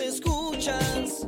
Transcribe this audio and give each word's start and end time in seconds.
escuchas, 0.00 1.26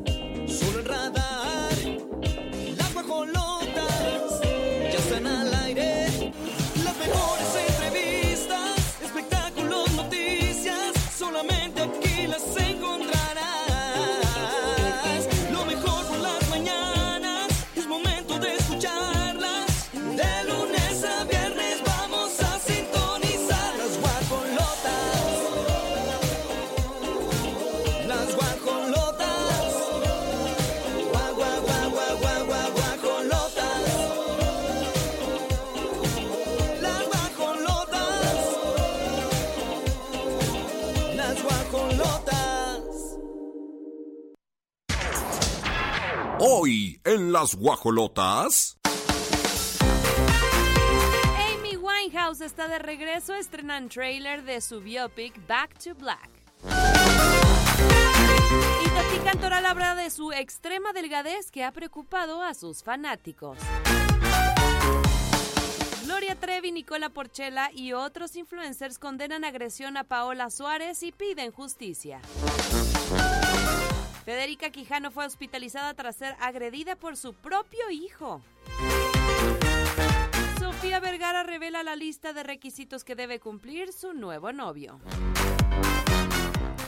las 47.41 47.55
guajolotas. 47.55 48.77
Amy 51.55 51.77
Winehouse 51.77 52.41
está 52.41 52.67
de 52.67 52.81
regreso, 52.81 53.33
estrenan 53.33 53.89
trailer 53.89 54.42
de 54.42 54.61
su 54.61 54.81
biopic 54.81 55.47
Back 55.47 55.78
to 55.78 55.94
Black. 55.94 56.28
Y 58.84 58.89
Tati 58.89 59.19
Cantoral 59.25 59.66
habla 59.66 59.94
de 59.94 60.11
su 60.11 60.33
extrema 60.33 60.92
delgadez 60.92 61.53
que 61.53 61.62
ha 61.62 61.70
preocupado 61.70 62.42
a 62.42 62.55
sus 62.55 62.83
fanáticos. 62.83 63.56
Gloria 66.06 66.34
Trevi, 66.34 66.72
Nicola 66.72 67.09
Porchela 67.09 67.70
y 67.72 67.92
otros 67.92 68.34
influencers 68.34 68.98
condenan 68.98 69.44
agresión 69.44 69.97
a 69.97 70.03
Paola 70.03 70.50
Suárez 70.50 71.05
y 71.05 71.12
piden 71.12 71.53
justicia. 71.53 72.20
Federica 74.29 74.69
Quijano 74.69 75.11
fue 75.11 75.25
hospitalizada 75.25 75.95
tras 75.95 76.17
ser 76.17 76.37
agredida 76.39 76.97
por 76.97 77.17
su 77.17 77.33
propio 77.33 77.89
hijo. 77.91 78.43
Sofía 80.59 81.01
Vergara 81.01 81.45
revela 81.45 81.83
la 81.83 81.97
lista 81.97 82.34
de 82.34 82.43
requisitos 82.43 83.05
que 83.05 83.15
debe 83.15 83.41
cumplir 83.41 83.91
su 83.91 84.12
nuevo 84.12 84.53
novio. 84.53 85.01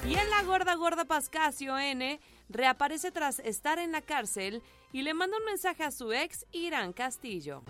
Y 0.07 0.17
en 0.17 0.29
la 0.29 0.43
gorda 0.43 0.75
gorda 0.75 1.07
Pascasio 1.07 1.79
N 1.79 2.21
reaparece 2.51 3.11
tras 3.11 3.39
estar 3.39 3.79
en 3.79 3.93
la 3.93 4.03
cárcel 4.03 4.63
y 4.93 5.01
le 5.01 5.15
manda 5.15 5.39
un 5.39 5.47
mensaje 5.47 5.83
a 5.83 5.93
su 5.93 6.13
ex 6.13 6.45
Irán 6.53 6.93
Castillo. 6.93 7.63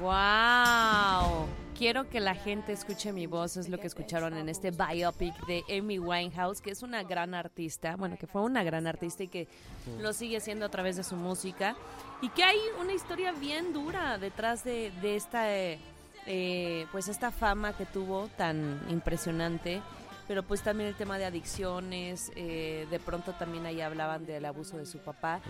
¡Wow! 0.00 1.46
Quiero 1.76 2.08
que 2.08 2.20
la 2.20 2.34
gente 2.34 2.72
escuche 2.72 3.12
mi 3.12 3.26
voz, 3.26 3.56
es 3.56 3.68
lo 3.68 3.78
que 3.78 3.86
escucharon 3.86 4.36
en 4.36 4.48
este 4.48 4.70
biopic 4.70 5.34
de 5.46 5.64
Amy 5.78 5.98
Winehouse, 5.98 6.60
que 6.60 6.70
es 6.70 6.82
una 6.82 7.02
gran 7.02 7.34
artista, 7.34 7.96
bueno, 7.96 8.16
que 8.18 8.26
fue 8.26 8.42
una 8.42 8.62
gran 8.62 8.86
artista 8.86 9.22
y 9.24 9.28
que 9.28 9.48
lo 10.00 10.12
sigue 10.12 10.40
siendo 10.40 10.66
a 10.66 10.68
través 10.68 10.96
de 10.96 11.04
su 11.04 11.16
música, 11.16 11.76
y 12.20 12.28
que 12.30 12.44
hay 12.44 12.58
una 12.80 12.92
historia 12.92 13.32
bien 13.32 13.72
dura 13.72 14.18
detrás 14.18 14.64
de, 14.64 14.92
esta, 15.02 15.46
eh, 15.54 16.86
pues 16.92 17.08
esta 17.08 17.30
fama 17.30 17.76
que 17.76 17.86
tuvo 17.86 18.28
tan 18.36 18.80
impresionante 18.90 19.82
pero 20.28 20.42
pues 20.42 20.62
también 20.62 20.88
el 20.88 20.94
tema 20.94 21.18
de 21.18 21.24
adicciones, 21.24 22.30
eh, 22.36 22.86
de 22.90 22.98
pronto 22.98 23.32
también 23.32 23.66
ahí 23.66 23.80
hablaban 23.80 24.26
del 24.26 24.44
abuso 24.44 24.76
de 24.76 24.86
su 24.86 24.98
papá. 24.98 25.40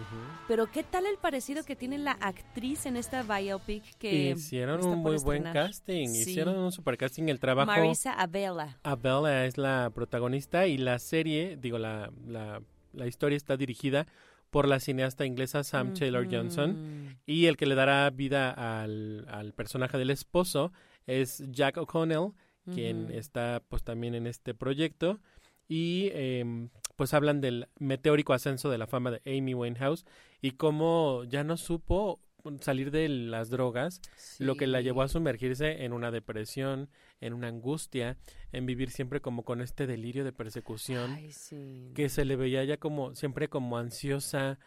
Pero 0.48 0.70
¿qué 0.70 0.82
tal 0.82 1.06
el 1.06 1.16
parecido 1.18 1.64
que 1.64 1.76
tiene 1.76 1.98
la 1.98 2.12
actriz 2.12 2.86
en 2.86 2.96
esta 2.96 3.22
biopic 3.22 3.96
que 3.98 4.30
Hicieron 4.30 4.84
un 4.84 4.98
muy 4.98 5.16
buen 5.18 5.42
casting, 5.44 6.08
Sí. 6.08 6.20
hicieron 6.30 6.58
un 6.58 6.72
super 6.72 6.96
casting, 6.96 7.28
el 7.28 7.40
trabajo... 7.40 7.66
Marisa 7.70 8.12
Abela. 8.12 8.78
Abella 8.82 9.46
es 9.46 9.58
la 9.58 9.90
protagonista 9.94 10.66
y 10.66 10.78
la 10.78 10.98
serie, 10.98 11.56
digo, 11.56 11.78
la, 11.78 12.10
la, 12.26 12.60
la 12.92 13.06
historia 13.06 13.36
está 13.36 13.56
dirigida 13.56 14.06
por 14.50 14.68
la 14.68 14.80
cineasta 14.80 15.26
inglesa 15.26 15.64
Sam 15.64 15.92
Taylor 15.94 16.26
Johnson 16.30 17.18
y 17.26 17.46
el 17.46 17.56
que 17.56 17.66
le 17.66 17.74
dará 17.74 18.08
vida 18.10 18.50
al, 18.50 19.26
al 19.28 19.52
personaje 19.52 19.98
del 19.98 20.10
esposo 20.10 20.72
es 21.06 21.42
Jack 21.50 21.76
O'Connell, 21.76 22.32
quien 22.72 23.10
está 23.10 23.62
pues 23.68 23.82
también 23.82 24.14
en 24.14 24.26
este 24.26 24.54
proyecto. 24.54 25.20
Y 25.68 26.10
em, 26.12 26.70
pues 26.96 27.12
hablan 27.12 27.40
del 27.40 27.68
meteórico 27.78 28.32
ascenso 28.32 28.70
de 28.70 28.78
la 28.78 28.86
fama 28.86 29.10
de 29.10 29.20
Amy 29.26 29.54
Winehouse 29.54 30.04
y 30.40 30.52
cómo 30.52 31.24
ya 31.24 31.42
no 31.42 31.56
supo 31.56 32.20
salir 32.60 32.90
de 32.90 33.08
las 33.08 33.50
drogas, 33.50 34.00
lo 34.38 34.56
que 34.56 34.66
la 34.66 34.80
llevó 34.80 35.02
a 35.02 35.08
sumergirse 35.08 35.84
en 35.84 35.92
una 35.92 36.10
depresión, 36.10 36.88
en 37.20 37.32
una 37.32 37.48
angustia, 37.48 38.16
en 38.52 38.66
vivir 38.66 38.90
siempre 38.90 39.20
como 39.20 39.42
con 39.44 39.60
este 39.60 39.86
delirio 39.86 40.24
de 40.24 40.32
persecución, 40.32 41.12
Ay, 41.12 41.32
sí. 41.32 41.90
que 41.94 42.08
se 42.08 42.24
le 42.24 42.36
veía 42.36 42.62
ya 42.64 42.76
como 42.76 43.14
siempre 43.14 43.48
como 43.48 43.78
ansiosa 43.78 44.58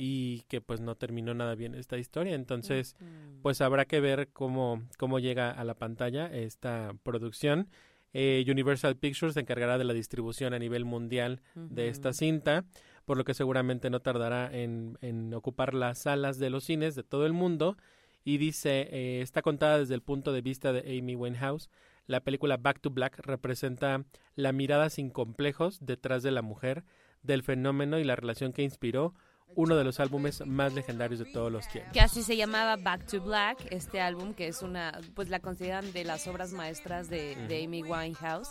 y 0.00 0.42
que 0.42 0.60
pues 0.60 0.80
no 0.80 0.94
terminó 0.94 1.34
nada 1.34 1.56
bien 1.56 1.74
esta 1.74 1.98
historia. 1.98 2.36
Entonces, 2.36 2.94
pues 3.42 3.60
habrá 3.60 3.84
que 3.84 3.98
ver 3.98 4.28
cómo, 4.32 4.84
cómo 4.96 5.18
llega 5.18 5.50
a 5.50 5.64
la 5.64 5.74
pantalla 5.74 6.26
esta 6.26 6.94
producción. 7.02 7.68
Eh, 8.12 8.44
Universal 8.48 8.96
Pictures 8.96 9.34
se 9.34 9.40
encargará 9.40 9.76
de 9.76 9.82
la 9.82 9.92
distribución 9.92 10.54
a 10.54 10.60
nivel 10.60 10.84
mundial 10.84 11.42
de 11.56 11.88
esta 11.88 12.12
cinta, 12.12 12.64
por 13.06 13.16
lo 13.16 13.24
que 13.24 13.34
seguramente 13.34 13.90
no 13.90 13.98
tardará 13.98 14.48
en, 14.56 14.96
en 15.00 15.34
ocupar 15.34 15.74
las 15.74 15.98
salas 15.98 16.38
de 16.38 16.50
los 16.50 16.62
cines 16.62 16.94
de 16.94 17.02
todo 17.02 17.26
el 17.26 17.32
mundo. 17.32 17.76
Y 18.24 18.38
dice, 18.38 18.88
eh, 18.92 19.20
está 19.20 19.42
contada 19.42 19.80
desde 19.80 19.94
el 19.94 20.02
punto 20.02 20.32
de 20.32 20.42
vista 20.42 20.72
de 20.72 20.96
Amy 20.96 21.16
Winehouse. 21.16 21.70
La 22.06 22.20
película 22.20 22.56
Back 22.56 22.80
to 22.80 22.90
Black 22.90 23.18
representa 23.18 24.04
la 24.36 24.52
mirada 24.52 24.90
sin 24.90 25.10
complejos 25.10 25.78
detrás 25.80 26.22
de 26.22 26.30
la 26.30 26.42
mujer, 26.42 26.84
del 27.24 27.42
fenómeno 27.42 27.98
y 27.98 28.04
la 28.04 28.14
relación 28.14 28.52
que 28.52 28.62
inspiró 28.62 29.14
uno 29.54 29.76
de 29.76 29.84
los 29.84 29.98
álbumes 30.00 30.46
más 30.46 30.72
legendarios 30.72 31.18
de 31.18 31.26
todos 31.26 31.50
los 31.50 31.66
tiempos. 31.68 31.92
que 31.92 32.00
así 32.00 32.22
se 32.22 32.36
llamaba 32.36 32.76
Back 32.76 33.06
to 33.06 33.20
Black, 33.20 33.66
este 33.70 34.00
álbum 34.00 34.34
que 34.34 34.48
es 34.48 34.62
una, 34.62 35.00
pues 35.14 35.28
la 35.28 35.40
consideran 35.40 35.92
de 35.92 36.04
las 36.04 36.26
obras 36.28 36.52
maestras 36.52 37.10
de, 37.10 37.34
de 37.48 37.64
Amy 37.64 37.82
Winehouse. 37.82 38.50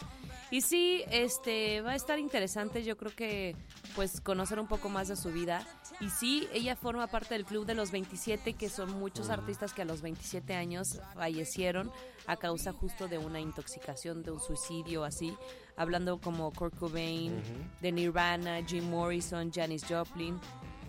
Y 0.49 0.61
sí, 0.61 1.03
este, 1.11 1.81
va 1.81 1.91
a 1.91 1.95
estar 1.95 2.19
interesante, 2.19 2.83
yo 2.83 2.95
creo 2.95 3.13
que, 3.13 3.55
pues, 3.95 4.21
conocer 4.21 4.59
un 4.59 4.67
poco 4.67 4.87
más 4.87 5.09
de 5.09 5.17
su 5.17 5.29
vida. 5.29 5.65
Y 5.99 6.09
sí, 6.09 6.47
ella 6.53 6.77
forma 6.77 7.07
parte 7.07 7.33
del 7.33 7.43
club 7.43 7.65
de 7.65 7.73
los 7.73 7.91
27, 7.91 8.53
que 8.53 8.69
son 8.69 8.97
muchos 8.97 9.29
artistas 9.29 9.73
que 9.73 9.81
a 9.81 9.85
los 9.85 10.01
27 10.01 10.53
años 10.53 11.01
fallecieron 11.15 11.91
a 12.27 12.37
causa 12.37 12.71
justo 12.71 13.09
de 13.09 13.17
una 13.17 13.41
intoxicación, 13.41 14.23
de 14.23 14.31
un 14.31 14.39
suicidio, 14.39 15.03
así. 15.03 15.35
Hablando 15.75 16.19
como 16.19 16.51
Kurt 16.51 16.77
Cobain, 16.77 17.41
de 17.81 17.91
Nirvana, 17.91 18.65
Jim 18.65 18.89
Morrison, 18.89 19.51
Janis 19.51 19.85
Joplin 19.87 20.39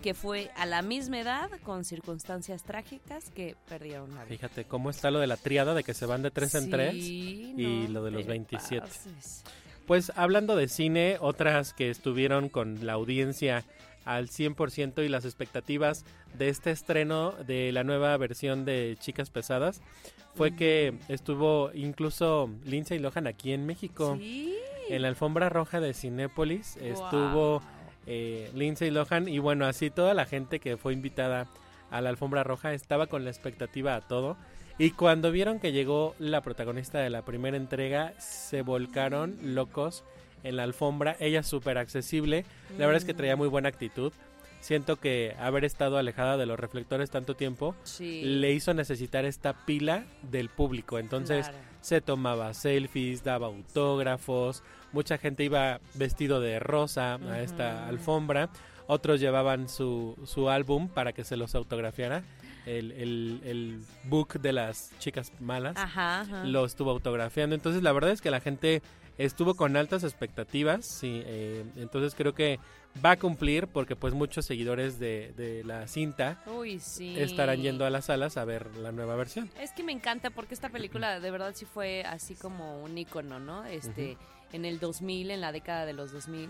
que 0.01 0.13
fue 0.13 0.51
a 0.55 0.65
la 0.65 0.81
misma 0.81 1.19
edad 1.19 1.49
con 1.63 1.83
circunstancias 1.83 2.63
trágicas 2.63 3.29
que 3.31 3.55
perdieron 3.67 4.09
la 4.15 4.23
vida. 4.23 4.37
Fíjate 4.37 4.65
cómo 4.65 4.89
está 4.89 5.11
lo 5.11 5.19
de 5.19 5.27
la 5.27 5.37
triada 5.37 5.73
de 5.73 5.83
que 5.83 5.93
se 5.93 6.05
van 6.05 6.21
de 6.21 6.31
tres 6.31 6.55
en 6.55 6.69
tres 6.69 6.95
y 6.95 7.53
no 7.57 7.93
lo 7.93 8.03
de 8.03 8.11
los 8.11 8.23
te 8.23 8.29
27. 8.29 8.87
pases. 8.87 9.43
Pues 9.85 10.11
hablando 10.15 10.55
de 10.55 10.67
cine, 10.67 11.17
otras 11.19 11.73
que 11.73 11.89
estuvieron 11.89 12.49
con 12.49 12.85
la 12.85 12.93
audiencia 12.93 13.65
al 14.05 14.29
100% 14.29 15.03
y 15.03 15.09
las 15.09 15.25
expectativas 15.25 16.05
de 16.37 16.49
este 16.49 16.71
estreno 16.71 17.31
de 17.31 17.71
la 17.71 17.83
nueva 17.83 18.15
versión 18.17 18.65
de 18.65 18.97
Chicas 18.99 19.29
Pesadas 19.29 19.81
fue 20.35 20.55
que 20.55 20.93
estuvo 21.07 21.71
incluso 21.73 22.49
Lindsay 22.63 22.99
Lohan 22.99 23.27
aquí 23.27 23.51
en 23.51 23.65
México. 23.65 24.15
Sí. 24.19 24.55
En 24.89 25.03
la 25.03 25.07
alfombra 25.09 25.49
roja 25.49 25.79
de 25.79 25.93
Cinépolis 25.93 26.77
estuvo 26.77 27.61
eh, 28.09 28.49
Lindsay 28.55 28.89
Lohan 28.91 29.27
y 29.29 29.39
bueno, 29.39 29.65
así 29.65 29.89
toda 29.89 30.13
la 30.13 30.25
gente 30.25 30.59
que 30.59 30.75
fue 30.77 30.91
invitada 30.93 31.47
a 31.91 32.01
la 32.01 32.09
alfombra 32.09 32.43
roja 32.43 32.73
estaba 32.73 33.07
con 33.07 33.23
la 33.23 33.29
expectativa 33.29 33.95
a 33.95 34.01
todo. 34.01 34.35
Y 34.77 34.91
cuando 34.91 35.31
vieron 35.31 35.59
que 35.59 35.71
llegó 35.71 36.15
la 36.19 36.41
protagonista 36.41 36.99
de 36.99 37.09
la 37.09 37.23
primera 37.23 37.55
entrega, 37.57 38.13
se 38.19 38.61
volcaron 38.61 39.37
locos 39.55 40.03
en 40.43 40.55
la 40.55 40.63
alfombra. 40.63 41.15
Ella 41.19 41.43
súper 41.43 41.77
accesible. 41.77 42.45
La 42.77 42.85
verdad 42.85 42.97
es 42.97 43.05
que 43.05 43.13
traía 43.13 43.35
muy 43.35 43.47
buena 43.47 43.69
actitud. 43.69 44.11
siento 44.61 44.97
que 44.97 45.35
haber 45.39 45.63
estado 45.63 45.97
alejada 45.97 46.35
de 46.35 46.45
los 46.45 46.59
reflectores 46.59 47.09
tanto 47.09 47.33
tiempo 47.33 47.75
Sí. 47.83 48.23
le 48.25 48.51
hizo 48.51 48.73
necesitar 48.73 49.23
esta 49.23 49.53
pila 49.65 50.03
del 50.21 50.49
público. 50.49 50.99
Entonces 50.99 51.47
Claro. 51.47 51.63
Se 51.81 52.01
tomaba 52.01 52.53
selfies, 52.53 53.23
daba 53.23 53.47
autógrafos, 53.47 54.63
mucha 54.91 55.17
gente 55.17 55.43
iba 55.43 55.79
vestido 55.95 56.39
de 56.41 56.59
rosa 56.59 57.15
a 57.15 57.41
esta 57.41 57.87
alfombra, 57.87 58.49
otros 58.87 59.19
llevaban 59.19 59.69
su, 59.69 60.17
su 60.25 60.49
álbum 60.49 60.87
para 60.89 61.13
que 61.13 61.23
se 61.23 61.37
los 61.37 61.55
autografiara, 61.55 62.23
el, 62.65 62.91
el, 62.91 63.41
el 63.45 63.81
book 64.03 64.39
de 64.41 64.53
las 64.53 64.91
chicas 64.99 65.31
malas, 65.39 65.77
Ajá, 65.77 66.21
ajá. 66.21 66.43
lo 66.43 66.65
estuvo 66.65 66.91
autografiando. 66.91 67.55
Entonces 67.55 67.81
la 67.83 67.91
verdad 67.91 68.11
es 68.11 68.21
que 68.21 68.31
la 68.31 68.41
gente 68.41 68.81
estuvo 69.19 69.53
con 69.53 69.77
altas 69.77 70.03
expectativas, 70.03 70.85
sí, 70.87 71.21
eh, 71.25 71.63
entonces 71.75 72.15
creo 72.15 72.33
que 72.33 72.57
va 73.05 73.11
a 73.11 73.17
cumplir 73.17 73.67
porque 73.67 73.95
pues 73.95 74.13
muchos 74.13 74.45
seguidores 74.45 74.97
de, 74.97 75.33
de 75.35 75.63
la 75.63 75.87
cinta 75.87 76.41
Uy, 76.47 76.79
sí. 76.79 77.19
estarán 77.19 77.61
yendo 77.61 77.85
a 77.85 77.89
las 77.89 78.05
salas 78.05 78.37
a 78.37 78.45
ver 78.45 78.75
la 78.77 78.91
nueva 78.91 79.15
versión. 79.15 79.49
Es 79.59 79.71
que 79.73 79.83
me 79.83 79.91
encanta 79.91 80.29
porque 80.29 80.53
esta 80.53 80.69
película 80.69 81.19
de 81.19 81.31
verdad 81.31 81.53
sí 81.53 81.65
fue 81.65 82.03
así 82.03 82.33
como 82.33 82.81
un 82.81 82.97
icono, 82.97 83.39
¿no? 83.39 83.65
Este, 83.65 84.17
en 84.53 84.65
el 84.65 84.79
2000, 84.79 85.31
en 85.31 85.41
la 85.41 85.51
década 85.51 85.85
de 85.85 85.93
los 85.93 86.11
2000. 86.11 86.49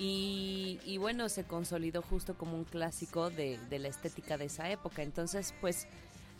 Y, 0.00 0.78
y 0.84 0.98
bueno, 0.98 1.28
se 1.28 1.44
consolidó 1.44 2.02
justo 2.02 2.34
como 2.34 2.56
un 2.56 2.64
clásico 2.64 3.30
de, 3.30 3.58
de 3.70 3.78
la 3.78 3.88
estética 3.88 4.36
de 4.36 4.44
esa 4.44 4.70
época. 4.70 5.02
Entonces, 5.02 5.54
pues, 5.60 5.88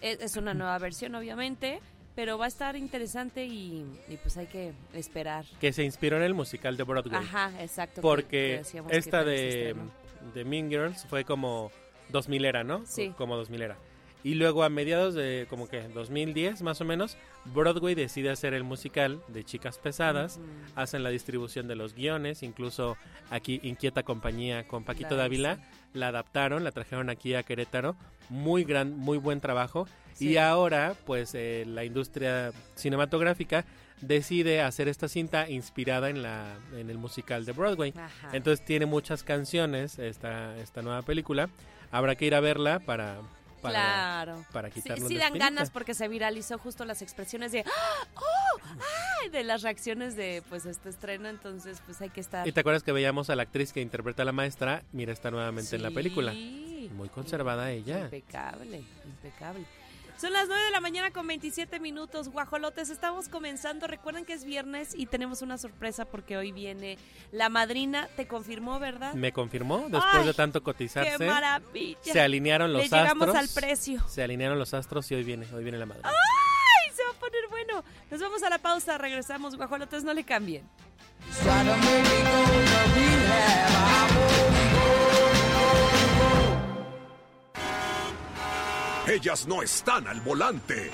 es, 0.01 0.21
es 0.21 0.37
una 0.37 0.55
nueva 0.55 0.79
versión, 0.79 1.15
obviamente, 1.17 1.81
pero 2.19 2.37
va 2.37 2.47
a 2.47 2.49
estar 2.49 2.75
interesante 2.75 3.47
y, 3.47 3.87
y, 4.09 4.17
pues 4.17 4.37
hay 4.37 4.49
que 4.49 4.73
esperar. 4.93 5.45
Que 5.61 5.73
se 5.73 5.85
inspiró 5.85 6.17
en 6.17 6.25
el 6.25 6.35
musical 6.35 6.77
de 6.77 6.83
Broadway. 6.83 7.15
Ajá, 7.15 7.53
exacto. 7.63 7.95
que- 7.95 8.01
que 8.01 8.03
porque 8.03 8.63
que 8.89 8.97
esta 8.97 9.23
de, 9.23 9.69
estrenó. 9.69 9.93
de 10.35 10.45
Mean 10.45 10.69
Girls 10.69 11.07
fue 11.09 11.23
como 11.25 11.71
2000 12.09 12.45
era, 12.45 12.65
¿no? 12.65 12.85
Sí. 12.87 13.15
Como 13.17 13.37
2000 13.37 13.63
era. 13.63 13.77
Y 14.25 14.35
luego 14.35 14.65
a 14.65 14.69
mediados 14.69 15.15
de 15.15 15.47
como 15.49 15.69
que 15.69 15.87
2010 15.87 16.61
más 16.63 16.81
o 16.81 16.85
menos, 16.85 17.17
Broadway 17.45 17.95
decide 17.95 18.31
hacer 18.31 18.53
el 18.53 18.65
musical 18.65 19.23
de 19.29 19.45
Chicas 19.45 19.79
Pesadas, 19.79 20.41
hacen 20.75 21.05
la 21.05 21.11
distribución 21.11 21.69
de 21.69 21.77
los 21.77 21.95
guiones, 21.95 22.43
incluso 22.43 22.97
aquí 23.31 23.61
Inquieta 23.63 24.03
Compañía 24.03 24.67
con 24.67 24.83
Paquito 24.83 25.11
La 25.15 25.23
Dávila, 25.23 25.61
la 25.95 26.09
adaptaron, 26.09 26.65
la 26.65 26.73
trajeron 26.73 27.11
aquí 27.11 27.35
a 27.35 27.45
Querétaro, 27.45 27.95
muy 28.29 28.65
gran, 28.65 28.97
muy 28.97 29.19
buen 29.19 29.41
trabajo. 29.41 29.87
Sí. 30.15 30.31
Y 30.31 30.37
ahora, 30.37 30.95
pues 31.07 31.35
eh, 31.35 31.65
la 31.67 31.85
industria 31.85 32.53
cinematográfica 32.75 33.65
decide 34.01 34.61
hacer 34.61 34.89
esta 34.89 35.09
cinta 35.09 35.49
inspirada 35.49 36.11
en 36.11 36.23
la 36.23 36.57
en 36.77 36.91
el 36.91 36.99
musical 36.99 37.45
de 37.45 37.53
Broadway. 37.53 37.93
Ajá. 37.97 38.31
Entonces 38.33 38.65
tiene 38.65 38.87
muchas 38.87 39.23
canciones 39.23 39.99
esta 39.99 40.57
esta 40.59 40.83
nueva 40.83 41.03
película. 41.03 41.49
Habrá 41.91 42.17
que 42.17 42.27
ir 42.27 42.35
a 42.35 42.41
verla 42.41 42.81
para 42.81 43.21
para, 43.61 43.75
claro. 43.75 44.45
para 44.53 44.71
quitarnos 44.71 45.09
sí 45.09 45.15
dan 45.17 45.29
espinita. 45.29 45.47
ganas 45.47 45.71
porque 45.71 45.93
se 45.95 46.07
viralizó 46.07 46.59
justo 46.59 46.85
las 46.85 47.03
expresiones 47.03 47.51
de 47.51 47.65
¡Ah! 47.67 48.07
¡Oh! 48.15 49.31
De 49.31 49.43
las 49.43 49.63
reacciones 49.63 50.15
de 50.15 50.45
pues 50.49 50.65
este 50.65 50.89
estreno, 50.89 51.29
entonces 51.29 51.83
pues 51.85 52.01
hay 52.01 52.11
que 52.11 52.21
estar 52.21 52.47
Y 52.47 52.53
te 52.53 52.61
acuerdas 52.61 52.85
que 52.85 52.93
veíamos 52.93 53.31
a 53.31 53.37
la 53.37 53.43
actriz 53.43 53.73
que 53.73 53.81
interpreta 53.81 54.23
a 54.23 54.25
la 54.25 54.33
maestra, 54.33 54.85
mira 54.93 55.13
está 55.13 55.33
nuevamente 55.33 55.75
en 55.75 55.83
la 55.83 55.91
Sí. 56.89 56.95
Muy 56.95 57.09
conservada 57.09 57.71
ella. 57.71 58.01
Impecable, 58.05 58.83
impecable. 59.05 59.65
Son 60.21 60.33
las 60.33 60.49
9 60.49 60.61
de 60.65 60.71
la 60.73 60.81
mañana 60.81 61.13
con 61.13 61.29
27 61.29 61.79
minutos, 61.79 62.29
guajolotes. 62.29 62.91
Estamos 62.91 63.29
comenzando. 63.29 63.87
Recuerden 63.87 64.25
que 64.25 64.33
es 64.33 64.45
viernes 64.45 64.93
y 64.97 65.07
tenemos 65.07 65.43
una 65.43 65.59
sorpresa 65.59 66.07
porque 66.07 66.37
hoy 66.37 66.51
viene 66.51 66.99
la 67.31 67.49
madrina. 67.49 68.09
Te 68.17 68.27
confirmó, 68.27 68.81
¿verdad? 68.81 69.15
Me 69.15 69.33
confirmó 69.33 69.79
después 69.83 70.05
Ay, 70.15 70.27
de 70.27 70.35
tanto 70.35 70.59
¡Qué 70.61 70.65
cotizarse. 70.65 71.25
maravilla! 71.25 71.99
Se 72.03 72.21
alinearon 72.21 72.73
Le 72.73 72.79
los 72.81 72.91
llegamos 72.91 73.29
astros. 73.29 73.37
al 73.37 73.49
precio. 73.63 74.09
Se 74.09 74.21
alinearon 74.25 74.59
los 74.59 74.75
astros 74.75 75.09
y 75.13 75.15
hoy 75.15 75.23
viene, 75.23 75.47
hoy 75.55 75.63
viene 75.63 75.79
la 75.79 75.87
madre. 75.87 76.03
¡Ay! 76.03 76.93
Se 76.97 77.05
va 77.05 77.11
a 77.11 77.21
poner 77.21 77.47
bueno. 77.49 77.85
Nos 78.11 78.21
vamos 78.21 78.43
a 78.43 78.51
la 78.51 78.59
pausa. 78.59 78.99
Regresamos, 78.99 79.55
guajolotes. 79.55 80.03
No 80.03 80.13
le 80.15 80.25
cambien. 80.25 80.65
Ellas 89.09 89.47
no 89.47 89.63
están 89.63 90.07
al 90.07 90.21
volante. 90.21 90.91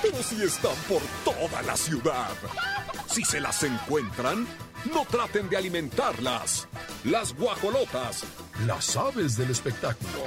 Pero 0.00 0.22
sí 0.22 0.40
están 0.40 0.76
por 0.88 1.02
toda 1.24 1.62
la 1.62 1.76
ciudad. 1.76 2.30
Si 3.08 3.24
se 3.24 3.40
las 3.40 3.64
encuentran, 3.64 4.46
no 4.92 5.04
traten 5.10 5.48
de 5.48 5.56
alimentarlas. 5.56 6.68
Las 7.02 7.34
guajolotas, 7.34 8.22
las 8.66 8.96
aves 8.96 9.36
del 9.36 9.50
espectáculo. 9.50 10.26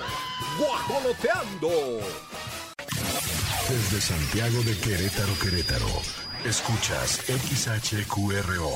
¡Guajoloteando! 0.60 1.70
Desde 3.70 4.02
Santiago 4.02 4.64
de 4.64 4.78
Querétaro, 4.80 5.34
Querétaro. 5.40 6.02
Escuchas 6.44 7.22
XHQRO. 7.28 8.76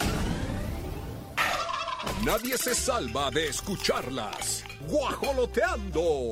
Nadie 2.25 2.57
se 2.57 2.75
salva 2.75 3.31
de 3.31 3.47
escucharlas. 3.47 4.63
¡Guajoloteando! 4.87 6.31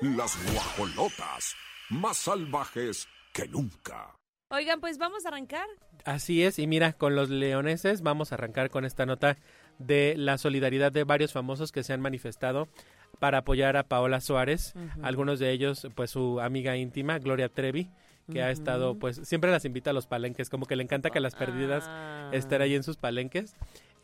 Las 0.00 0.36
guajolotas, 0.52 1.54
más 1.90 2.16
salvajes 2.16 3.06
que 3.32 3.46
nunca. 3.48 4.16
Oigan, 4.50 4.80
pues 4.80 4.98
vamos 4.98 5.24
a 5.24 5.28
arrancar. 5.28 5.66
Así 6.04 6.42
es, 6.42 6.58
y 6.58 6.66
mira, 6.66 6.92
con 6.92 7.14
los 7.14 7.30
leoneses 7.30 8.02
vamos 8.02 8.32
a 8.32 8.34
arrancar 8.34 8.70
con 8.70 8.84
esta 8.84 9.06
nota 9.06 9.38
de 9.78 10.14
la 10.16 10.36
solidaridad 10.36 10.92
de 10.92 11.04
varios 11.04 11.32
famosos 11.32 11.72
que 11.72 11.82
se 11.82 11.92
han 11.92 12.00
manifestado 12.00 12.68
para 13.18 13.38
apoyar 13.38 13.76
a 13.76 13.84
Paola 13.84 14.20
Suárez, 14.20 14.74
algunos 15.02 15.38
de 15.38 15.50
ellos 15.52 15.86
pues 15.94 16.10
su 16.10 16.40
amiga 16.40 16.76
íntima 16.76 17.18
Gloria 17.18 17.48
Trevi, 17.48 17.88
que 18.30 18.42
ha 18.42 18.50
estado 18.50 18.98
pues 18.98 19.20
siempre 19.24 19.50
las 19.50 19.64
invita 19.64 19.90
a 19.90 19.94
los 19.94 20.06
palenques, 20.06 20.50
como 20.50 20.66
que 20.66 20.76
le 20.76 20.82
encanta 20.82 21.10
que 21.10 21.20
las 21.20 21.34
perdidas 21.34 21.84
Ah. 21.86 22.30
estén 22.32 22.60
ahí 22.62 22.74
en 22.74 22.82
sus 22.82 22.96
palenques. 22.96 23.54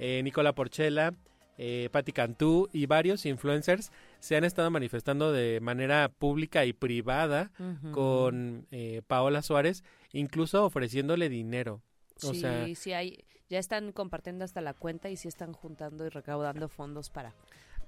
Eh, 0.03 0.23
Nicola 0.25 0.55
Porchela, 0.55 1.15
eh, 1.59 1.91
Patti 1.93 2.13
Cantú 2.13 2.71
y 2.73 2.87
varios 2.87 3.27
influencers 3.27 3.93
se 4.19 4.35
han 4.35 4.45
estado 4.45 4.71
manifestando 4.71 5.31
de 5.31 5.61
manera 5.61 6.09
pública 6.09 6.65
y 6.65 6.73
privada 6.73 7.51
con 7.93 8.67
eh, 8.71 9.03
Paola 9.07 9.43
Suárez, 9.43 9.85
incluso 10.13 10.65
ofreciéndole 10.65 11.29
dinero. 11.29 11.83
O 12.23 12.33
sí, 12.33 12.41
sea, 12.41 12.67
sí 12.75 12.93
hay, 12.95 13.25
ya 13.51 13.59
están 13.59 13.93
compartiendo 13.93 14.43
hasta 14.43 14.63
la 14.63 14.73
cuenta 14.73 15.11
y 15.11 15.17
sí 15.17 15.29
están 15.29 15.53
juntando 15.53 16.07
y 16.07 16.09
recaudando 16.09 16.69
fondos 16.71 17.11
para. 17.11 17.35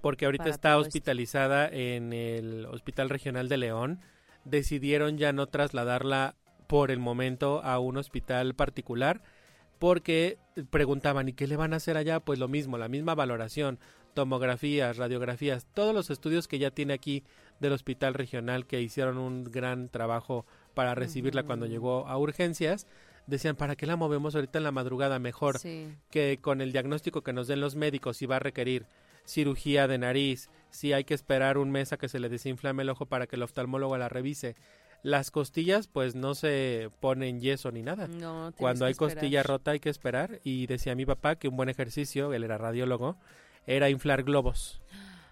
porque 0.02 0.26
ahorita 0.26 0.44
para 0.44 0.54
está 0.54 0.68
esto. 0.70 0.80
hospitalizada 0.80 1.66
en 1.68 2.12
el 2.12 2.66
Hospital 2.66 3.08
Regional 3.08 3.48
de 3.48 3.56
León, 3.56 4.00
decidieron 4.44 5.16
ya 5.16 5.32
no 5.32 5.46
trasladarla 5.46 6.34
por 6.66 6.90
el 6.90 6.98
momento 6.98 7.62
a 7.64 7.78
un 7.78 7.96
hospital 7.96 8.54
particular 8.54 9.22
porque 9.82 10.38
preguntaban, 10.70 11.28
¿y 11.28 11.32
qué 11.32 11.48
le 11.48 11.56
van 11.56 11.72
a 11.72 11.78
hacer 11.78 11.96
allá? 11.96 12.20
Pues 12.20 12.38
lo 12.38 12.46
mismo, 12.46 12.78
la 12.78 12.86
misma 12.86 13.16
valoración, 13.16 13.80
tomografías, 14.14 14.96
radiografías, 14.96 15.66
todos 15.74 15.92
los 15.92 16.08
estudios 16.08 16.46
que 16.46 16.60
ya 16.60 16.70
tiene 16.70 16.92
aquí 16.92 17.24
del 17.58 17.72
hospital 17.72 18.14
regional 18.14 18.64
que 18.64 18.80
hicieron 18.80 19.18
un 19.18 19.42
gran 19.42 19.88
trabajo 19.88 20.46
para 20.74 20.94
recibirla 20.94 21.42
cuando 21.42 21.66
llegó 21.66 22.06
a 22.06 22.16
urgencias, 22.16 22.86
decían, 23.26 23.56
¿para 23.56 23.74
qué 23.74 23.86
la 23.86 23.96
movemos 23.96 24.36
ahorita 24.36 24.58
en 24.58 24.64
la 24.64 24.70
madrugada? 24.70 25.18
Mejor 25.18 25.58
Sí. 25.58 25.88
que 26.12 26.38
con 26.40 26.60
el 26.60 26.70
diagnóstico 26.70 27.22
que 27.22 27.32
nos 27.32 27.48
den 27.48 27.60
los 27.60 27.74
médicos 27.74 28.18
si 28.18 28.26
va 28.26 28.36
a 28.36 28.38
requerir 28.38 28.86
cirugía 29.24 29.88
de 29.88 29.98
nariz, 29.98 30.48
si 30.70 30.92
hay 30.92 31.02
que 31.02 31.14
esperar 31.14 31.58
un 31.58 31.72
mes 31.72 31.92
a 31.92 31.96
que 31.96 32.08
se 32.08 32.20
le 32.20 32.28
desinflame 32.28 32.84
el 32.84 32.90
ojo 32.90 33.06
para 33.06 33.26
que 33.26 33.34
el 33.34 33.42
oftalmólogo 33.42 33.98
la 33.98 34.08
revise. 34.08 34.54
Las 35.02 35.30
costillas 35.30 35.88
pues 35.88 36.14
no 36.14 36.34
se 36.34 36.88
ponen 37.00 37.40
yeso 37.40 37.72
ni 37.72 37.82
nada. 37.82 38.06
No, 38.06 38.52
Cuando 38.56 38.84
hay 38.84 38.94
costilla 38.94 39.42
rota 39.42 39.72
hay 39.72 39.80
que 39.80 39.90
esperar 39.90 40.40
y 40.44 40.66
decía 40.66 40.94
mi 40.94 41.04
papá 41.04 41.36
que 41.36 41.48
un 41.48 41.56
buen 41.56 41.68
ejercicio, 41.68 42.32
él 42.32 42.44
era 42.44 42.56
radiólogo, 42.56 43.16
era 43.66 43.90
inflar 43.90 44.22
globos. 44.22 44.80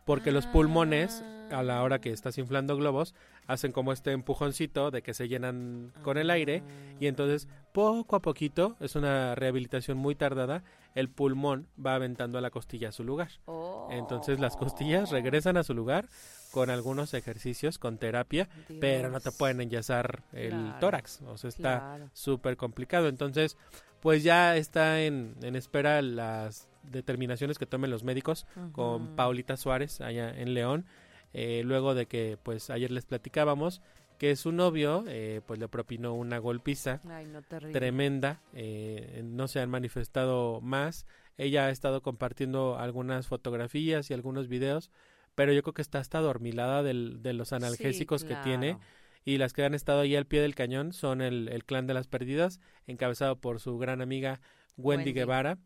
porque 0.04 0.32
los 0.32 0.46
pulmones, 0.46 1.22
a 1.52 1.62
la 1.62 1.82
hora 1.84 2.00
que 2.00 2.10
estás 2.10 2.36
inflando 2.38 2.76
globos, 2.76 3.14
hacen 3.46 3.70
como 3.70 3.92
este 3.92 4.10
empujoncito 4.10 4.90
de 4.90 5.02
que 5.02 5.14
se 5.14 5.28
llenan 5.28 5.92
con 6.02 6.18
el 6.18 6.30
aire 6.30 6.64
y 6.98 7.06
entonces 7.06 7.46
poco 7.72 8.16
a 8.16 8.20
poquito, 8.20 8.76
es 8.80 8.96
una 8.96 9.36
rehabilitación 9.36 9.98
muy 9.98 10.16
tardada, 10.16 10.64
el 10.96 11.10
pulmón 11.10 11.68
va 11.84 11.94
aventando 11.94 12.38
a 12.38 12.40
la 12.40 12.50
costilla 12.50 12.88
a 12.88 12.92
su 12.92 13.04
lugar. 13.04 13.30
Oh. 13.44 13.88
Entonces 13.92 14.40
las 14.40 14.56
costillas 14.56 15.10
regresan 15.10 15.56
a 15.56 15.62
su 15.62 15.74
lugar 15.74 16.08
con 16.50 16.71
algunos 16.71 17.14
ejercicios, 17.14 17.78
con 17.78 17.99
terapia, 17.99 18.49
pero 18.80 19.11
no 19.11 19.21
te 19.21 19.30
pueden 19.33 19.61
enyesar 19.61 20.23
el 20.33 20.50
Claro, 20.50 20.78
tórax. 20.80 21.23
O 21.23 21.37
sea, 21.38 21.49
está 21.49 21.78
Claro. 21.78 22.11
súper 22.12 22.57
complicado. 22.57 23.09
Entonces, 23.09 23.57
pues 24.00 24.23
ya 24.23 24.57
está 24.57 25.02
en, 25.02 25.35
en 25.42 25.57
espera 25.57 26.00
las 26.02 26.69
determinaciones 26.83 27.59
que 27.59 27.66
tomen 27.66 27.90
los 27.90 28.02
médicos 28.04 28.47
con. 28.73 29.14
Paulita 29.16 29.57
Suárez 29.57 30.00
allá 30.00 30.30
en 30.30 30.54
León. 30.54 30.87
eh, 31.33 31.62
luego 31.64 31.95
de 31.95 32.07
que, 32.07 32.38
pues 32.42 32.71
ayer 32.71 32.90
les 32.90 33.04
platicábamos 33.04 33.83
que 34.19 34.35
su 34.35 34.50
novio, 34.50 35.04
eh, 35.07 35.40
pues 35.47 35.61
le 35.61 35.69
propinó 35.69 36.12
una 36.14 36.38
golpiza 36.38 37.00
Ay, 37.09 37.26
no 37.26 37.40
terrible. 37.42 37.73
tremenda, 37.73 38.40
eh, 38.52 39.23
no 39.25 39.47
se 39.47 39.61
han 39.61 39.71
manifestado 39.71 40.61
más. 40.61 41.07
Ella 41.38 41.66
ha 41.66 41.71
estado 41.71 42.02
compartiendo 42.02 42.76
algunas 42.78 43.28
fotografías 43.28 44.11
y 44.11 44.14
algunos 44.14 44.49
videos, 44.49 44.90
pero 45.34 45.52
yo 45.52 45.62
creo 45.62 45.75
que 45.75 45.82
está 45.82 45.99
hasta 45.99 46.20
dormilada 46.20 46.82
del- 46.82 47.22
de 47.22 47.32
los 47.32 47.52
analgésicos 47.52 48.22
Sí, 48.22 48.26
que 48.28 48.37
tiene. 48.37 48.78
Y 49.25 49.37
las 49.38 49.52
que 49.52 49.64
han 49.64 49.75
estado 49.75 50.00
ahí 50.00 50.16
al 50.16 50.26
pie 50.26 50.40
del 50.40 50.54
cañón 50.54 50.92
son 50.94 51.20
el, 51.20 51.49
el 51.49 51.64
clan 51.64 51.87
de 51.87 51.92
las 51.94 52.06
perdidas, 52.08 52.58
encabezado 52.87 53.38
por 53.38 53.60
su 53.60 53.76
gran 53.78 54.00
amiga 54.00 54.40
Wendy, 54.76 55.04
Wendy. 55.10 55.12
Guevara. 55.12 55.58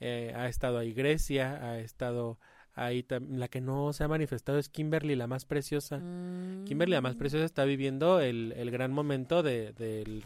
Eh, 0.00 0.32
ha 0.36 0.46
estado 0.48 0.78
ahí 0.78 0.92
Grecia, 0.92 1.54
ha 1.64 1.78
estado 1.80 2.38
ahí 2.74 3.04
la 3.30 3.48
que 3.48 3.60
no 3.60 3.92
se 3.92 4.04
ha 4.04 4.08
manifestado 4.08 4.58
es 4.58 4.68
Kimberly, 4.68 5.16
la 5.16 5.26
más 5.26 5.44
preciosa. 5.46 5.96
Kimberly, 6.66 6.92
la 6.92 7.00
más 7.00 7.16
Mm. 7.16 7.18
preciosa, 7.18 7.44
está 7.46 7.64
viviendo 7.64 8.20
el, 8.20 8.52
el 8.56 8.70
gran 8.70 8.92
momento 8.92 9.42
de, 9.42 9.72
del, 9.72 10.22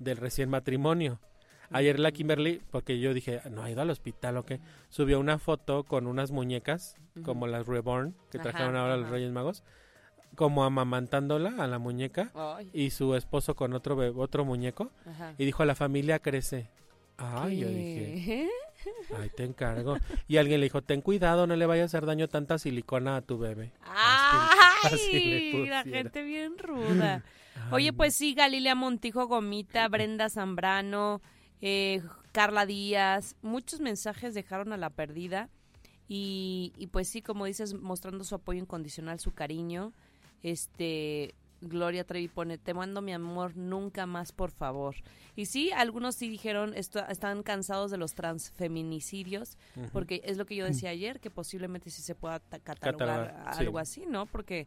del 0.00 0.16
recién 0.16 0.48
matrimonio. 0.48 1.20
Ayer 1.72 1.98
la 2.00 2.12
Kimberly, 2.12 2.60
porque 2.70 2.98
yo 3.00 3.14
dije, 3.14 3.40
no 3.50 3.62
ha 3.62 3.70
ido 3.70 3.82
al 3.82 3.90
hospital 3.90 4.36
o 4.36 4.44
qué, 4.44 4.60
subió 4.88 5.18
una 5.20 5.38
foto 5.38 5.84
con 5.84 6.06
unas 6.06 6.30
muñecas, 6.30 6.96
como 7.24 7.46
las 7.46 7.66
Reborn, 7.66 8.14
que 8.30 8.38
Ajá, 8.38 8.50
trajeron 8.50 8.76
ahora 8.76 8.96
los. 8.96 9.10
Reyes 9.10 9.32
Magos, 9.32 9.62
como 10.34 10.64
amamantándola 10.64 11.54
a 11.62 11.66
la 11.66 11.78
muñeca 11.78 12.30
Ay, 12.34 12.70
y 12.72 12.90
su 12.90 13.14
esposo 13.14 13.54
con 13.54 13.74
otro 13.74 13.96
otro 14.18 14.44
muñeco 14.46 14.90
ajá. 15.06 15.34
y 15.36 15.44
dijo, 15.44 15.64
la 15.64 15.74
familia 15.74 16.18
crece. 16.20 16.70
Ay, 17.18 17.58
yo 17.58 17.68
dije, 17.68 18.48
ay, 19.20 19.30
te 19.36 19.44
encargo. 19.44 19.98
Y 20.26 20.38
alguien 20.38 20.60
le 20.60 20.64
dijo, 20.66 20.80
ten 20.82 21.02
cuidado, 21.02 21.46
no 21.46 21.54
le 21.54 21.66
vaya 21.66 21.82
a 21.82 21.86
hacer 21.86 22.06
daño 22.06 22.28
tanta 22.28 22.56
silicona 22.58 23.16
a 23.16 23.20
tu 23.22 23.38
bebé. 23.38 23.72
Así- 23.84 24.86
así 24.94 25.16
¡Ay! 25.16 25.66
La 25.68 25.84
gente 25.84 26.22
bien 26.22 26.56
ruda. 26.58 27.22
Oye, 27.70 27.88
Ay, 27.90 27.92
pues 27.92 28.14
sí, 28.16 28.32
Galilea 28.34 28.74
Montijo 28.74 29.26
Gomita, 29.26 29.86
Brenda 29.88 30.30
Zambrano, 30.30 31.20
eh, 31.62 32.02
Carla 32.32 32.66
Díaz, 32.66 33.36
muchos 33.40 33.80
mensajes 33.80 34.34
dejaron 34.34 34.72
a 34.74 34.76
la 34.76 34.90
perdida. 34.90 35.48
Y, 36.08 36.74
y 36.76 36.88
pues 36.88 37.08
sí, 37.08 37.22
como 37.22 37.46
dices, 37.46 37.72
mostrando 37.72 38.24
su 38.24 38.34
apoyo 38.34 38.60
incondicional, 38.60 39.18
su 39.18 39.32
cariño. 39.32 39.94
Este, 40.42 41.34
Gloria 41.62 42.04
Trevi 42.04 42.28
pone, 42.28 42.58
te 42.58 42.74
mando 42.74 43.00
mi 43.00 43.12
amor, 43.12 43.56
nunca 43.56 44.04
más, 44.04 44.32
por 44.32 44.50
favor. 44.50 44.96
Y 45.36 45.46
sí, 45.46 45.70
algunos 45.70 46.16
sí 46.16 46.28
dijeron, 46.28 46.74
esto, 46.74 47.06
están 47.08 47.42
cansados 47.42 47.90
de 47.90 47.96
los 47.96 48.14
transfeminicidios, 48.14 49.56
ujú. 49.76 49.88
porque 49.92 50.20
es 50.24 50.36
lo 50.36 50.44
que 50.44 50.56
yo 50.56 50.64
decía 50.66 50.90
ayer, 50.90 51.20
que 51.20 51.30
posiblemente 51.30 51.88
sí 51.90 52.02
se 52.02 52.14
pueda 52.14 52.40
ta- 52.40 52.58
catalogar 52.58 53.26
Catalogar, 53.28 53.54
sí. 53.54 53.60
algo 53.60 53.78
así, 53.78 54.04
¿no? 54.06 54.26
Porque, 54.26 54.66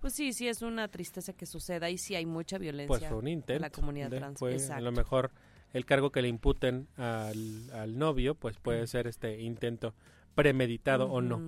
pues 0.00 0.12
sí, 0.12 0.32
sí 0.32 0.46
es 0.46 0.62
una 0.62 0.88
tristeza 0.88 1.32
que 1.32 1.46
suceda 1.46 1.88
y 1.90 1.98
sí 1.98 2.14
hay 2.14 2.26
mucha 2.26 2.58
violencia. 2.58 2.88
Pues 2.88 3.08
fue 3.08 3.16
un 3.18 3.28
intento. 3.28 3.62
la 3.62 3.70
comunidad 3.70 4.10
trans, 4.10 4.38
fue 4.38 4.56
a 4.70 4.80
lo 4.80 4.92
mejor 4.92 5.30
el 5.74 5.84
cargo 5.84 6.10
que 6.10 6.22
le 6.22 6.28
imputen 6.28 6.88
al, 6.96 7.70
al 7.72 7.98
novio, 7.98 8.34
pues 8.34 8.56
puede 8.56 8.86
ser 8.86 9.06
este 9.06 9.42
intento 9.42 9.94
premeditado 10.34 11.10
o 11.10 11.20
no. 11.20 11.40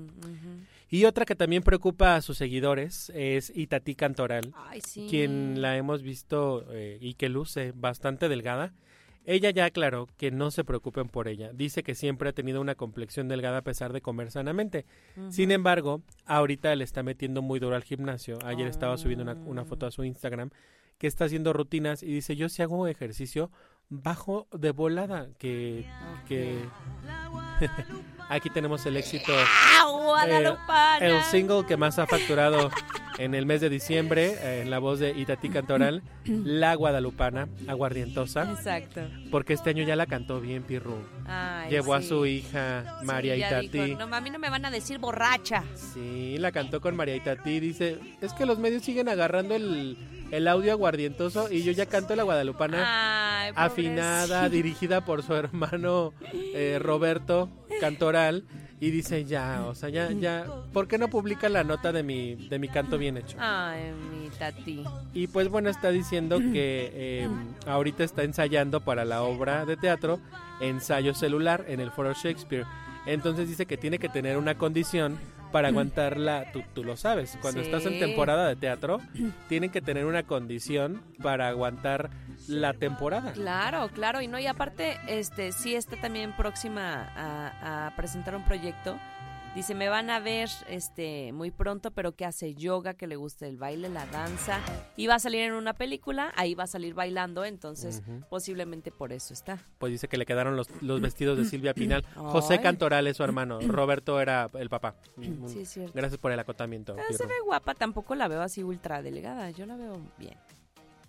Y 0.88 1.04
otra 1.04 1.24
que 1.24 1.34
también 1.34 1.62
preocupa 1.62 2.16
a 2.16 2.22
sus 2.22 2.38
seguidores 2.38 3.10
es 3.14 3.50
Itatí 3.54 3.94
Cantoral, 3.94 4.52
Ay, 4.54 4.80
sí. 4.80 5.06
quien 5.08 5.60
la 5.60 5.76
hemos 5.76 6.02
visto 6.02 6.64
eh, 6.70 6.98
y 7.00 7.14
que 7.14 7.28
luce 7.28 7.72
bastante 7.74 8.28
delgada. 8.28 8.74
Ella 9.24 9.50
ya 9.50 9.64
aclaró 9.64 10.06
que 10.16 10.30
no 10.30 10.52
se 10.52 10.62
preocupen 10.62 11.08
por 11.08 11.26
ella. 11.26 11.52
Dice 11.52 11.82
que 11.82 11.96
siempre 11.96 12.28
ha 12.28 12.32
tenido 12.32 12.60
una 12.60 12.76
complexión 12.76 13.26
delgada 13.26 13.58
a 13.58 13.62
pesar 13.62 13.92
de 13.92 14.00
comer 14.00 14.30
sanamente. 14.30 14.86
Sin 15.30 15.50
embargo, 15.50 16.02
ahorita 16.26 16.72
le 16.76 16.84
está 16.84 17.02
metiendo 17.02 17.42
muy 17.42 17.58
duro 17.58 17.74
al 17.74 17.82
gimnasio. 17.82 18.38
Ayer 18.44 18.68
estaba 18.68 18.96
subiendo 18.96 19.24
una, 19.24 19.34
una 19.34 19.64
foto 19.64 19.84
a 19.86 19.90
su 19.90 20.04
Instagram 20.04 20.50
que 20.98 21.08
está 21.08 21.24
haciendo 21.24 21.52
rutinas 21.52 22.04
y 22.04 22.06
dice, 22.06 22.36
yo 22.36 22.48
si 22.48 22.62
hago 22.62 22.86
ejercicio, 22.86 23.50
bajo 23.88 24.48
de 24.52 24.70
volada. 24.72 25.28
Que, 25.38 25.88
que... 26.26 26.68
Aquí 28.28 28.50
tenemos 28.50 28.84
el 28.86 28.96
éxito, 28.96 29.32
¡Ah, 29.36 29.86
Guadalupana! 29.88 30.98
el 31.06 31.22
single 31.24 31.64
que 31.66 31.76
más 31.76 31.98
ha 32.00 32.06
facturado 32.06 32.70
en 33.18 33.34
el 33.34 33.46
mes 33.46 33.60
de 33.60 33.68
diciembre, 33.70 34.36
eh, 34.40 34.62
en 34.62 34.70
la 34.70 34.78
voz 34.80 34.98
de 34.98 35.10
Itatí 35.12 35.48
Cantoral, 35.48 36.02
La 36.24 36.74
Guadalupana, 36.74 37.48
aguardientosa, 37.68 38.50
Exacto. 38.50 39.02
porque 39.30 39.52
este 39.54 39.70
año 39.70 39.84
ya 39.84 39.94
la 39.96 40.06
cantó 40.06 40.40
bien, 40.40 40.64
Pirru. 40.64 40.98
Ay, 41.26 41.70
Llevó 41.70 41.94
a 41.94 42.02
su 42.02 42.26
hija, 42.26 42.98
María 43.04 43.34
Sí, 43.34 43.40
Itatí. 43.42 43.80
dijo, 43.90 44.06
no, 44.06 44.14
a 44.14 44.20
mí 44.20 44.30
no 44.30 44.38
me 44.40 44.50
van 44.50 44.64
a 44.64 44.70
decir 44.72 44.98
borracha. 44.98 45.62
Sí, 45.74 46.36
la 46.38 46.50
cantó 46.52 46.80
con 46.80 46.96
María 46.96 47.14
Itatí. 47.16 47.60
Dice, 47.60 47.98
es 48.20 48.32
que 48.32 48.44
los 48.44 48.58
medios 48.58 48.82
siguen 48.82 49.08
agarrando 49.08 49.54
el, 49.54 49.96
el 50.32 50.48
audio 50.48 50.72
aguardientoso 50.72 51.50
y 51.50 51.62
yo 51.62 51.70
ya 51.72 51.86
canto 51.86 52.14
la 52.16 52.24
guadalupana 52.24 53.44
Ay, 53.46 53.52
afinada, 53.54 54.48
dirigida 54.48 55.04
por 55.04 55.22
su 55.22 55.34
hermano 55.34 56.12
eh, 56.32 56.78
Roberto 56.82 57.48
Y 58.78 58.90
dice, 58.90 59.24
ya, 59.24 59.64
o 59.66 59.74
sea, 59.74 59.88
ya, 59.88 60.10
ya, 60.10 60.44
¿por 60.74 60.86
qué 60.86 60.98
no 60.98 61.08
publica 61.08 61.48
la 61.48 61.64
nota 61.64 61.92
de 61.92 62.02
mi, 62.02 62.34
de 62.34 62.58
mi 62.58 62.68
canto 62.68 62.98
bien 62.98 63.16
hecho? 63.16 63.38
Ay, 63.40 63.92
mi 64.12 64.28
tati. 64.28 64.84
Y 65.14 65.28
pues 65.28 65.48
bueno, 65.48 65.70
está 65.70 65.90
diciendo 65.90 66.38
que 66.38 66.90
eh, 66.92 67.28
ahorita 67.66 68.04
está 68.04 68.22
ensayando 68.22 68.82
para 68.82 69.06
la 69.06 69.22
obra 69.22 69.64
de 69.64 69.78
teatro 69.78 70.20
Ensayo 70.60 71.14
Celular 71.14 71.64
en 71.68 71.80
el 71.80 71.90
Foro 71.90 72.12
Shakespeare. 72.12 72.66
Entonces 73.06 73.48
dice 73.48 73.64
que 73.64 73.78
tiene 73.78 73.98
que 73.98 74.10
tener 74.10 74.36
una 74.36 74.58
condición 74.58 75.18
para 75.52 75.68
aguantarla, 75.68 76.52
tú, 76.52 76.62
tú 76.74 76.84
lo 76.84 76.96
sabes, 76.96 77.38
cuando 77.40 77.60
estás 77.60 77.86
en 77.86 77.98
temporada 77.98 78.48
de 78.48 78.56
teatro, 78.56 79.00
tienen 79.48 79.70
que 79.70 79.80
tener 79.80 80.04
una 80.06 80.22
condición 80.24 81.02
para 81.22 81.48
aguantar 81.48 82.10
la 82.48 82.74
temporada. 82.74 83.32
Claro, 83.32 83.88
claro, 83.94 84.20
y 84.20 84.28
no, 84.28 84.38
y 84.38 84.46
aparte, 84.46 84.98
este, 85.08 85.52
sí 85.52 85.74
está 85.74 85.96
también 86.00 86.36
próxima 86.36 87.10
a, 87.16 87.86
a 87.86 87.96
presentar 87.96 88.36
un 88.36 88.44
proyecto. 88.44 88.98
Dice, 89.56 89.74
me 89.74 89.88
van 89.88 90.10
a 90.10 90.20
ver 90.20 90.50
este 90.68 91.32
muy 91.32 91.50
pronto, 91.50 91.90
pero 91.90 92.14
que 92.14 92.26
hace 92.26 92.54
yoga, 92.54 92.92
que 92.92 93.06
le 93.06 93.16
gusta 93.16 93.46
el 93.46 93.56
baile, 93.56 93.88
la 93.88 94.04
danza. 94.04 94.60
Y 94.98 95.06
va 95.06 95.14
a 95.14 95.18
salir 95.18 95.40
en 95.40 95.54
una 95.54 95.72
película, 95.72 96.30
ahí 96.36 96.54
va 96.54 96.64
a 96.64 96.66
salir 96.66 96.92
bailando, 96.92 97.42
entonces 97.42 98.02
posiblemente 98.28 98.90
por 98.92 99.14
eso 99.14 99.32
está. 99.32 99.58
Pues 99.78 99.92
dice 99.92 100.08
que 100.08 100.18
le 100.18 100.26
quedaron 100.26 100.56
los, 100.56 100.68
los 100.82 101.00
vestidos 101.00 101.38
de 101.38 101.46
Silvia 101.46 101.72
Pinal. 101.72 102.04
José. 102.16 102.60
Cantoral 102.60 103.06
es 103.06 103.16
su 103.16 103.24
hermano, 103.24 103.58
Roberto 103.66 104.20
era 104.20 104.50
el 104.52 104.68
papá. 104.68 104.94
Sí, 105.46 105.60
es 105.60 105.70
cierto. 105.70 105.92
Gracias 105.94 106.20
por 106.20 106.32
el 106.32 106.38
acotamiento. 106.38 106.94
Pero 106.94 107.16
se 107.16 107.24
ve 107.24 107.40
guapa, 107.42 107.72
tampoco 107.72 108.14
la 108.14 108.28
veo 108.28 108.42
así 108.42 108.62
ultra 108.62 109.00
delgada, 109.00 109.50
yo 109.52 109.64
la 109.64 109.76
veo 109.76 109.98
bien. 110.18 110.36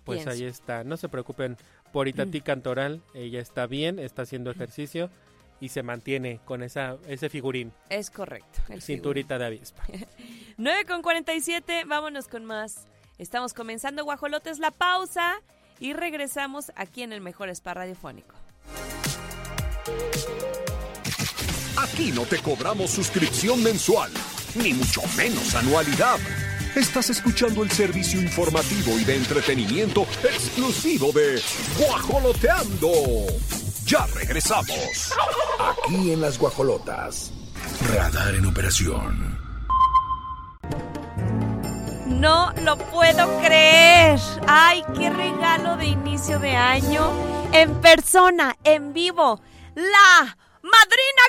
Pues 0.06 0.24
Pienso. 0.24 0.30
ahí 0.30 0.48
está. 0.48 0.86
No 0.86 0.96
se 0.96 1.10
preocupen 1.10 1.58
por 1.92 2.08
Itatí 2.08 2.40
Cantoral. 2.42 3.02
Ella 3.14 3.42
está 3.42 3.68
bien, 3.68 4.00
está 4.00 4.22
haciendo 4.22 4.52
ejercicio 4.52 5.10
y 5.60 5.70
se 5.70 5.84
mantiene 5.84 6.40
con 6.46 6.64
esa 6.64 6.98
ese 7.08 7.30
figurín, 7.30 7.74
Es 7.90 8.10
correcto. 8.10 8.60
el 8.70 8.82
cinturita 8.82 9.38
de 9.38 9.46
avispa. 9.46 9.84
9 10.58 10.86
con 10.86 11.02
47, 11.02 11.84
vámonos 11.86 12.28
con 12.28 12.46
más. 12.46 12.88
Estamos 13.18 13.54
comenzando 13.54 14.04
Guajolotes 14.04 14.60
la 14.60 14.72
pausa 14.72 15.42
y 15.80 15.94
regresamos 15.94 16.72
aquí 16.76 17.04
en 17.04 17.14
el 17.14 17.22
mejor 17.22 17.50
spa 17.50 17.74
radiofónico. 17.74 18.36
Aquí 21.78 22.12
no 22.12 22.24
te 22.26 22.38
cobramos 22.40 22.90
suscripción 22.90 23.62
mensual, 23.64 24.12
ni 24.56 24.74
mucho 24.74 25.02
menos 25.16 25.54
anualidad. 25.56 26.18
Estás 26.76 27.10
escuchando 27.10 27.64
el 27.64 27.72
servicio 27.72 28.22
informativo 28.22 28.98
y 29.00 29.04
de 29.04 29.16
entretenimiento 29.16 30.04
exclusivo 30.24 31.12
de 31.12 31.42
Guajoloteando. 31.80 32.92
Ya 33.88 34.06
regresamos. 34.14 35.14
Aquí 35.60 36.12
en 36.12 36.20
las 36.20 36.38
guajolotas. 36.38 37.32
Radar 37.94 38.36
en 38.36 38.46
operación. 38.46 39.40
No 42.06 42.52
lo 42.64 42.78
puedo 42.78 43.40
creer. 43.40 44.20
Ay, 44.46 44.84
qué 44.94 45.10
regalo 45.10 45.78
de 45.78 45.86
inicio 45.86 46.38
de 46.40 46.54
año. 46.54 47.14
En 47.54 47.80
persona, 47.80 48.58
en 48.66 48.92
vivo. 48.92 49.40
La 49.74 50.36
madrina 50.62 51.22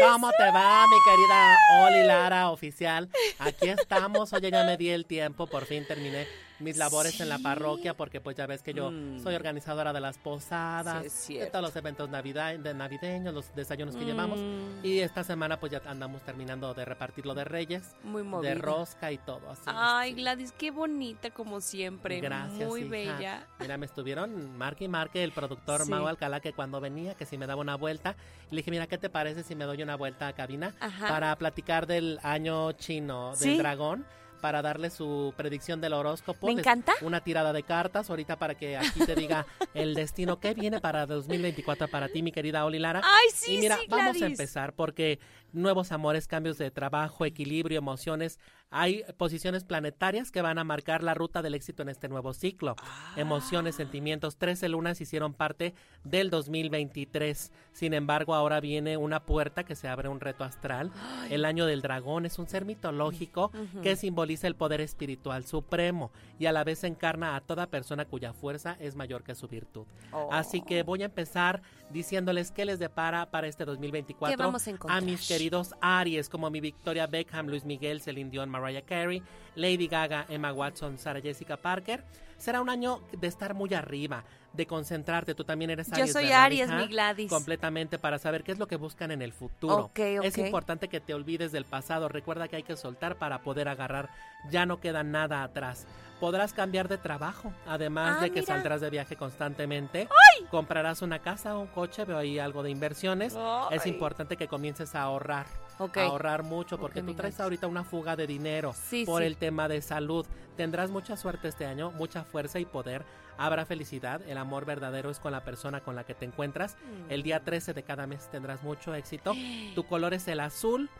¿Cómo 0.00 0.30
te 0.30 0.50
va, 0.50 0.86
mi 0.86 0.96
querida 1.04 1.56
Oli 1.82 2.04
Lara 2.04 2.48
oficial? 2.48 3.10
Aquí 3.38 3.68
estamos. 3.68 4.32
Oye, 4.32 4.50
ya 4.50 4.64
me 4.64 4.78
di 4.78 4.88
el 4.88 5.04
tiempo, 5.04 5.46
por 5.46 5.66
fin 5.66 5.86
terminé 5.86 6.47
mis 6.60 6.76
labores 6.76 7.20
en 7.20 7.28
la 7.28 7.38
parroquia 7.38 7.94
porque 7.94 8.20
pues 8.20 8.36
ya 8.36 8.46
ves 8.46 8.62
que 8.62 8.74
yo 8.74 8.90
Mm. 8.90 9.20
soy 9.22 9.34
organizadora 9.34 9.92
de 9.92 10.00
las 10.00 10.18
posadas, 10.18 11.10
Sí, 11.12 11.36
de 11.38 11.46
todos 11.46 11.64
los 11.64 11.76
eventos 11.76 12.08
navida- 12.10 12.56
de 12.56 12.74
navideños, 12.74 13.32
los 13.34 13.54
desayunos 13.54 13.96
que 13.96 14.04
llevamos 14.04 14.38
Mm. 14.38 14.84
y 14.84 14.98
esta 15.00 15.22
semana 15.24 15.58
pues 15.60 15.72
ya 15.72 15.80
andamos 15.86 16.22
terminando 16.22 16.74
de 16.74 16.84
repartir 16.84 17.26
lo 17.26 17.34
de 17.34 17.44
Reyes, 17.44 17.94
Muy 18.04 18.22
de 18.42 18.54
rosca 18.54 19.12
y 19.12 19.18
todo 19.18 19.50
así. 19.50 19.62
Ay. 19.66 20.14
Gladys, 20.14 20.52
qué 20.52 20.70
bonita 20.70 21.30
como 21.30 21.60
siempre. 21.60 22.20
Gracias, 22.20 22.68
Muy 22.68 22.80
hija. 22.82 22.90
bella. 22.90 23.46
Mira, 23.60 23.76
me 23.76 23.86
estuvieron 23.86 24.56
marque 24.56 24.84
y 24.84 24.88
marque 24.88 25.22
el 25.24 25.32
productor 25.32 25.82
Sí. 25.84 25.90
Mau 25.90 26.06
Alcalá 26.08 26.40
que 26.40 26.52
cuando 26.52 26.80
venía, 26.80 27.14
que 27.14 27.26
si 27.26 27.38
me 27.38 27.46
daba 27.46 27.60
una 27.60 27.76
vuelta, 27.76 28.16
le 28.50 28.58
dije, 28.58 28.70
mira, 28.70 28.86
¿qué 28.86 28.98
te 28.98 29.10
parece 29.10 29.42
si 29.42 29.54
me 29.54 29.64
doy 29.64 29.82
una 29.82 29.96
vuelta 29.96 30.28
a 30.28 30.32
cabina 30.32 30.74
Ajá. 30.80 31.08
para 31.08 31.36
platicar 31.36 31.86
del 31.86 32.18
año 32.22 32.72
chino 32.72 33.36
del 33.36 33.58
dragón? 33.58 34.04
Para 34.40 34.62
darle 34.62 34.90
su 34.90 35.34
predicción 35.36 35.80
del 35.80 35.92
horóscopo. 35.92 36.46
Me 36.46 36.52
encanta. 36.52 36.92
Una 37.02 37.20
tirada 37.20 37.52
de 37.52 37.62
cartas 37.62 38.10
ahorita 38.10 38.36
para 38.36 38.54
que 38.54 38.76
aquí 38.76 39.04
te 39.04 39.14
diga 39.14 39.46
el 39.74 39.94
destino 39.94 40.38
que 40.40 40.54
viene 40.54 40.80
para 40.80 41.06
2024 41.06 41.88
para 41.88 42.08
ti, 42.08 42.22
mi 42.22 42.32
querida 42.32 42.64
Oli 42.64 42.78
Lara. 42.78 43.00
Ay, 43.04 43.28
sí, 43.34 43.54
y 43.54 43.58
mira, 43.58 43.76
sí, 43.76 43.86
vamos 43.88 44.20
a 44.20 44.26
empezar 44.26 44.72
porque 44.72 45.18
nuevos 45.52 45.92
amores, 45.92 46.26
cambios 46.26 46.58
de 46.58 46.70
trabajo, 46.70 47.24
equilibrio, 47.24 47.78
emociones, 47.78 48.38
hay 48.70 49.02
posiciones 49.16 49.64
planetarias 49.64 50.30
que 50.30 50.42
van 50.42 50.58
a 50.58 50.64
marcar 50.64 51.02
la 51.02 51.14
ruta 51.14 51.40
del 51.40 51.54
éxito 51.54 51.82
en 51.82 51.88
este 51.88 52.08
nuevo 52.08 52.34
ciclo. 52.34 52.76
Emociones, 53.16 53.76
sentimientos, 53.76 54.36
13 54.36 54.68
lunas 54.68 55.00
hicieron 55.00 55.32
parte 55.32 55.74
del 56.04 56.28
2023. 56.28 57.50
Sin 57.72 57.94
embargo, 57.94 58.34
ahora 58.34 58.60
viene 58.60 58.98
una 58.98 59.24
puerta 59.24 59.64
que 59.64 59.74
se 59.74 59.88
abre 59.88 60.10
un 60.10 60.20
reto 60.20 60.44
astral. 60.44 60.92
El 61.30 61.46
año 61.46 61.64
del 61.64 61.80
dragón 61.80 62.26
es 62.26 62.38
un 62.38 62.46
ser 62.46 62.66
mitológico 62.66 63.52
que 63.82 63.96
simboliza 63.96 64.46
el 64.46 64.54
poder 64.54 64.82
espiritual 64.82 65.46
supremo 65.46 66.10
y 66.38 66.44
a 66.46 66.52
la 66.52 66.64
vez 66.64 66.84
encarna 66.84 67.36
a 67.36 67.40
toda 67.40 67.68
persona 67.68 68.04
cuya 68.04 68.34
fuerza 68.34 68.76
es 68.80 68.96
mayor 68.96 69.22
que 69.22 69.34
su 69.34 69.48
virtud. 69.48 69.86
Oh. 70.12 70.28
Así 70.30 70.60
que 70.60 70.82
voy 70.82 71.02
a 71.02 71.06
empezar 71.06 71.62
diciéndoles 71.90 72.50
qué 72.50 72.64
les 72.64 72.78
depara 72.78 73.30
para 73.30 73.46
este 73.46 73.64
2024 73.64 74.36
¿Qué 74.36 74.42
vamos 74.42 74.66
a 74.66 74.70
encontrar? 74.70 75.02
mis 75.02 75.26
queridos 75.26 75.74
Aries, 75.80 76.28
como 76.28 76.50
mi 76.50 76.60
Victoria 76.60 77.06
Beckham, 77.06 77.46
Luis 77.46 77.64
Miguel, 77.64 78.00
Celine 78.00 78.30
Dion, 78.30 78.48
Mariah 78.48 78.82
Carey, 78.82 79.22
Lady 79.54 79.88
Gaga, 79.88 80.26
Emma 80.28 80.52
Watson, 80.52 80.98
Sarah 80.98 81.20
Jessica 81.20 81.56
Parker. 81.56 82.04
Será 82.36 82.60
un 82.60 82.70
año 82.70 83.02
de 83.18 83.26
estar 83.26 83.54
muy 83.54 83.74
arriba, 83.74 84.24
de 84.58 84.66
concentrarte. 84.66 85.34
Tú 85.34 85.44
también 85.44 85.70
eres 85.70 85.86
Yo 85.88 85.94
Aries. 85.94 86.12
soy 86.12 86.24
¿verdad, 86.24 86.42
Aries, 86.44 86.66
hija? 86.68 86.76
mi 86.76 86.86
Gladys. 86.88 87.30
Completamente 87.30 87.98
para 87.98 88.18
saber 88.18 88.42
qué 88.44 88.52
es 88.52 88.58
lo 88.58 88.66
que 88.66 88.76
buscan 88.76 89.10
en 89.10 89.22
el 89.22 89.32
futuro. 89.32 89.90
Es 89.94 90.36
importante 90.36 90.88
que 90.88 91.00
te 91.00 91.14
olvides 91.14 91.50
del 91.52 91.64
pasado. 91.64 92.08
Recuerda 92.10 92.48
que 92.48 92.56
hay 92.56 92.62
que 92.64 92.76
soltar 92.76 93.16
para 93.16 93.38
poder 93.40 93.68
agarrar. 93.68 94.10
Ya 94.50 94.66
no 94.66 94.80
queda 94.80 95.02
nada 95.02 95.42
atrás. 95.42 95.86
Podrás 96.20 96.52
cambiar 96.52 96.88
de 96.88 96.98
trabajo, 96.98 97.52
además 97.64 98.16
Ah, 98.18 98.22
de 98.22 98.30
que 98.30 98.40
mira. 98.40 98.54
saldrás 98.54 98.80
de 98.80 98.90
viaje 98.90 99.14
constantemente. 99.14 100.08
Comprarás 100.50 101.00
una 101.00 101.20
casa 101.20 101.56
o 101.56 101.60
un 101.60 101.68
coche, 101.68 102.04
veo 102.04 102.18
ahí 102.18 102.40
algo 102.40 102.64
de 102.64 102.70
inversiones. 102.70 103.34
Es 103.70 103.84
Ay. 103.86 103.90
importante 103.92 104.36
que 104.36 104.48
comiences 104.48 104.96
a 104.96 105.02
ahorrar. 105.02 105.46
Ahorrar 105.78 106.42
mucho 106.42 106.78
porque 106.78 107.02
tú 107.02 107.14
traes 107.14 107.38
ahorita 107.40 107.66
una 107.66 107.84
fuga 107.84 108.16
de 108.16 108.26
dinero 108.26 108.72
Sí, 108.74 109.04
por 109.04 109.22
sí. 109.22 109.26
el 109.26 109.36
tema 109.36 109.68
de 109.68 109.80
salud. 109.82 110.26
Tendrás 110.56 110.90
mucha 110.90 111.16
suerte 111.16 111.48
este 111.48 111.66
año, 111.66 111.90
mucha 111.92 112.24
fuerza 112.24 112.58
y 112.58 112.64
poder. 112.64 113.04
Habrá 113.36 113.64
felicidad. 113.64 114.20
El 114.28 114.36
amor 114.38 114.64
verdadero 114.64 115.10
es 115.10 115.20
con 115.20 115.30
la 115.32 115.44
persona 115.44 115.80
con 115.80 115.94
la 115.94 116.04
que 116.04 116.14
te 116.14 116.24
encuentras. 116.24 116.76
Mm. 116.76 117.10
El 117.12 117.22
día 117.22 117.44
13 117.44 117.72
de 117.72 117.82
cada 117.84 118.06
mes 118.08 118.28
tendrás 118.30 118.62
mucho 118.62 118.94
éxito. 118.94 119.32
Tu 119.74 119.84
color 119.86 120.14
es 120.14 120.26
el 120.28 120.40
azul. 120.40 120.90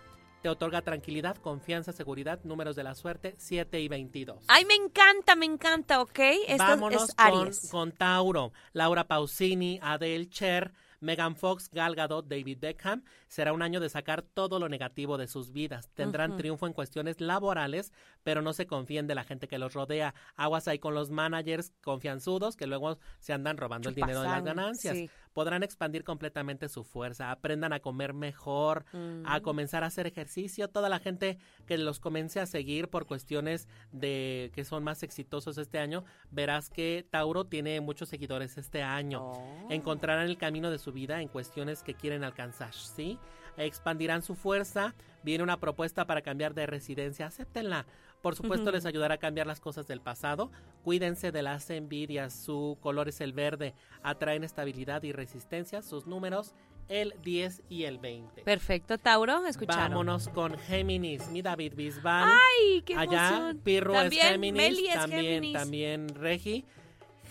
Te 0.43 0.49
otorga 0.49 0.83
tranquilidad, 0.83 1.37
confianza, 1.39 1.91
seguridad. 1.91 2.39
Números 2.45 2.77
de 2.77 2.85
la 2.85 2.95
suerte 2.95 3.35
7 3.39 3.81
y 3.81 3.89
22. 3.89 4.45
Ay, 4.47 4.65
me 4.67 4.75
encanta, 4.75 5.35
me 5.35 5.47
encanta, 5.47 6.01
¿ok? 6.01 6.19
Esto 6.47 6.63
Vámonos 6.63 7.09
es 7.09 7.15
con, 7.17 7.27
Aries. 7.43 7.69
con 7.73 7.91
Tauro. 7.91 8.53
Laura 8.73 9.09
Pausini, 9.09 9.81
Adele 9.83 10.29
Cher, 10.29 10.73
Megan 11.01 11.37
Fox, 11.37 11.71
Gal 11.71 11.95
Gadot, 11.95 12.27
David 12.27 12.59
Beckham. 12.61 13.05
Será 13.29 13.53
un 13.53 13.63
año 13.63 13.81
de 13.81 13.89
sacar 13.89 14.23
todo 14.23 14.59
lo 14.59 14.69
negativo 14.69 15.19
de 15.19 15.29
sus 15.29 15.53
vidas. 15.53 15.89
Tendrán 15.95 16.37
triunfo 16.37 16.67
en 16.67 16.73
cuestiones 16.73 17.21
laborales, 17.21 17.93
pero 18.23 18.43
no 18.43 18.53
se 18.53 18.67
confíen 18.67 19.07
de 19.07 19.15
la 19.15 19.25
gente 19.25 19.49
que 19.49 19.59
los 19.59 19.75
rodea. 19.75 20.15
Aguas 20.37 20.69
ahí 20.69 20.79
con 20.79 20.95
los 20.95 21.11
managers 21.11 21.73
confianzudos 21.83 22.57
que 22.57 22.67
luego 22.67 22.99
se 23.21 23.33
andan 23.33 23.57
robando 23.57 23.89
el 23.89 23.95
dinero 23.95 24.23
de 24.23 24.29
las 24.29 24.45
ganancias. 24.45 24.97
sí. 24.97 25.11
Podrán 25.35 25.63
expandir 25.63 26.03
completamente 26.03 26.69
su 26.69 26.83
fuerza. 26.83 27.31
Aprendan 27.31 27.73
a 27.73 27.79
comer 27.79 28.13
mejor, 28.13 28.85
a 29.25 29.39
Mm. 29.39 29.43
comenzar 29.43 29.85
a 29.85 29.87
hacer 29.87 30.09
ejercicio. 30.09 30.67
Toda 30.69 30.89
la 30.89 30.99
gente 30.99 31.39
que 31.65 31.79
los 31.79 32.01
comience 32.01 32.41
a 32.41 32.47
seguir 32.47 32.89
por 32.89 33.07
cuestiones 33.07 33.69
de 33.93 34.51
que 34.53 34.65
son 34.65 34.83
más 34.83 35.05
exitosos 35.05 35.57
este 35.59 35.79
año, 35.79 36.05
verás 36.33 36.71
que 36.71 37.07
Tauro 37.09 37.45
tiene 37.45 37.81
muchos 37.81 38.09
seguidores 38.09 38.59
este 38.59 38.83
año. 38.83 39.23
Oh. 39.31 39.67
Encontrarán 39.71 40.27
el 40.27 40.39
camino 40.39 40.73
de 40.73 40.79
su 40.79 40.93
vida 40.93 41.21
en 41.23 41.29
cuestiones 41.29 41.85
que 41.85 41.95
quieren 41.95 42.25
alcanzar, 42.25 42.75
¿sí? 42.75 43.17
Expandirán 43.57 44.23
su 44.23 44.35
fuerza. 44.35 44.95
Viene 45.23 45.45
una 45.45 45.59
propuesta 45.59 46.07
para 46.07 46.23
cambiar 46.23 46.55
de 46.55 46.67
residencia. 46.67 47.27
Acéptenla. 47.27 47.87
Por 48.23 48.35
supuesto, 48.35 48.71
les 48.73 48.85
ayudará 48.87 49.15
a 49.15 49.19
cambiar 49.19 49.47
las 49.47 49.61
cosas 49.61 49.87
del 49.87 50.01
pasado. 50.01 50.51
Cuídense 50.83 51.31
de 51.33 51.43
las 51.43 51.71
envidias. 51.71 52.33
Su 52.33 52.77
color 52.81 53.09
es 53.09 53.21
el 53.21 53.33
verde. 53.33 53.75
Atraen 54.03 54.45
estabilidad 54.45 55.03
y 55.05 55.13
resistencia. 55.13 55.83
Sus 55.83 56.07
números, 56.07 56.55
el 56.89 57.15
10 57.23 57.63
y 57.69 57.85
el 57.85 57.99
20. 57.99 58.43
Perfecto, 58.43 58.99
Tauro, 58.99 59.47
escucharon. 59.47 59.91
Vámonos 59.91 60.29
con 60.29 60.59
Géminis. 60.59 61.29
Mi 61.29 61.43
David 61.43 61.75
Bisbal. 61.77 62.29
Ay, 62.29 62.83
qué 62.83 62.97
Allá, 62.97 63.29
emoción. 63.29 63.61
Pirro 63.63 63.93
También 63.95 64.23
es 64.25 64.31
Géminis. 64.33 64.63
Meli 64.63 64.89
es 64.89 64.95
también, 64.95 65.23
Géminis. 65.23 65.53
también 65.53 66.09
Regi. 66.15 66.65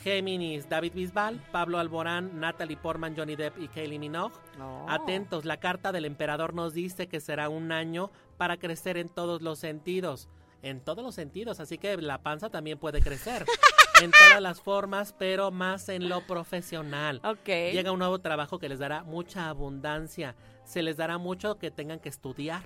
Géminis, 0.03 0.69
David 0.69 0.93
Bisbal, 0.93 1.41
Pablo 1.51 1.79
Alborán, 1.79 2.39
Natalie 2.39 2.77
Portman, 2.77 3.15
Johnny 3.17 3.35
Depp 3.35 3.57
y 3.59 3.67
Kylie 3.67 3.99
Minogue. 3.99 4.35
Oh. 4.61 4.85
Atentos, 4.87 5.43
la 5.43 5.57
carta 5.57 5.91
del 5.91 6.05
emperador 6.05 6.53
nos 6.53 6.73
dice 6.73 7.07
que 7.07 7.19
será 7.19 7.49
un 7.49 7.71
año 7.71 8.11
para 8.37 8.57
crecer 8.57 8.97
en 8.97 9.09
todos 9.09 9.41
los 9.41 9.59
sentidos. 9.59 10.29
En 10.67 10.81
todos 10.81 11.03
los 11.03 11.15
sentidos, 11.15 11.59
así 11.59 11.77
que 11.77 11.95
la 11.97 12.17
panza 12.21 12.49
también 12.49 12.77
puede 12.77 13.01
crecer. 13.01 13.45
en 14.01 14.11
todas 14.11 14.41
las 14.41 14.61
formas, 14.61 15.13
pero 15.17 15.51
más 15.51 15.89
en 15.89 16.09
lo 16.09 16.21
profesional. 16.27 17.21
Ok. 17.23 17.47
Llega 17.47 17.91
un 17.91 17.99
nuevo 17.99 18.19
trabajo 18.19 18.59
que 18.59 18.69
les 18.69 18.79
dará 18.79 19.03
mucha 19.03 19.49
abundancia. 19.49 20.35
Se 20.63 20.81
les 20.83 20.97
dará 20.97 21.17
mucho 21.17 21.57
que 21.57 21.71
tengan 21.71 21.99
que 21.99 22.09
estudiar. 22.09 22.61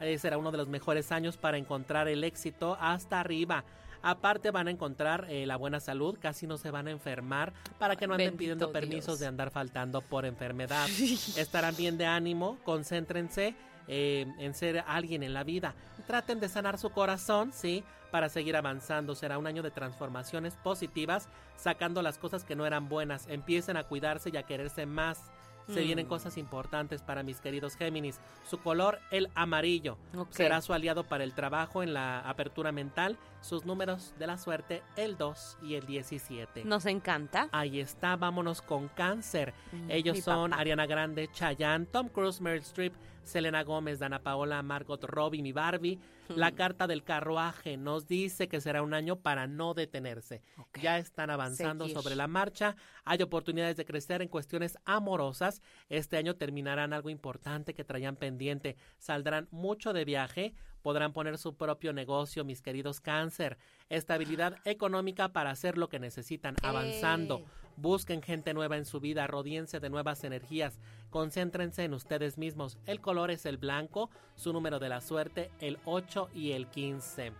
Eh, 0.00 0.18
será 0.18 0.38
uno 0.38 0.50
de 0.50 0.58
los 0.58 0.68
mejores 0.68 1.12
años 1.12 1.36
para 1.36 1.56
encontrar 1.56 2.08
el 2.08 2.24
éxito 2.24 2.76
hasta 2.80 3.20
arriba. 3.20 3.64
Aparte 4.02 4.50
van 4.50 4.68
a 4.68 4.70
encontrar 4.70 5.26
eh, 5.30 5.46
la 5.46 5.56
buena 5.56 5.80
salud, 5.80 6.18
casi 6.20 6.46
no 6.46 6.58
se 6.58 6.70
van 6.70 6.88
a 6.88 6.90
enfermar 6.90 7.54
para 7.78 7.96
que 7.96 8.06
no 8.06 8.12
anden 8.12 8.26
Bendito 8.26 8.38
pidiendo 8.38 8.66
Dios. 8.66 8.72
permisos 8.72 9.18
de 9.18 9.26
andar 9.26 9.50
faltando 9.50 10.02
por 10.02 10.26
enfermedad. 10.26 10.86
Estarán 11.38 11.74
bien 11.74 11.96
de 11.96 12.04
ánimo, 12.04 12.58
concéntrense 12.64 13.54
eh, 13.88 14.26
en 14.38 14.54
ser 14.54 14.84
alguien 14.86 15.22
en 15.22 15.34
la 15.34 15.44
vida. 15.44 15.74
Traten 16.06 16.40
de 16.40 16.48
sanar 16.48 16.78
su 16.78 16.90
corazón, 16.90 17.52
¿sí? 17.52 17.84
Para 18.10 18.28
seguir 18.28 18.56
avanzando. 18.56 19.14
Será 19.14 19.38
un 19.38 19.46
año 19.46 19.62
de 19.62 19.70
transformaciones 19.70 20.54
positivas, 20.56 21.28
sacando 21.56 22.02
las 22.02 22.18
cosas 22.18 22.44
que 22.44 22.56
no 22.56 22.66
eran 22.66 22.88
buenas. 22.88 23.26
Empiecen 23.28 23.76
a 23.76 23.84
cuidarse 23.84 24.30
y 24.32 24.36
a 24.36 24.42
quererse 24.44 24.86
más. 24.86 25.30
Se 25.66 25.80
Mm. 25.80 25.84
vienen 25.84 26.06
cosas 26.06 26.36
importantes 26.36 27.00
para 27.00 27.22
mis 27.22 27.40
queridos 27.40 27.74
Géminis. 27.76 28.20
Su 28.46 28.58
color, 28.58 28.98
el 29.10 29.30
amarillo. 29.34 29.96
Ok. 30.14 30.28
Será 30.30 30.60
su 30.60 30.74
aliado 30.74 31.04
para 31.04 31.24
el 31.24 31.32
trabajo 31.32 31.82
en 31.82 31.94
la 31.94 32.20
apertura 32.20 32.70
mental. 32.70 33.16
Sus 33.40 33.64
números 33.64 34.12
de 34.18 34.26
la 34.26 34.36
suerte, 34.36 34.82
el 34.96 35.16
2 35.16 35.56
y 35.62 35.76
el 35.76 35.86
17. 35.86 36.66
Nos 36.66 36.84
encanta. 36.84 37.48
Ahí 37.50 37.80
está, 37.80 38.14
vámonos 38.16 38.60
con 38.60 38.88
cáncer. 38.88 39.54
Mm, 39.72 39.90
Ellos 39.90 40.18
son 40.20 40.50
papá. 40.50 40.60
Ariana 40.60 40.84
Grande, 40.84 41.30
Chayanne, 41.32 41.86
Tom 41.86 42.08
Cruise, 42.08 42.42
Meryl 42.42 42.60
Streep, 42.62 42.92
Selena 43.24 43.62
Gómez, 43.62 43.98
Dana 43.98 44.22
Paola, 44.22 44.62
Margot 44.62 45.02
Robbie, 45.04 45.42
mi 45.42 45.52
Barbie. 45.52 45.98
La 46.28 46.52
carta 46.52 46.86
del 46.86 47.02
carruaje 47.02 47.76
nos 47.76 48.06
dice 48.06 48.48
que 48.48 48.60
será 48.60 48.82
un 48.82 48.94
año 48.94 49.16
para 49.16 49.46
no 49.46 49.74
detenerse. 49.74 50.42
Ya 50.80 50.98
están 50.98 51.30
avanzando 51.30 51.84
Seguir. 51.84 52.00
sobre 52.00 52.16
la 52.16 52.28
marcha. 52.28 52.76
Hay 53.04 53.20
oportunidades 53.22 53.76
de 53.76 53.84
crecer 53.84 54.22
en 54.22 54.28
cuestiones 54.28 54.78
amorosas. 54.84 55.60
Este 55.88 56.16
año 56.16 56.36
terminarán 56.36 56.92
algo 56.92 57.10
importante 57.10 57.74
que 57.74 57.84
traían 57.84 58.16
pendiente. 58.16 58.76
Saldrán 58.98 59.48
mucho 59.50 59.92
de 59.92 60.04
viaje. 60.04 60.54
Podrán 60.82 61.12
poner 61.12 61.38
su 61.38 61.56
propio 61.56 61.92
negocio, 61.92 62.44
mis 62.44 62.62
queridos 62.62 63.00
cáncer. 63.00 63.58
Estabilidad 63.88 64.56
económica 64.64 65.32
para 65.32 65.50
hacer 65.50 65.78
lo 65.78 65.88
que 65.88 65.98
necesitan, 65.98 66.56
avanzando. 66.62 67.38
Eh. 67.38 67.63
Busquen 67.76 68.22
gente 68.22 68.54
nueva 68.54 68.76
en 68.76 68.84
su 68.84 69.00
vida, 69.00 69.26
rodíense 69.26 69.80
de 69.80 69.90
nuevas 69.90 70.22
energías, 70.24 70.78
concéntrense 71.10 71.84
en 71.84 71.94
ustedes 71.94 72.38
mismos. 72.38 72.78
El 72.86 73.00
color 73.00 73.30
es 73.30 73.46
el 73.46 73.56
blanco, 73.58 74.10
su 74.36 74.52
número 74.52 74.78
de 74.78 74.88
la 74.88 75.00
suerte 75.00 75.50
el 75.60 75.78
8 75.84 76.28
y 76.34 76.52
el 76.52 76.68
15. 76.68 77.32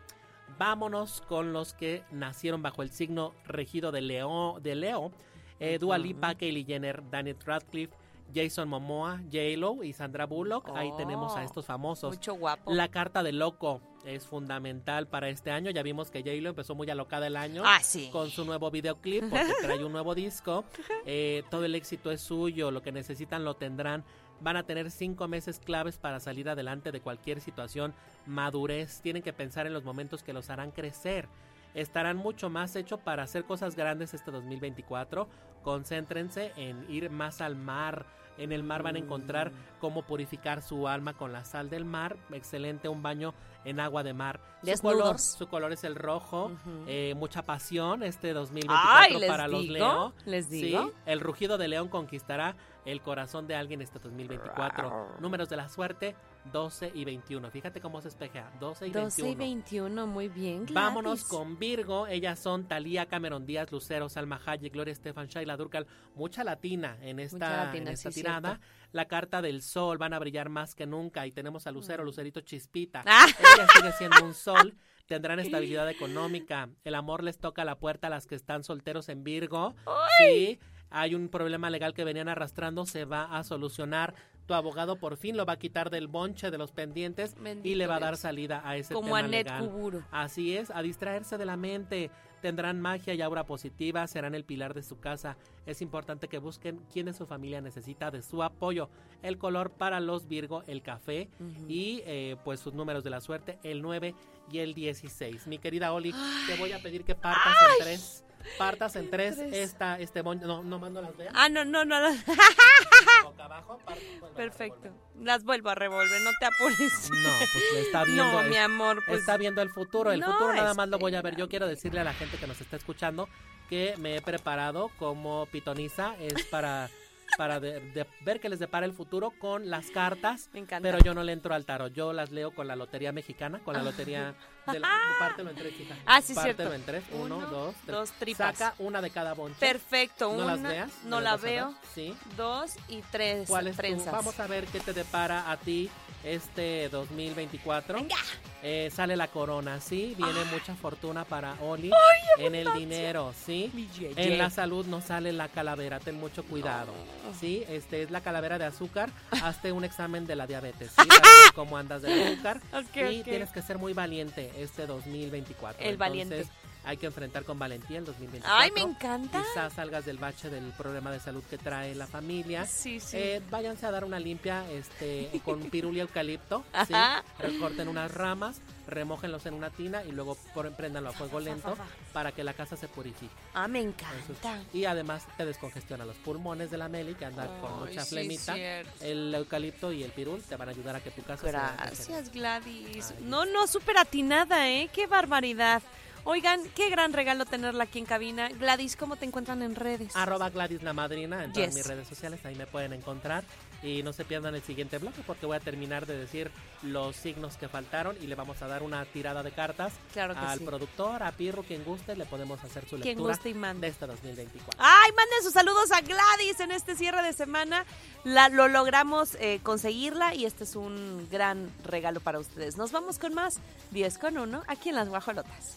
Vámonos 0.58 1.20
con 1.22 1.52
los 1.52 1.74
que 1.74 2.02
nacieron 2.10 2.62
bajo 2.62 2.82
el 2.82 2.90
signo 2.90 3.32
regido 3.46 3.92
de 3.92 4.00
Leo, 4.02 4.58
de 4.60 4.74
Leo. 4.74 5.12
Eh, 5.60 5.78
Dua 5.78 5.98
Lipa, 5.98 6.34
Kylie 6.34 6.64
Jenner, 6.64 7.02
Daniel 7.10 7.36
Radcliffe, 7.44 7.94
Jason 8.34 8.68
Momoa, 8.68 9.20
J-Lo 9.32 9.84
y 9.84 9.92
Sandra 9.92 10.26
Bullock. 10.26 10.68
Ahí 10.74 10.90
tenemos 10.96 11.36
a 11.36 11.40
Oh, 11.40 11.44
estos 11.44 11.66
famosos. 11.66 12.14
Mucho 12.16 12.34
guapo. 12.34 12.72
La 12.72 12.88
carta 12.88 13.22
de 13.22 13.32
loco 13.32 13.80
es 14.04 14.26
fundamental 14.26 15.06
para 15.08 15.28
este 15.28 15.50
año. 15.50 15.70
Ya 15.70 15.82
vimos 15.82 16.10
que 16.10 16.20
J-Lo 16.20 16.50
empezó 16.50 16.74
muy 16.74 16.88
alocada 16.90 17.26
el 17.26 17.36
año 17.36 17.62
Ah, 17.64 17.80
sí. 17.82 18.08
con 18.12 18.30
su 18.30 18.44
nuevo 18.44 18.70
videoclip 18.70 19.24
porque 19.30 19.52
trae 19.62 19.84
un 19.84 19.92
nuevo 19.92 20.14
disco. 20.14 20.64
Eh, 21.06 21.42
todo 21.50 21.64
el 21.64 21.74
éxito 21.74 22.10
es 22.10 22.20
suyo, 22.20 22.70
lo 22.70 22.82
que 22.82 22.92
necesitan 22.92 23.44
lo 23.44 23.54
tendrán. 23.54 24.04
Van 24.40 24.56
a 24.56 24.64
tener 24.64 24.90
cinco 24.90 25.28
meses 25.28 25.58
claves 25.58 25.96
para 25.98 26.20
salir 26.20 26.48
adelante 26.48 26.92
de 26.92 27.00
cualquier 27.00 27.40
situación. 27.40 27.94
Madurez, 28.26 29.00
tienen 29.00 29.22
que 29.22 29.32
pensar 29.32 29.66
en 29.66 29.72
los 29.72 29.84
momentos 29.84 30.22
que 30.22 30.32
los 30.32 30.50
harán 30.50 30.70
crecer. 30.70 31.28
Estarán 31.74 32.16
mucho 32.16 32.50
más 32.50 32.76
hechos 32.76 33.00
para 33.00 33.22
hacer 33.22 33.44
cosas 33.44 33.74
grandes 33.74 34.12
este 34.14 34.30
2024. 34.30 35.28
Concéntrense 35.62 36.52
en 36.56 36.84
ir 36.90 37.10
más 37.10 37.40
al 37.40 37.56
mar. 37.56 38.06
En 38.38 38.52
el 38.52 38.62
mar 38.62 38.82
van 38.82 38.96
a 38.96 38.98
encontrar 38.98 39.52
cómo 39.80 40.02
purificar 40.02 40.62
su 40.62 40.88
alma 40.88 41.14
con 41.14 41.32
la 41.32 41.44
sal 41.44 41.70
del 41.70 41.84
mar. 41.84 42.16
Excelente, 42.32 42.88
un 42.88 43.02
baño 43.02 43.32
en 43.64 43.80
agua 43.80 44.02
de 44.02 44.12
mar. 44.12 44.40
Su 44.62 44.82
color, 44.82 44.96
Desnudos. 45.04 45.22
su 45.38 45.46
color 45.48 45.72
es 45.72 45.84
el 45.84 45.94
rojo. 45.94 46.50
Eh, 46.86 47.14
mucha 47.16 47.42
pasión 47.42 48.02
este 48.02 48.32
2024 48.32 48.88
Ay, 48.92 49.18
les 49.20 49.30
para 49.30 49.48
los 49.48 49.62
digo, 49.62 49.72
Leo. 49.74 50.12
les 50.26 50.46
Sí, 50.46 50.62
digo. 50.62 50.90
el 51.06 51.20
rugido 51.20 51.58
de 51.58 51.68
león 51.68 51.88
conquistará 51.88 52.56
el 52.84 53.00
corazón 53.00 53.46
de 53.46 53.54
alguien 53.56 53.80
este 53.82 53.98
2024. 53.98 55.16
Números 55.20 55.48
de 55.48 55.56
la 55.56 55.68
suerte 55.68 56.14
12 56.52 56.92
y 56.94 57.04
21. 57.04 57.50
Fíjate 57.50 57.80
cómo 57.80 58.00
se 58.00 58.08
espejea. 58.08 58.50
12 58.60 58.88
y 58.88 58.90
12 58.90 59.20
y 59.20 59.34
21. 59.34 59.38
21, 59.38 60.06
muy 60.06 60.28
bien. 60.28 60.66
Vámonos 60.72 61.24
con 61.24 61.58
Virgo. 61.58 62.06
Ellas 62.06 62.38
son 62.38 62.66
Talía, 62.66 63.06
Cameron 63.06 63.46
Díaz, 63.46 63.70
Lucero, 63.72 64.08
Salma 64.08 64.40
Hayek, 64.44 64.72
Gloria 64.72 64.92
Estefan, 64.92 65.26
Shaila 65.26 65.56
Durcal. 65.56 65.86
Mucha 66.14 66.44
latina 66.44 66.98
en 67.00 67.18
esta, 67.18 67.64
latina, 67.64 67.90
en 67.90 67.94
esta 67.94 68.10
sí, 68.10 68.20
tirada. 68.20 68.60
La 68.92 69.06
carta 69.06 69.42
del 69.42 69.62
sol 69.62 69.98
van 69.98 70.12
a 70.12 70.18
brillar 70.18 70.48
más 70.48 70.74
que 70.74 70.86
nunca. 70.86 71.26
Y 71.26 71.32
tenemos 71.32 71.66
a 71.66 71.72
Lucero, 71.72 72.04
Lucerito 72.04 72.40
Chispita. 72.40 73.00
Mm. 73.00 73.08
Ah. 73.08 73.26
Ella 73.38 73.66
sigue 73.74 73.92
siendo 73.92 74.24
un 74.24 74.34
sol. 74.34 74.74
Tendrán 75.06 75.38
estabilidad 75.38 75.88
económica. 75.90 76.70
El 76.82 76.94
amor 76.94 77.22
les 77.22 77.38
toca 77.38 77.62
a 77.62 77.64
la 77.66 77.78
puerta 77.78 78.06
a 78.06 78.10
las 78.10 78.26
que 78.26 78.34
están 78.34 78.64
solteros 78.64 79.10
en 79.10 79.22
Virgo. 79.22 79.74
Sí, 80.18 80.58
hay 80.88 81.14
un 81.14 81.28
problema 81.28 81.68
legal 81.70 81.92
que 81.92 82.04
venían 82.04 82.28
arrastrando, 82.28 82.86
se 82.86 83.04
va 83.04 83.24
a 83.24 83.44
solucionar. 83.44 84.14
Tu 84.46 84.54
abogado 84.54 84.96
por 84.96 85.16
fin 85.16 85.36
lo 85.36 85.46
va 85.46 85.54
a 85.54 85.58
quitar 85.58 85.90
del 85.90 86.06
bonche 86.06 86.50
de 86.50 86.58
los 86.58 86.70
pendientes 86.72 87.34
y 87.62 87.76
le 87.76 87.86
va 87.86 87.96
a 87.96 88.00
dar 88.00 88.16
salida 88.16 88.62
a 88.64 88.76
ese 88.76 88.92
Como 88.92 89.16
tema 89.16 89.22
legal. 89.22 89.66
Kuburu. 89.66 90.02
Así 90.10 90.56
es, 90.56 90.70
a 90.70 90.82
distraerse 90.82 91.38
de 91.38 91.46
la 91.46 91.56
mente. 91.56 92.10
Tendrán 92.42 92.78
magia 92.78 93.14
y 93.14 93.22
aura 93.22 93.46
positiva, 93.46 94.06
serán 94.06 94.34
el 94.34 94.44
pilar 94.44 94.74
de 94.74 94.82
su 94.82 95.00
casa. 95.00 95.38
Es 95.64 95.80
importante 95.80 96.28
que 96.28 96.36
busquen 96.36 96.78
quién 96.92 97.06
de 97.06 97.14
su 97.14 97.24
familia 97.24 97.62
necesita 97.62 98.10
de 98.10 98.20
su 98.20 98.42
apoyo. 98.42 98.90
El 99.22 99.38
color 99.38 99.70
para 99.70 99.98
los 99.98 100.28
Virgo, 100.28 100.62
el 100.66 100.82
café. 100.82 101.30
Y 101.68 102.02
eh, 102.04 102.36
pues 102.44 102.60
sus 102.60 102.74
números 102.74 103.02
de 103.02 103.08
la 103.08 103.22
suerte, 103.22 103.58
el 103.62 103.80
9 103.80 104.14
y 104.52 104.58
el 104.58 104.74
16. 104.74 105.46
Mi 105.46 105.56
querida 105.56 105.94
Oli, 105.94 106.12
te 106.46 106.56
voy 106.58 106.72
a 106.72 106.82
pedir 106.82 107.04
que 107.04 107.14
partas 107.14 107.54
en 107.62 107.84
tres. 107.84 108.24
Partas 108.58 108.94
en 108.96 109.10
tres, 109.10 109.36
tres. 109.36 109.52
esta, 109.54 109.98
este 109.98 110.22
bon... 110.22 110.40
No, 110.40 110.62
no 110.62 110.78
mando 110.78 111.00
las 111.02 111.16
veas. 111.16 111.32
Ah, 111.36 111.48
no, 111.48 111.64
no, 111.64 111.84
no. 111.84 111.96
Boca 113.24 113.44
abajo, 113.44 113.78
a 113.86 113.94
Perfecto. 114.34 114.90
Las 115.20 115.44
vuelvo 115.44 115.70
a 115.70 115.74
revolver, 115.74 116.20
no 116.22 116.30
te 116.38 116.46
apures. 116.46 117.10
No, 117.10 117.28
pues 117.52 117.64
le 117.74 117.80
está 117.82 118.04
viendo. 118.04 118.24
No, 118.24 118.40
es- 118.42 118.48
mi 118.50 118.56
amor, 118.56 119.02
pues. 119.06 119.20
está 119.20 119.36
viendo 119.36 119.62
el 119.62 119.70
futuro. 119.70 120.12
El 120.12 120.20
No, 120.20 120.32
futuro 120.32 120.54
nada 120.54 120.74
más 120.74 120.88
lo 120.88 120.98
voy 120.98 121.14
a 121.14 121.22
ver. 121.22 121.36
Yo 121.36 121.48
quiero 121.48 121.66
decirle 121.66 122.00
a 122.00 122.04
la 122.04 122.12
gente 122.14 122.36
que 122.36 122.46
nos 122.46 122.60
está 122.60 122.76
escuchando 122.76 123.28
que 123.68 123.94
me 123.98 124.16
he 124.16 124.20
preparado 124.22 124.90
como 124.98 125.46
pitoniza. 125.46 126.14
Es 126.20 126.44
para, 126.46 126.90
para 127.38 127.60
de- 127.60 127.80
de 127.80 128.06
ver 128.22 128.40
que 128.40 128.48
les 128.48 128.58
depara 128.58 128.86
el 128.86 128.92
futuro 128.92 129.32
con 129.38 129.70
las 129.70 129.90
cartas. 129.90 130.50
Me 130.52 130.60
encanta. 130.60 130.86
Pero 130.88 130.98
yo 131.02 131.14
no 131.14 131.22
le 131.22 131.32
entro 131.32 131.54
al 131.54 131.64
tarot. 131.64 131.92
Yo 131.92 132.12
las 132.12 132.30
leo 132.30 132.50
con 132.54 132.66
la 132.68 132.76
lotería 132.76 133.12
mexicana, 133.12 133.60
con 133.64 133.74
la 133.74 133.82
lotería 133.84 134.34
de 134.72 134.80
la, 134.80 134.88
pártelo 135.18 135.50
en 135.50 135.56
tres, 135.56 135.80
hija. 135.80 135.96
Ah, 136.06 136.20
sí, 136.22 136.34
Pártelo 136.34 136.56
cierto. 136.70 136.74
en 136.74 136.82
tres. 136.84 137.04
Uno, 137.12 137.36
Uno, 137.38 137.46
dos, 137.48 137.74
tres. 137.84 137.96
dos 137.96 138.10
tripas. 138.12 138.56
Saca 138.58 138.74
una 138.78 139.00
de 139.02 139.10
cada 139.10 139.34
bonche. 139.34 139.58
Perfecto. 139.60 140.28
¿No 140.32 140.44
una, 140.44 140.56
las 140.56 140.62
veas? 140.62 140.90
No 141.04 141.16
¿Me 141.18 141.22
la 141.22 141.36
veo. 141.36 141.68
ver? 141.68 141.76
Sí. 141.94 142.16
Dos 142.36 142.72
y 142.88 143.02
tres 143.10 143.48
¿Cuál 143.48 143.66
es 143.68 143.76
tu? 143.76 143.82
trenzas. 143.82 144.12
Vamos 144.12 144.38
a 144.40 144.46
ver 144.46 144.64
qué 144.66 144.80
te 144.80 144.92
depara 144.92 145.50
a 145.50 145.56
ti 145.56 145.90
este 146.24 146.88
2024. 146.88 147.94
Venga. 147.96 148.16
Eh, 148.62 148.90
sale 148.94 149.14
la 149.14 149.28
corona, 149.28 149.78
sí. 149.78 150.14
Viene 150.16 150.42
mucha 150.50 150.74
fortuna 150.74 151.24
para 151.26 151.54
Oli 151.60 151.90
en 152.38 152.54
el 152.54 152.72
dinero, 152.72 153.34
sí. 153.44 153.70
En 154.16 154.38
la 154.38 154.48
salud 154.48 154.86
no 154.86 155.02
sale 155.02 155.32
la 155.34 155.48
calavera, 155.48 156.00
ten 156.00 156.18
mucho 156.18 156.42
cuidado. 156.44 156.94
Sí, 157.38 157.62
este 157.68 158.02
es 158.02 158.10
la 158.10 158.22
calavera 158.22 158.56
de 158.58 158.64
azúcar. 158.64 159.10
Hazte 159.42 159.70
un 159.72 159.84
examen 159.84 160.26
de 160.26 160.34
la 160.36 160.46
diabetes, 160.46 160.92
¿sí? 160.98 161.06
Para 161.06 161.20
ver 161.20 161.52
cómo 161.54 161.76
andas 161.76 162.00
de 162.02 162.32
azúcar. 162.32 162.62
Ok, 162.72 162.96
y 163.12 163.18
ok. 163.20 163.24
tienes 163.24 163.50
que 163.50 163.60
ser 163.60 163.76
muy 163.76 163.92
valiente 163.92 164.50
este 164.56 164.86
2024. 164.86 165.84
El 165.84 165.96
valiente. 165.96 166.46
Hay 166.84 166.96
que 166.98 167.06
enfrentar 167.06 167.44
con 167.44 167.58
valentía 167.58 167.98
el 167.98 168.04
2024. 168.04 168.58
Ay, 168.62 168.70
me 168.72 168.82
encanta. 168.82 169.42
Quizás 169.42 169.72
salgas 169.72 170.04
del 170.04 170.18
bache 170.18 170.50
del 170.50 170.70
problema 170.72 171.10
de 171.10 171.18
salud 171.20 171.42
que 171.48 171.56
trae 171.58 171.94
la 171.94 172.06
familia. 172.06 172.66
Sí, 172.66 173.00
sí. 173.00 173.16
Eh, 173.16 173.42
váyanse 173.50 173.86
a 173.86 173.90
dar 173.90 174.04
una 174.04 174.18
limpia 174.18 174.70
este, 174.70 175.30
con 175.44 175.60
pirul 175.70 175.96
y 175.96 176.00
eucalipto. 176.00 176.64
¿sí? 176.86 176.94
Recorten 177.38 177.88
unas 177.88 178.12
ramas, 178.12 178.60
remójenlos 178.86 179.46
en 179.46 179.54
una 179.54 179.70
tina 179.70 180.04
y 180.04 180.12
luego 180.12 180.36
préndanlo 180.76 181.08
a 181.08 181.12
fuego 181.12 181.40
lento 181.40 181.76
para 182.12 182.32
que 182.32 182.44
la 182.44 182.52
casa 182.52 182.76
se 182.76 182.86
purifique. 182.88 183.32
ah, 183.54 183.66
me 183.66 183.80
encanta. 183.80 184.62
Y 184.72 184.84
además 184.84 185.26
te 185.36 185.46
descongestiona 185.46 186.04
los 186.04 186.16
pulmones 186.16 186.70
de 186.70 186.76
la 186.78 186.88
Meli 186.88 187.14
que 187.14 187.24
anda 187.24 187.46
con 187.60 187.80
mucha 187.80 188.04
sí, 188.04 188.10
flemita. 188.10 188.54
cierto. 188.54 189.04
El 189.04 189.34
eucalipto 189.34 189.90
y 189.92 190.02
el 190.02 190.10
pirul 190.10 190.42
te 190.42 190.56
van 190.56 190.68
a 190.68 190.72
ayudar 190.72 190.96
a 190.96 191.00
que 191.00 191.10
tu 191.10 191.22
casa 191.22 191.50
sea 191.50 191.74
Gracias, 191.78 192.30
Gladys. 192.30 193.10
Ay, 193.16 193.24
No, 193.24 193.46
no, 193.46 193.66
súper 193.66 193.96
atinada, 193.96 194.68
¿eh? 194.68 194.90
Qué 194.92 195.06
barbaridad. 195.06 195.82
Oigan, 196.26 196.60
qué 196.74 196.88
gran 196.88 197.12
regalo 197.12 197.44
tenerla 197.44 197.84
aquí 197.84 197.98
en 197.98 198.06
cabina. 198.06 198.48
Gladys, 198.48 198.96
¿cómo 198.96 199.16
te 199.16 199.26
encuentran 199.26 199.60
en 199.62 199.74
redes? 199.74 200.16
Arroba 200.16 200.48
Gladys 200.48 200.82
la 200.82 200.94
madrina 200.94 201.44
en 201.44 201.52
todas 201.52 201.68
Yes. 201.68 201.74
mis 201.74 201.86
redes 201.86 202.08
sociales, 202.08 202.40
ahí 202.44 202.54
me 202.54 202.66
pueden 202.66 202.94
encontrar. 202.94 203.44
Y 203.82 204.02
no 204.02 204.14
se 204.14 204.24
pierdan 204.24 204.54
el 204.54 204.62
siguiente 204.62 204.96
bloque 204.96 205.20
porque 205.26 205.44
voy 205.44 205.58
a 205.58 205.60
terminar 205.60 206.06
de 206.06 206.16
decir 206.16 206.50
los 206.80 207.14
signos 207.16 207.58
que 207.58 207.68
faltaron 207.68 208.16
y 208.22 208.26
le 208.26 208.34
vamos 208.34 208.62
a 208.62 208.66
dar 208.66 208.82
una 208.82 209.04
tirada 209.04 209.42
de 209.42 209.52
cartas 209.52 209.92
Claro 210.14 210.34
al 210.38 210.58
sí. 210.60 210.64
productor, 210.64 211.22
a 211.22 211.30
Pirro, 211.32 211.62
quien 211.62 211.84
guste, 211.84 212.16
le 212.16 212.24
podemos 212.24 212.58
hacer 212.64 212.84
su 212.88 212.96
Quien 212.96 213.18
lectura 213.18 213.34
guste 213.34 213.50
y 213.50 213.54
mande. 213.54 213.86
de 213.86 213.92
este 213.92 214.06
2024. 214.06 214.80
Ay, 214.82 215.10
manden 215.14 215.42
sus 215.42 215.52
saludos 215.52 215.92
a 215.92 216.00
Gladys 216.00 216.58
en 216.60 216.70
este 216.72 216.96
cierre 216.96 217.22
de 217.22 217.34
semana. 217.34 217.84
La, 218.24 218.48
lo 218.48 218.68
logramos 218.68 219.34
eh, 219.34 219.60
conseguirla 219.62 220.34
y 220.34 220.46
este 220.46 220.64
es 220.64 220.74
un 220.74 221.28
gran 221.30 221.70
regalo 221.84 222.20
para 222.20 222.38
ustedes. 222.38 222.78
Nos 222.78 222.92
vamos 222.92 223.18
con 223.18 223.34
más 223.34 223.56
10 223.90 224.16
con 224.16 224.38
1 224.38 224.62
aquí 224.66 224.88
en 224.88 224.94
Las 224.94 225.10
Guajolotas. 225.10 225.76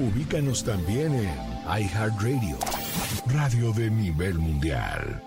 Ubícanos 0.00 0.64
también 0.64 1.14
en 1.14 1.28
iHeartRadio, 1.82 2.56
radio 3.26 3.70
de 3.72 3.90
nivel 3.90 4.38
mundial. 4.38 5.22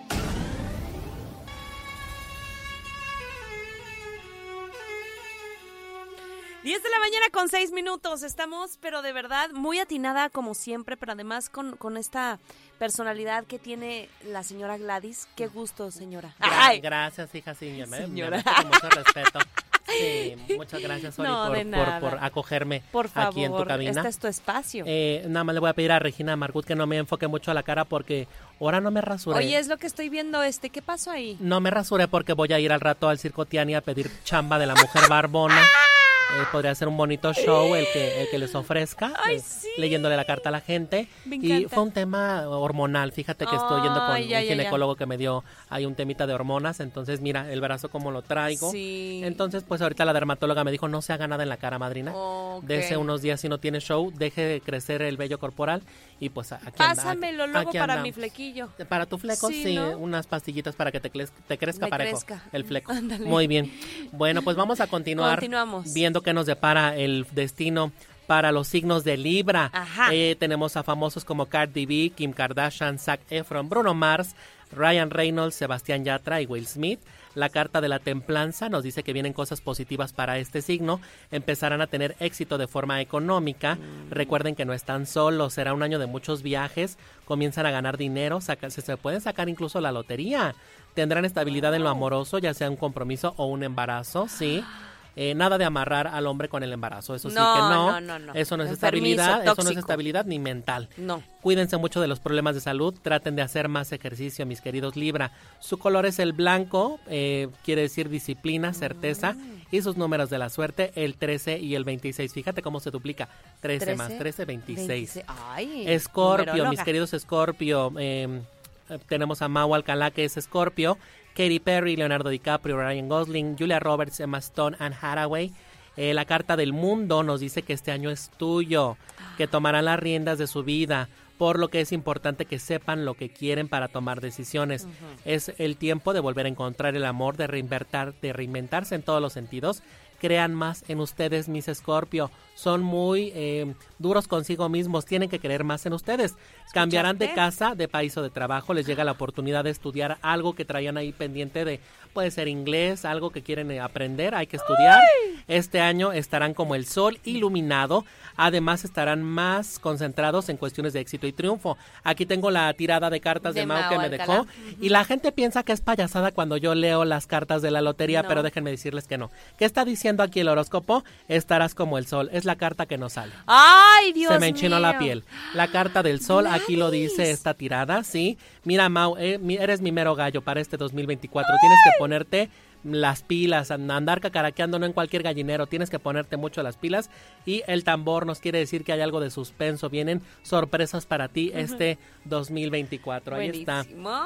10 6.64 6.82
de 6.82 6.90
la 6.90 7.00
mañana 7.00 7.26
con 7.32 7.50
6 7.50 7.72
minutos. 7.74 8.24
Estamos, 8.24 8.78
pero 8.82 9.02
de 9.02 9.12
verdad, 9.12 9.50
muy 9.52 9.80
atinada 9.80 10.30
como 10.30 10.54
siempre, 10.54 10.96
pero 10.96 11.12
además 11.12 11.50
con, 11.50 11.76
con 11.76 11.98
esta 11.98 12.40
personalidad 12.80 13.44
que 13.46 13.60
tiene 13.60 14.08
la 14.26 14.44
señora 14.44 14.78
Gladys. 14.78 15.28
Qué 15.36 15.48
gusto, 15.48 15.92
señora. 15.92 16.34
Ay, 16.40 16.80
Gracias, 16.80 17.36
hija, 17.36 17.54
sí, 17.54 17.66
me, 17.66 17.86
me 17.88 17.98
Señora. 17.98 18.42
con 18.44 18.68
mucho 18.68 18.90
respeto. 18.90 19.40
Sí, 19.97 20.36
muchas 20.58 20.82
gracias, 20.82 21.19
Oli, 21.19 21.63
No, 21.65 21.99
por, 21.99 22.17
acogerme 22.21 22.84
por 22.91 23.08
favor, 23.10 23.29
aquí 23.32 23.43
en 23.43 23.56
tu 23.56 23.65
cabina. 23.65 23.91
este 23.91 24.08
es 24.08 24.19
tu 24.19 24.27
espacio. 24.27 24.84
Eh, 24.88 25.23
nada 25.27 25.43
más 25.43 25.53
le 25.53 25.60
voy 25.60 25.69
a 25.69 25.73
pedir 25.73 25.91
a 25.91 25.99
Regina 25.99 26.36
Margut 26.36 26.65
que 26.65 26.75
no 26.75 26.88
me 26.88 26.97
enfoque 26.97 27.27
mucho 27.27 27.51
a 27.51 27.53
la 27.53 27.63
cara 27.63 27.86
porque 27.86 28.27
ahora 28.60 28.82
no 28.82 28.91
me 28.91 29.01
rasuré. 29.01 29.38
Oye, 29.39 29.58
es 29.58 29.67
lo 29.67 29.77
que 29.77 29.88
estoy 29.88 30.10
viendo, 30.10 30.43
este, 30.43 30.69
¿qué 30.69 30.82
pasó 30.82 31.12
ahí? 31.12 31.38
No 31.39 31.60
me 31.60 31.69
rasuré 31.69 32.08
porque 32.08 32.34
voy 32.34 32.51
a 32.53 32.60
ir 32.60 32.71
al 32.71 32.82
rato 32.82 33.10
al 33.10 33.19
Circo 33.19 33.45
Tiani 33.45 33.75
a 33.75 33.82
pedir 33.82 34.10
chamba 34.23 34.60
de 34.60 34.65
la 34.67 34.75
mujer 34.75 35.03
barbona. 35.10 35.62
Eh, 36.41 36.46
podría 36.52 36.74
ser 36.74 36.88
un 36.88 36.98
bonito 36.98 37.32
show 37.34 37.76
el 37.76 37.86
que, 37.93 38.22
el 38.24 38.30
que 38.30 38.39
les 38.39 38.56
ofrezca, 38.56 39.13
Ay, 39.24 39.36
eh, 39.36 39.39
sí. 39.39 39.67
leyéndole 39.78 40.15
la 40.15 40.26
carta 40.26 40.50
a 40.50 40.52
la 40.52 40.62
gente. 40.62 41.08
Me 41.26 41.36
Y 41.36 41.65
fue 41.65 41.84
un 41.84 41.91
tema 41.91 42.48
hormonal. 42.50 43.12
Fíjate 43.12 43.46
que 43.46 43.56
estoy 43.56 43.82
yendo 43.84 44.00
con 44.00 44.17
ya, 44.17 44.24
un 44.24 44.28
ya, 44.30 44.41
ya. 44.41 44.50
ginecólogo 44.50 44.96
que 44.96 45.06
me 45.06 45.17
dio 45.17 45.43
ahí 45.69 45.86
un 45.86 45.93
temita 45.96 46.26
de 46.26 46.34
hormonas. 46.34 46.80
Entonces, 46.80 47.22
mira, 47.22 47.52
el 47.52 47.62
brazo 47.62 47.89
como 47.89 48.10
lo 48.12 48.22
traigo. 48.24 48.72
Sí. 48.72 49.22
Entonces, 49.24 49.63
pues 49.67 49.82
ahorita 49.82 50.06
la 50.06 50.13
dermatóloga 50.13 50.63
me 50.63 50.72
dijo, 50.72 50.88
no 50.88 51.02
se 51.04 51.13
haga 51.13 51.28
nada 51.28 51.43
en 51.43 51.50
la 51.50 51.58
cara, 51.58 51.78
madrina. 51.78 52.13
Ok. 52.15 52.63
Dese 52.63 52.98
unos 52.98 53.22
días 53.22 53.39
si 53.39 53.48
no 53.50 53.60
tiene 53.60 53.80
show, 53.80 54.12
deje 54.15 54.41
de 54.41 54.62
crecer 54.62 55.02
el 55.04 55.17
vello 55.17 55.38
corporal 55.39 55.84
y 56.19 56.30
pues 56.30 56.52
aquí 56.52 56.65
anda- 56.80 56.96
Pásamelo 56.96 57.46
luego 57.48 57.69
aquí 57.69 57.78
para 57.78 57.93
andamos. 57.93 58.04
mi 58.04 58.12
flequillo. 58.12 58.69
Para 58.89 59.06
tu 59.06 59.17
fleco, 59.17 59.50
sí, 59.50 59.63
Sí, 59.63 59.76
¿no? 59.76 59.98
unas 59.98 60.26
pastillitas 60.28 60.76
para 60.76 60.91
que 60.91 61.00
te, 61.00 61.10
te 61.10 61.58
crezca 61.58 61.86
Me 61.86 61.89
parejo 61.89 62.12
crezca. 62.19 62.43
el 62.52 62.65
fleco. 62.65 62.91
Ándale. 63.04 63.26
Muy 63.26 63.46
bien. 63.48 63.72
Bueno, 64.12 64.41
pues 64.41 64.56
vamos 64.58 64.80
a 64.80 64.88
continuar 64.88 65.36
Continuamos. 65.36 65.93
viendo 65.93 66.22
qué 66.24 66.34
nos 66.34 66.46
depara 66.46 66.96
el 66.96 67.26
destino 67.32 67.92
para 68.28 68.52
los 68.52 68.68
signos 68.68 69.04
de 69.04 69.18
Libra. 69.18 69.70
Eh, 70.12 70.36
tenemos 70.40 70.78
a 70.78 70.84
famosos 70.84 71.26
como 71.26 71.48
Cardi 71.48 71.86
B, 71.86 72.12
Kim 72.16 72.32
Kardashian, 72.34 72.98
Zac 72.98 73.20
Efron, 73.30 73.70
Bruno 73.70 73.94
Mars, 73.94 74.36
Ryan 74.72 75.10
Reynolds, 75.10 75.56
Sebastián 75.56 76.04
Yatra 76.06 76.42
y 76.42 76.46
Will 76.46 76.66
Smith. 76.66 77.00
La 77.36 77.50
carta 77.50 77.82
de 77.82 77.90
la 77.90 78.00
templanza 78.00 78.70
nos 78.70 78.84
dice 78.84 79.04
que 79.04 79.12
vienen 79.12 79.34
cosas 79.34 79.60
positivas 79.60 80.14
para 80.14 80.38
este 80.38 80.62
signo. 80.62 81.02
Empezarán 81.32 81.82
a 81.82 81.88
tener 81.88 82.16
éxito 82.20 82.58
de 82.58 82.68
forma 82.68 83.02
económica. 83.02 83.78
Recuerden 84.12 84.56
que 84.56 84.66
no 84.66 84.74
están 84.74 85.06
solos. 85.08 85.54
Será 85.54 85.74
un 85.74 85.82
año 85.84 85.98
de 86.00 86.06
muchos 86.06 86.44
viajes. 86.44 86.98
Comienzan 87.26 87.66
a 87.66 87.72
ganar 87.72 87.98
dinero. 87.98 88.40
saca- 88.40 88.70
se, 88.70 88.82
se 88.82 88.98
pueden 88.98 89.20
sacar 89.20 89.50
incluso 89.50 89.82
la 89.82 89.92
lotería. 89.92 90.54
Tendrán 90.94 91.26
estabilidad 91.26 91.74
en 91.74 91.84
lo 91.84 91.90
amoroso, 91.90 92.38
ya 92.38 92.54
sea 92.54 92.70
un 92.70 92.78
compromiso 92.78 93.34
o 93.38 93.48
un 93.48 93.64
embarazo. 93.64 94.28
Sí. 94.28 94.64
Eh, 95.15 95.36
nada 95.36 95.58
de 95.58 95.65
amarrar 95.65 96.08
al 96.08 96.26
hombre 96.26 96.49
con 96.49 96.63
el 96.63 96.73
embarazo. 96.73 97.13
Eso 97.13 97.30
sí 97.30 97.36
que 97.36 97.41
no. 97.41 97.91
no, 97.91 98.02
no, 98.02 98.19
no. 98.19 98.34
Eso 98.34 98.58
no 98.58 98.63
es 98.63 98.71
Enfermizo, 98.71 99.21
estabilidad. 99.21 99.43
Eso 99.45 99.63
no 99.63 99.69
es 99.69 99.78
estabilidad 99.78 100.26
ni 100.26 100.39
mental. 100.39 100.89
No. 100.97 101.21
Cuídense 101.41 101.78
mucho 101.78 102.02
de 102.02 102.08
los 102.08 102.19
problemas 102.19 102.56
de 102.56 102.62
salud, 102.62 102.95
traten 103.02 103.36
de 103.36 103.43
hacer 103.43 103.67
más 103.67 103.91
ejercicio, 103.91 104.45
mis 104.45 104.62
queridos 104.62 104.95
Libra. 104.95 105.32
Su 105.60 105.78
color 105.78 106.06
es 106.06 106.17
el 106.19 106.34
blanco, 106.34 106.99
eh, 107.08 107.49
quiere 107.63 107.84
decir 107.84 108.10
disciplina, 108.10 108.73
certeza, 108.73 109.36
y 109.71 109.82
sus 109.82 109.97
números 109.97 110.30
de 110.30 110.38
la 110.38 110.49
suerte, 110.49 110.91
el 110.95 111.15
13 111.15 111.60
y 111.60 111.76
el 111.76 111.84
26. 111.84 112.34
Fíjate 112.34 112.62
cómo 112.62 112.80
se 112.80 112.91
duplica, 112.91 113.28
13, 113.62 113.95
más 113.95 114.17
13, 114.17 114.45
26. 114.45 115.21
Ay, 115.28 115.86
Escorpio, 115.88 116.69
mis 116.69 116.82
queridos 116.82 117.13
Escorpio, 117.13 117.91
eh, 117.97 118.41
eh, 118.89 118.99
tenemos 119.08 119.41
a 119.41 119.47
Mau 119.47 119.73
Alcalá, 119.76 120.12
que 120.12 120.26
es 120.26 120.38
Escorpio, 120.38 120.97
Katy 121.36 121.60
Perry, 121.60 121.96
Leonardo 121.96 122.30
DiCaprio, 122.30 122.78
Ryan 122.78 123.10
Gosling, 123.10 123.58
Julia 123.58 123.80
Roberts, 123.80 124.19
Emma 124.19 124.38
Stone, 124.38 124.78
Anne 124.80 124.96
Hathaway. 125.00 125.52
Eh, 125.96 126.13
la 126.13 126.26
carta 126.26 126.56
del 126.56 126.74
mundo 126.74 127.24
nos 127.24 127.39
dice 127.39 127.62
que 127.62 127.74
este 127.74 127.91
año 127.91 128.10
es 128.10 128.32
tuyo, 128.38 128.98
que 129.38 129.48
tomarán 129.48 129.86
las 129.86 130.00
riendas 130.00 130.39
de 130.39 130.48
su 130.48 130.63
vida, 130.63 131.08
por 131.38 131.60
lo 131.60 131.67
que 131.67 131.82
es 131.82 131.91
importante 131.91 132.46
que 132.46 132.58
sepan 132.58 133.06
lo 133.06 133.13
que 133.15 133.30
quieren 133.30 133.67
para 133.67 133.88
tomar 133.88 134.22
decisiones. 134.22 134.88
Es 135.26 135.54
el 135.58 135.78
tiempo 135.78 136.13
de 136.13 136.19
volver 136.19 136.46
a 136.46 136.50
encontrar 136.50 136.96
el 136.96 137.06
amor, 137.06 137.38
de, 137.38 137.48
reinventar, 137.48 138.13
de 138.22 138.34
reinventarse 138.34 138.96
en 138.96 139.04
todos 139.04 139.22
los 139.22 139.34
sentidos. 139.34 139.84
Crean 140.24 140.56
más 140.56 140.86
en 140.88 141.02
ustedes, 141.02 141.50
mis 141.50 141.68
Escorpio. 141.68 142.32
Son 142.56 142.82
muy 142.82 143.34
eh, 143.36 143.74
duros 144.00 144.30
consigo 144.30 144.70
mismos, 144.70 145.04
tienen 145.06 145.28
que 145.28 145.38
creer 145.38 145.66
más 145.66 145.86
en 145.86 145.92
ustedes. 145.92 146.36
Cambiarán 146.72 147.18
de 147.18 147.34
casa, 147.34 147.76
de 147.76 147.90
país 147.90 148.16
o 148.16 148.22
de 148.22 148.30
trabajo, 148.30 148.74
les 148.74 148.88
llega 148.88 149.04
la 149.04 149.12
oportunidad 149.12 149.66
de 149.66 149.72
estudiar 149.72 150.20
algo 150.22 150.56
que 150.56 150.64
traían 150.64 150.96
ahí 150.96 151.12
pendiente 151.12 151.66
de, 151.66 151.82
puede 152.13 152.32
ser 152.32 152.47
inglés, 152.47 153.06
algo 153.06 153.32
que 153.32 153.41
quieren 153.41 153.69
eh, 153.71 153.80
aprender, 153.80 154.36
hay 154.36 154.47
que 154.47 154.58
estudiar. 154.58 155.02
Este 155.47 155.82
año 155.82 156.12
estarán 156.13 156.54
como 156.54 156.76
el 156.76 156.86
sol 156.86 157.19
iluminado, 157.26 158.06
además 158.38 158.86
estarán 158.86 159.23
más 159.23 159.78
concentrados 159.80 160.47
en 160.49 160.58
cuestiones 160.58 160.93
de 160.93 160.99
éxito 161.02 161.28
y 161.28 161.34
triunfo. 161.34 161.78
Aquí 162.04 162.26
tengo 162.26 162.49
la 162.52 162.71
tirada 162.73 163.10
de 163.10 163.19
cartas 163.19 163.54
de, 163.54 163.62
De 163.62 163.65
Mau 163.65 163.89
que 163.89 163.97
me 163.97 164.06
Alcalá. 164.06 164.26
dejó 164.34 164.47
y 164.82 164.89
la 164.89 165.04
gente 165.04 165.32
piensa 165.32 165.63
que 165.63 165.73
es 165.73 165.82
payasada 165.82 166.32
cuando 166.32 166.56
yo 166.58 166.76
leo 166.76 167.04
las 167.06 167.28
cartas 167.28 167.62
de 167.62 167.71
la 167.71 167.82
lotería, 167.82 168.21
No. 168.21 168.30
pero 168.30 168.43
déjenme 168.43 168.71
decirles 168.71 169.08
que 169.08 169.17
no. 169.17 169.32
¿Qué 169.58 169.65
está 169.65 169.84
diciendo 169.84 170.23
aquí 170.23 170.39
el 170.39 170.47
horóscopo? 170.47 171.04
Estarás 171.28 171.76
como 171.76 171.97
el 171.97 172.06
sol, 172.08 172.30
es 172.32 172.45
la 172.45 172.56
carta 172.56 172.86
que 172.86 172.97
nos 172.97 173.13
sale. 173.13 173.34
Ay, 173.47 174.13
Dios 174.13 174.32
Se 174.32 174.39
me 174.39 174.47
enchinó 174.47 174.80
la 174.80 174.91
mío. 174.91 174.99
piel. 174.99 175.23
La 175.54 175.67
carta 175.67 176.04
del 176.04 176.21
sol, 176.21 176.47
aquí 176.47 176.76
lo 176.76 176.91
dice 176.91 177.32
esta 177.32 177.54
tirada, 177.54 178.04
¿sí? 178.04 178.38
Mira, 178.63 178.88
Mau, 178.88 179.17
eh, 179.17 179.39
eres 179.60 179.82
mi 179.82 179.91
mero 179.91 180.15
gallo 180.15 180.41
para 180.41 180.62
este 180.62 180.78
2024. 180.78 181.54
Tienes 181.60 181.80
que 181.84 181.97
ponerte 182.04 182.50
las 182.84 183.24
pilas, 183.24 183.72
an- 183.72 183.89
andar 183.89 184.20
cacaraqueando 184.20 184.78
no 184.78 184.86
en 184.86 184.92
cualquier 184.92 185.24
gallinero, 185.24 185.68
tienes 185.68 185.89
que 185.89 186.00
ponerte 186.00 186.36
mucho 186.36 186.62
las 186.63 186.76
pilas 186.76 187.10
y 187.46 187.63
el 187.68 187.86
tambor 187.86 188.26
nos 188.26 188.39
quiere 188.39 188.60
decir 188.60 188.84
que 188.84 188.92
hay 188.92 189.00
algo 189.00 189.22
de 189.22 189.30
suspenso, 189.32 189.89
vienen 189.89 190.22
sorpresas 190.42 191.06
para 191.06 191.30
ti 191.30 191.52
este 191.56 191.98
2024. 192.26 193.36
Ahí 193.38 193.48
está. 193.50 193.84
Buenísimo. 193.84 194.20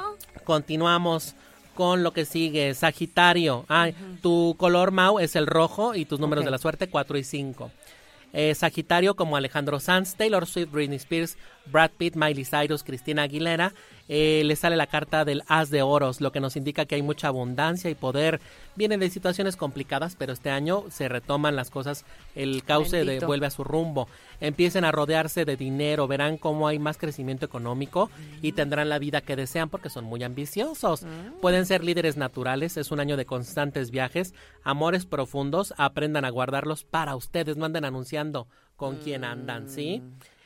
Continuamos 0.44 1.34
con 1.74 2.02
lo 2.02 2.12
que 2.12 2.24
sigue. 2.24 2.74
Sagitario. 2.74 3.64
Ay, 3.68 3.94
Tu 4.22 4.56
color 4.58 4.90
Mau 4.90 5.20
es 5.20 5.36
el 5.36 5.46
rojo 5.46 5.94
y 5.94 6.04
tus 6.04 6.18
números 6.18 6.42
Ok. 6.42 6.46
de 6.46 6.50
la 6.50 6.58
suerte 6.58 6.88
4 6.88 7.16
y 7.18 7.22
5. 7.22 7.70
Eh, 8.32 8.54
Sagitario 8.54 9.14
como 9.16 9.36
Alejandro 9.36 9.78
Sanz, 9.80 10.14
Taylor 10.16 10.46
Swift, 10.46 10.70
Britney 10.70 10.96
Spears, 10.96 11.38
Brad 11.66 11.92
Pitt, 11.96 12.14
Miley 12.16 12.44
Cyrus, 12.44 12.82
Cristina 12.82 13.22
Aguilera. 13.22 13.72
Eh, 14.08 14.42
le 14.44 14.56
sale 14.56 14.76
la 14.76 14.86
carta 14.86 15.24
del 15.24 15.42
as 15.48 15.70
de 15.70 15.82
oros, 15.82 16.20
lo 16.20 16.32
que 16.32 16.40
nos 16.40 16.56
indica 16.56 16.86
que 16.86 16.94
hay 16.94 17.02
mucha 17.02 17.28
abundancia 17.28 17.90
y 17.90 17.94
poder. 17.94 18.40
Vienen 18.74 19.00
de 19.00 19.10
situaciones 19.10 19.56
complicadas, 19.56 20.16
pero 20.16 20.32
este 20.32 20.50
año 20.50 20.84
se 20.88 21.08
retoman 21.08 21.56
las 21.56 21.70
cosas, 21.70 22.04
el 22.34 22.64
cauce 22.64 23.04
de, 23.04 23.20
vuelve 23.20 23.46
a 23.46 23.50
su 23.50 23.64
rumbo. 23.64 24.08
Empiecen 24.40 24.84
a 24.84 24.92
rodearse 24.92 25.44
de 25.44 25.56
dinero, 25.56 26.06
verán 26.06 26.38
cómo 26.38 26.68
hay 26.68 26.78
más 26.78 26.96
crecimiento 26.96 27.44
económico 27.44 28.10
y 28.40 28.52
tendrán 28.52 28.88
la 28.88 28.98
vida 28.98 29.20
que 29.20 29.36
desean 29.36 29.68
porque 29.68 29.90
son 29.90 30.04
muy 30.04 30.22
ambiciosos. 30.22 31.04
Pueden 31.40 31.66
ser 31.66 31.84
líderes 31.84 32.16
naturales, 32.16 32.76
es 32.76 32.90
un 32.90 33.00
año 33.00 33.16
de 33.16 33.26
constantes 33.26 33.90
viajes, 33.90 34.32
amores 34.62 35.06
profundos, 35.06 35.74
aprendan 35.76 36.24
a 36.24 36.30
guardarlos 36.30 36.84
para 36.84 37.16
ustedes, 37.16 37.56
no 37.56 37.64
anden 37.64 37.84
anunciando 37.84 38.46
con 38.76 38.96
quién 38.96 39.24
andan, 39.24 39.68
¿sí? 39.68 40.02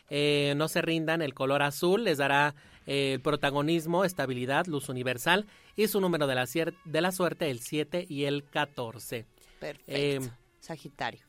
Eh, 0.09 0.55
no 0.57 0.69
se 0.69 0.83
rindan, 0.83 1.23
el 1.23 1.35
color 1.35 1.63
azul 1.63 2.05
les 2.05 2.19
dará 2.19 2.55
eh, 2.87 3.15
el 3.15 3.21
protagonismo, 3.21 4.05
estabilidad, 4.05 4.67
luz 4.67 4.89
universal 4.89 5.47
y 5.77 5.89
su 5.89 6.01
número 6.01 6.27
de 6.27 6.35
la, 6.35 6.47
de 6.85 7.01
la 7.01 7.13
suerte, 7.13 7.51
el 7.51 7.61
7 7.61 8.07
y 8.09 8.25
el 8.25 8.45
14. 8.45 9.27
Perfecto. 9.61 9.83
Eh, 9.89 10.21
Sagitario. 10.61 11.25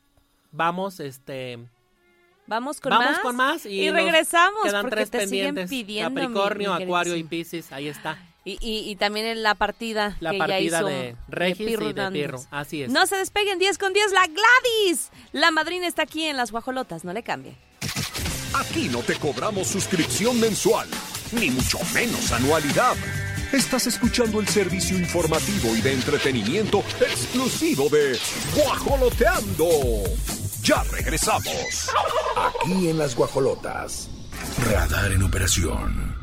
Vamos, 0.52 1.00
este... 1.00 1.58
Vamos 2.46 2.78
con 2.78 2.90
Vamos 2.90 3.10
más. 3.12 3.18
con 3.20 3.36
más 3.36 3.64
y, 3.66 3.90
regresamos 3.90 4.64
Quedan 4.64 4.82
porque 4.82 4.96
tres 4.96 5.10
te 5.10 5.18
pendientes. 5.20 5.70
siguen 5.70 5.86
pidiendo. 5.86 6.10
mi- 6.10 6.20
Capricornio, 6.26 6.74
mi 6.76 6.82
Acuario 6.82 7.16
y. 7.16 7.24
Piscis, 7.24 7.72
ahí 7.72 7.88
está. 7.88 8.18
Y, 8.44 8.58
y, 8.60 8.90
y 8.90 8.96
también 8.96 9.24
en 9.24 9.42
la 9.42 9.54
partida. 9.54 10.18
La 10.20 10.32
que 10.32 10.36
ya 10.36 10.46
partida 10.46 10.60
hizo 10.78 10.86
de 10.86 11.16
Regis 11.28 11.66
Pirro 11.66 11.88
y 11.88 11.92
de. 11.94 12.10
Pirro, 12.10 12.42
así 12.50 12.82
es. 12.82 12.90
No 12.92 13.06
se 13.06 13.16
despeguen 13.16 13.58
10 13.58 13.78
con 13.78 13.94
10. 13.94 14.12
La 14.12 14.26
Gladys. 14.26 15.10
La 15.32 15.50
madrina 15.52 15.86
está 15.86 16.02
aquí 16.02 16.24
en 16.24 16.36
las 16.36 16.50
guajolotas. 16.52 17.02
No 17.02 17.14
le 17.14 17.22
cambie. 17.22 17.56
Aquí 18.52 18.90
no 18.90 19.00
te 19.00 19.14
cobramos 19.16 19.66
suscripción 19.66 20.38
mensual, 20.38 20.86
ni 21.34 21.50
mucho 21.50 21.78
menos 21.92 22.32
anualidad. 22.32 22.96
Estás 23.52 23.86
escuchando 23.86 24.40
el 24.40 24.48
servicio 24.48 24.98
informativo 24.98 25.76
y 25.76 25.80
de 25.80 25.92
entretenimiento 25.92 26.82
exclusivo 27.00 27.88
de 27.88 28.18
Guajoloteando. 28.54 29.68
Ya 30.62 30.82
regresamos. 30.84 31.90
Aquí 32.36 32.88
en 32.88 32.98
las 32.98 33.14
guajolotas. 33.14 34.08
Radar 34.70 35.12
en 35.12 35.22
operación. 35.22 36.16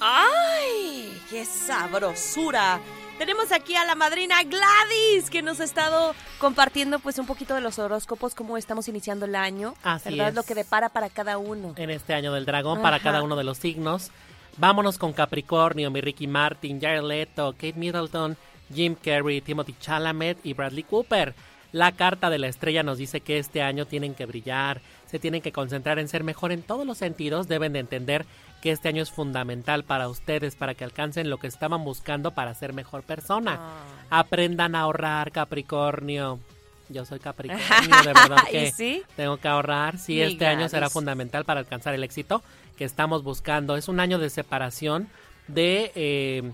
¡Ay! 0.00 1.20
¡Qué 1.30 1.44
sabrosura! 1.44 2.80
Tenemos 3.18 3.50
aquí 3.50 3.74
a 3.76 3.84
la 3.86 3.94
madrina 3.94 4.42
Gladys 4.42 5.30
que 5.30 5.40
nos 5.40 5.60
ha 5.60 5.64
estado 5.64 6.14
compartiendo 6.38 6.98
pues 6.98 7.18
un 7.18 7.26
poquito 7.26 7.54
de 7.54 7.62
los 7.62 7.78
horóscopos, 7.78 8.34
cómo 8.34 8.58
estamos 8.58 8.88
iniciando 8.88 9.24
el 9.24 9.34
año, 9.34 9.74
Así 9.82 10.10
¿verdad? 10.10 10.28
es. 10.28 10.34
Lo 10.34 10.42
que 10.42 10.54
depara 10.54 10.90
para 10.90 11.08
cada 11.08 11.38
uno. 11.38 11.72
En 11.76 11.88
este 11.88 12.12
año 12.12 12.32
del 12.34 12.44
dragón, 12.44 12.82
para 12.82 13.00
cada 13.00 13.22
uno 13.22 13.34
de 13.36 13.44
los 13.44 13.56
signos. 13.56 14.10
Vámonos 14.58 14.98
con 14.98 15.14
Capricornio, 15.14 15.90
mi 15.90 16.02
Ricky 16.02 16.26
Martin, 16.26 16.78
Jared 16.80 17.02
Leto, 17.04 17.52
Kate 17.52 17.74
Middleton, 17.74 18.36
Jim 18.72 18.94
Carrey, 18.94 19.40
Timothy 19.40 19.74
Chalamet 19.80 20.38
y 20.44 20.52
Bradley 20.52 20.82
Cooper. 20.82 21.34
La 21.72 21.92
carta 21.92 22.30
de 22.30 22.38
la 22.38 22.48
estrella 22.48 22.82
nos 22.82 22.98
dice 22.98 23.20
que 23.20 23.38
este 23.38 23.62
año 23.62 23.86
tienen 23.86 24.14
que 24.14 24.24
brillar, 24.26 24.80
se 25.06 25.18
tienen 25.18 25.42
que 25.42 25.52
concentrar 25.52 25.98
en 25.98 26.08
ser 26.08 26.22
mejor 26.22 26.52
en 26.52 26.62
todos 26.62 26.86
los 26.86 26.98
sentidos, 26.98 27.48
deben 27.48 27.72
de 27.72 27.80
entender 27.80 28.24
que 28.66 28.72
este 28.72 28.88
año 28.88 29.00
es 29.00 29.12
fundamental 29.12 29.84
para 29.84 30.08
ustedes, 30.08 30.56
para 30.56 30.74
que 30.74 30.82
alcancen 30.82 31.30
lo 31.30 31.38
que 31.38 31.46
estaban 31.46 31.84
buscando 31.84 32.32
para 32.32 32.52
ser 32.52 32.72
mejor 32.72 33.04
persona. 33.04 33.60
Ah. 33.60 34.18
Aprendan 34.18 34.74
a 34.74 34.80
ahorrar, 34.80 35.30
Capricornio. 35.30 36.40
Yo 36.88 37.04
soy 37.04 37.20
Capricornio, 37.20 37.62
de 38.04 38.06
verdad 38.12 38.38
¿Y 38.48 38.50
que 38.50 38.72
sí? 38.72 39.02
tengo 39.14 39.36
que 39.36 39.46
ahorrar. 39.46 39.98
Sí, 39.98 40.20
este 40.20 40.46
año 40.46 40.68
será 40.68 40.90
fundamental 40.90 41.44
para 41.44 41.60
alcanzar 41.60 41.94
el 41.94 42.02
éxito 42.02 42.42
que 42.76 42.84
estamos 42.84 43.22
buscando. 43.22 43.76
Es 43.76 43.86
un 43.86 44.00
año 44.00 44.18
de 44.18 44.30
separación, 44.30 45.06
de, 45.46 45.92
eh, 45.94 46.50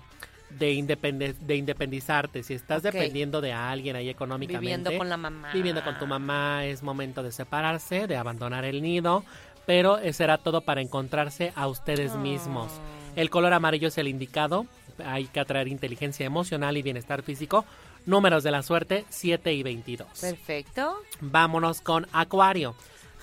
de, 0.50 0.72
independe- 0.74 1.34
de 1.34 1.56
independizarte. 1.56 2.42
Si 2.42 2.52
estás 2.52 2.82
dependiendo 2.82 3.40
de 3.40 3.54
alguien 3.54 3.96
ahí 3.96 4.10
económicamente. 4.10 4.60
Viviendo 4.66 4.98
con 4.98 5.08
la 5.08 5.16
mamá. 5.16 5.50
Viviendo 5.54 5.82
con 5.82 5.98
tu 5.98 6.06
mamá, 6.06 6.66
es 6.66 6.82
momento 6.82 7.22
de 7.22 7.32
separarse, 7.32 8.06
de 8.06 8.18
abandonar 8.18 8.66
el 8.66 8.82
nido, 8.82 9.24
pero 9.66 9.98
será 10.12 10.38
todo 10.38 10.60
para 10.62 10.80
encontrarse 10.80 11.52
a 11.56 11.68
ustedes 11.68 12.16
mismos. 12.16 12.70
El 13.16 13.30
color 13.30 13.52
amarillo 13.52 13.88
es 13.88 13.98
el 13.98 14.08
indicado, 14.08 14.66
hay 15.04 15.26
que 15.26 15.40
atraer 15.40 15.68
inteligencia 15.68 16.26
emocional 16.26 16.76
y 16.76 16.82
bienestar 16.82 17.22
físico. 17.22 17.64
Números 18.04 18.42
de 18.42 18.50
la 18.50 18.62
suerte, 18.62 19.04
7 19.10 19.52
y 19.52 19.62
22. 19.62 20.08
Perfecto. 20.20 20.96
Vámonos 21.20 21.80
con 21.80 22.06
Acuario. 22.12 22.74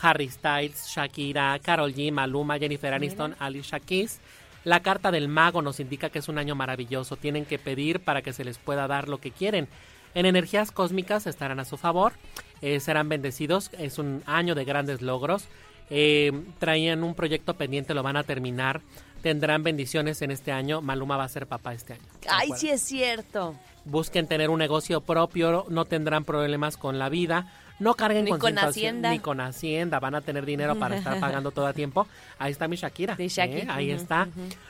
Harry 0.02 0.30
Styles, 0.30 0.88
Shakira, 0.88 1.60
Carol 1.62 1.94
G, 1.94 2.12
Maluma, 2.12 2.58
Jennifer 2.58 2.94
Aniston, 2.94 3.36
Alicia 3.40 3.82
Keys. 3.82 4.22
La 4.64 4.82
carta 4.82 5.12
del 5.12 5.28
mago 5.28 5.62
nos 5.62 5.80
indica 5.82 6.10
que 6.10 6.20
es 6.20 6.30
un 6.30 6.38
año 6.38 6.56
maravilloso. 6.56 7.18
Tienen 7.18 7.46
que 7.46 7.60
pedir 7.60 8.00
para 8.00 8.22
que 8.22 8.32
se 8.32 8.46
les 8.46 8.58
pueda 8.58 8.88
dar 8.88 9.10
lo 9.10 9.18
que 9.20 9.32
quieren. 9.32 9.68
En 10.16 10.26
energías 10.26 10.72
cósmicas 10.72 11.28
estarán 11.28 11.60
a 11.60 11.66
su 11.66 11.76
favor. 11.78 12.14
eh, 12.62 12.80
serán 12.80 13.10
bendecidos. 13.10 13.72
Es 13.78 14.00
un 14.00 14.24
año 14.26 14.56
de 14.56 14.66
grandes 14.66 15.02
logros. 15.02 15.46
Eh, 15.90 16.32
traían 16.60 17.04
un 17.04 17.16
proyecto 17.16 17.54
pendiente, 17.56 17.94
lo 17.94 18.04
van 18.04 18.18
a 18.18 18.24
terminar. 18.24 18.82
Tendrán 19.22 19.64
bendiciones 19.64 20.22
en 20.22 20.32
este 20.32 20.52
año. 20.52 20.82
Maluma 20.82 21.18
va 21.18 21.26
a 21.26 21.30
ser 21.30 21.46
papá 21.48 21.74
este 21.74 21.94
año. 21.94 22.04
¿de 22.22 22.28
Ay, 22.30 22.50
sí 22.56 22.70
es 22.70 22.82
cierto. 22.82 23.56
busquen 23.86 24.28
tener 24.28 24.50
un 24.50 24.60
negocio 24.60 25.02
propio, 25.02 25.66
no 25.70 25.86
tendrán 25.86 26.24
problemas 26.24 26.78
con 26.78 27.00
la 27.00 27.10
vida, 27.10 27.52
no 27.80 27.96
carguen 27.96 28.26
Ni 28.26 28.32
con, 28.32 28.40
con 28.40 28.58
Hacienda. 28.60 29.10
ni 29.10 29.20
con 29.20 29.42
Hacienda, 29.42 30.00
van 30.00 30.16
a 30.16 30.22
tener 30.22 30.46
dinero 30.46 30.78
para 30.78 30.98
estar 30.98 31.20
pagando 31.20 31.52
todo 31.52 31.68
a 31.68 31.74
tiempo. 31.74 32.08
Ahí 32.38 32.52
está 32.52 32.68
mi 32.68 32.76
Shakira, 32.78 33.16
¿eh? 33.18 33.68
ahí 33.70 33.92
está. 33.92 34.28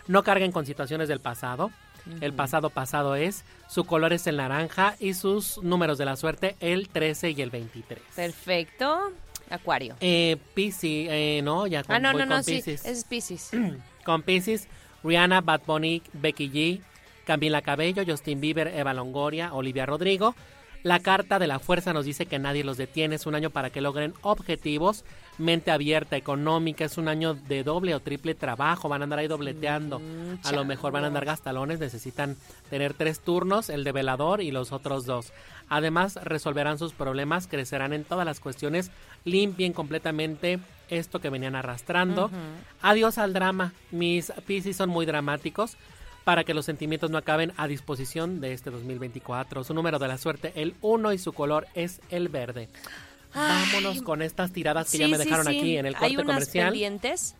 No 0.07 0.23
carguen 0.23 0.51
con 0.51 0.65
situaciones 0.65 1.07
del 1.07 1.19
pasado. 1.19 1.71
El 2.21 2.33
pasado 2.33 2.71
pasado 2.71 3.15
es, 3.15 3.43
su 3.67 3.83
color 3.83 4.13
es 4.13 4.25
el 4.25 4.37
naranja 4.37 4.95
y 4.99 5.13
sus 5.13 5.61
números 5.61 5.99
de 5.99 6.05
la 6.05 6.15
suerte 6.15 6.55
el 6.59 6.87
13 6.89 7.31
y 7.31 7.41
el 7.41 7.51
23. 7.51 7.99
Perfecto. 8.15 9.11
Acuario. 9.49 9.95
Eh, 10.01 10.37
Piscis, 10.53 11.07
eh, 11.09 11.41
no, 11.43 11.67
ya 11.67 11.83
con, 11.83 11.95
Ah, 11.95 11.99
no, 11.99 12.11
voy 12.11 12.21
no, 12.21 12.27
con 12.27 12.37
no, 12.37 12.43
sí. 12.43 12.55
Piscis. 12.55 12.85
Es 12.85 13.03
Pisces. 13.03 13.51
Con 14.05 14.23
Pisces, 14.23 14.67
Rihanna, 15.03 15.41
Bad 15.41 15.61
Bunny, 15.67 16.01
Becky 16.13 16.49
G, 16.49 16.81
Camila 17.25 17.61
Cabello, 17.61 18.03
Justin 18.07 18.41
Bieber, 18.41 18.67
Eva 18.69 18.93
Longoria, 18.93 19.53
Olivia 19.53 19.85
Rodrigo. 19.85 20.35
La 20.81 20.99
carta 20.99 21.37
de 21.37 21.45
la 21.47 21.59
fuerza 21.59 21.93
nos 21.93 22.05
dice 22.05 22.25
que 22.25 22.39
nadie 22.39 22.63
los 22.63 22.77
detiene. 22.77 23.15
Es 23.15 23.25
un 23.25 23.35
año 23.35 23.49
para 23.49 23.69
que 23.69 23.81
logren 23.81 24.13
objetivos. 24.21 25.03
Mente 25.39 25.71
abierta, 25.71 26.17
económica. 26.17 26.85
Es 26.85 26.97
un 26.97 27.07
año 27.07 27.33
de 27.33 27.63
doble 27.63 27.95
o 27.95 27.99
triple 27.99 28.35
trabajo. 28.35 28.89
Van 28.89 29.01
a 29.01 29.05
andar 29.05 29.19
ahí 29.19 29.27
dobleteando. 29.27 30.01
a 30.43 30.51
lo 30.51 30.65
mejor 30.65 30.91
van 30.91 31.05
a 31.05 31.07
andar 31.07 31.25
gastalones. 31.25 31.79
Necesitan 31.79 32.37
tener 32.69 32.93
tres 32.93 33.21
turnos, 33.21 33.69
el 33.69 33.83
de 33.83 33.91
velador 33.91 34.41
y 34.41 34.51
los 34.51 34.71
otros 34.71 35.05
dos. 35.05 35.33
Además, 35.69 36.19
resolverán 36.23 36.77
sus 36.77 36.93
problemas, 36.93 37.47
crecerán 37.47 37.93
en 37.93 38.03
todas 38.03 38.25
las 38.25 38.39
cuestiones, 38.39 38.91
limpien 39.23 39.73
completamente 39.73 40.59
esto 40.89 41.19
que 41.19 41.29
venían 41.29 41.55
arrastrando. 41.55 42.29
Adiós 42.81 43.17
al 43.17 43.33
drama. 43.33 43.73
Mis 43.91 44.31
Piscis 44.45 44.77
son 44.77 44.89
muy 44.89 45.05
dramáticos 45.05 45.77
para 46.23 46.43
que 46.43 46.53
los 46.53 46.65
sentimientos 46.65 47.09
no 47.09 47.17
acaben 47.17 47.53
a 47.57 47.67
disposición 47.67 48.41
de 48.41 48.53
este 48.53 48.69
2024. 48.69 49.63
Su 49.63 49.73
número 49.73 49.99
de 49.99 50.07
la 50.07 50.17
suerte, 50.17 50.51
el 50.55 50.75
1 50.81 51.13
y 51.13 51.17
su 51.17 51.33
color 51.33 51.65
es 51.73 52.01
el 52.09 52.29
verde. 52.29 52.69
Vámonos 53.33 54.01
con 54.01 54.21
estas 54.21 54.51
tiradas 54.51 54.89
que 54.91 54.97
ya 54.97 55.07
me 55.07 55.17
dejaron 55.17 55.45
sí. 55.47 55.57
aquí 55.59 55.77
en 55.77 55.85
el 55.85 55.93
corte 55.93 56.05
Hay 56.07 56.15
unas 56.15 56.25
comercial. 56.25 56.69
pendientes. 56.69 57.35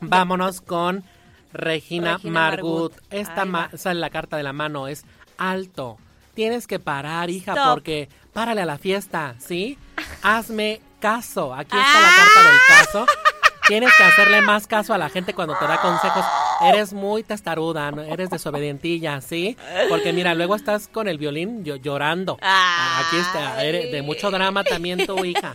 Vámonos 0.00 0.60
con 0.60 1.04
Regina, 1.52 2.14
Regina 2.14 2.32
Margut. 2.32 2.92
Margut. 2.92 3.12
Esta 3.12 3.44
ma- 3.44 3.70
sale 3.76 4.00
la 4.00 4.10
carta 4.10 4.36
de 4.36 4.42
la 4.42 4.52
mano, 4.52 4.88
es 4.88 5.04
alto. 5.38 5.98
Tienes 6.34 6.66
que 6.66 6.78
parar, 6.80 7.30
hija, 7.30 7.52
Stop. 7.52 7.74
porque 7.74 8.08
párale 8.32 8.62
a 8.62 8.66
la 8.66 8.78
fiesta, 8.78 9.36
¿sí? 9.38 9.78
Hazme 10.22 10.80
caso. 11.00 11.54
Aquí 11.54 11.76
está 11.76 12.00
la 12.00 12.08
carta 12.16 12.42
del 12.50 12.58
caso. 12.68 13.06
Tienes 13.66 13.90
que 13.96 14.02
hacerle 14.02 14.42
más 14.42 14.66
caso 14.66 14.92
a 14.92 14.98
la 14.98 15.08
gente 15.08 15.32
cuando 15.32 15.56
te 15.56 15.66
da 15.66 15.80
consejos. 15.80 16.24
Eres 16.62 16.92
muy 16.92 17.22
testaruda, 17.22 17.90
¿no? 17.90 18.02
eres 18.02 18.28
desobedientilla, 18.30 19.20
¿sí? 19.20 19.56
Porque 19.88 20.12
mira, 20.12 20.34
luego 20.34 20.54
estás 20.54 20.86
con 20.88 21.08
el 21.08 21.18
violín 21.18 21.64
llo- 21.64 21.76
llorando. 21.80 22.38
Aquí 22.42 23.16
está, 23.16 23.64
eres 23.64 23.90
de 23.90 24.02
mucho 24.02 24.30
drama 24.30 24.64
también 24.64 25.06
tu 25.06 25.24
hija. 25.24 25.52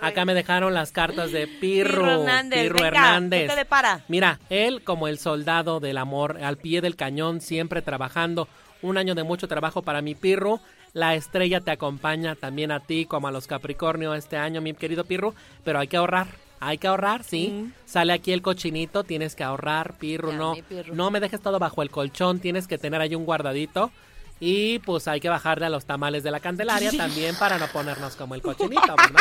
Acá 0.00 0.24
me 0.24 0.32
dejaron 0.32 0.72
las 0.72 0.92
cartas 0.92 1.30
de 1.32 1.46
Pirro, 1.46 1.90
Pirro 2.00 2.10
Hernández, 2.22 2.62
Pirro 2.62 2.74
venga, 2.76 2.88
Hernández. 2.88 3.42
¿qué 3.42 3.48
te 3.48 3.56
depara? 3.56 4.00
Mira, 4.08 4.38
él 4.48 4.82
como 4.82 5.08
el 5.08 5.18
soldado 5.18 5.78
del 5.80 5.98
amor, 5.98 6.42
al 6.42 6.56
pie 6.56 6.80
del 6.80 6.96
cañón, 6.96 7.40
siempre 7.42 7.82
trabajando. 7.82 8.48
Un 8.80 8.96
año 8.96 9.14
de 9.14 9.24
mucho 9.24 9.46
trabajo 9.46 9.82
para 9.82 10.00
mi 10.00 10.14
Pirro. 10.14 10.60
La 10.94 11.14
estrella 11.14 11.60
te 11.60 11.70
acompaña 11.70 12.34
también 12.34 12.72
a 12.72 12.80
ti 12.80 13.04
como 13.04 13.28
a 13.28 13.30
los 13.30 13.46
Capricornio 13.46 14.14
este 14.14 14.38
año, 14.38 14.62
mi 14.62 14.72
querido 14.72 15.04
Pirro. 15.04 15.34
Pero 15.64 15.78
hay 15.80 15.88
que 15.88 15.98
ahorrar. 15.98 16.28
Hay 16.60 16.76
que 16.78 16.86
ahorrar, 16.88 17.24
sí. 17.24 17.72
Sale 17.86 18.12
aquí 18.12 18.32
el 18.32 18.42
cochinito, 18.42 19.02
tienes 19.02 19.34
que 19.34 19.42
ahorrar, 19.42 19.94
Pirro. 19.98 20.30
Ya, 20.30 20.36
No, 20.36 20.54
Pirro. 20.68 20.94
no 20.94 21.10
me 21.10 21.18
dejes 21.20 21.40
todo 21.40 21.58
bajo 21.58 21.82
el 21.82 21.90
colchón, 21.90 22.38
tienes 22.38 22.66
que 22.68 22.76
tener 22.78 23.00
ahí 23.00 23.14
un 23.14 23.24
guardadito. 23.24 23.90
Y 24.42 24.78
pues 24.80 25.06
hay 25.08 25.20
que 25.20 25.28
bajarle 25.28 25.66
a 25.66 25.68
los 25.68 25.84
tamales 25.84 26.22
de 26.22 26.30
la 26.30 26.40
Candelaria 26.40 26.90
también 26.96 27.34
para 27.36 27.58
no 27.58 27.66
ponernos 27.68 28.16
como 28.16 28.34
el 28.34 28.42
cochinito, 28.42 28.80
¿verdad? 28.96 29.20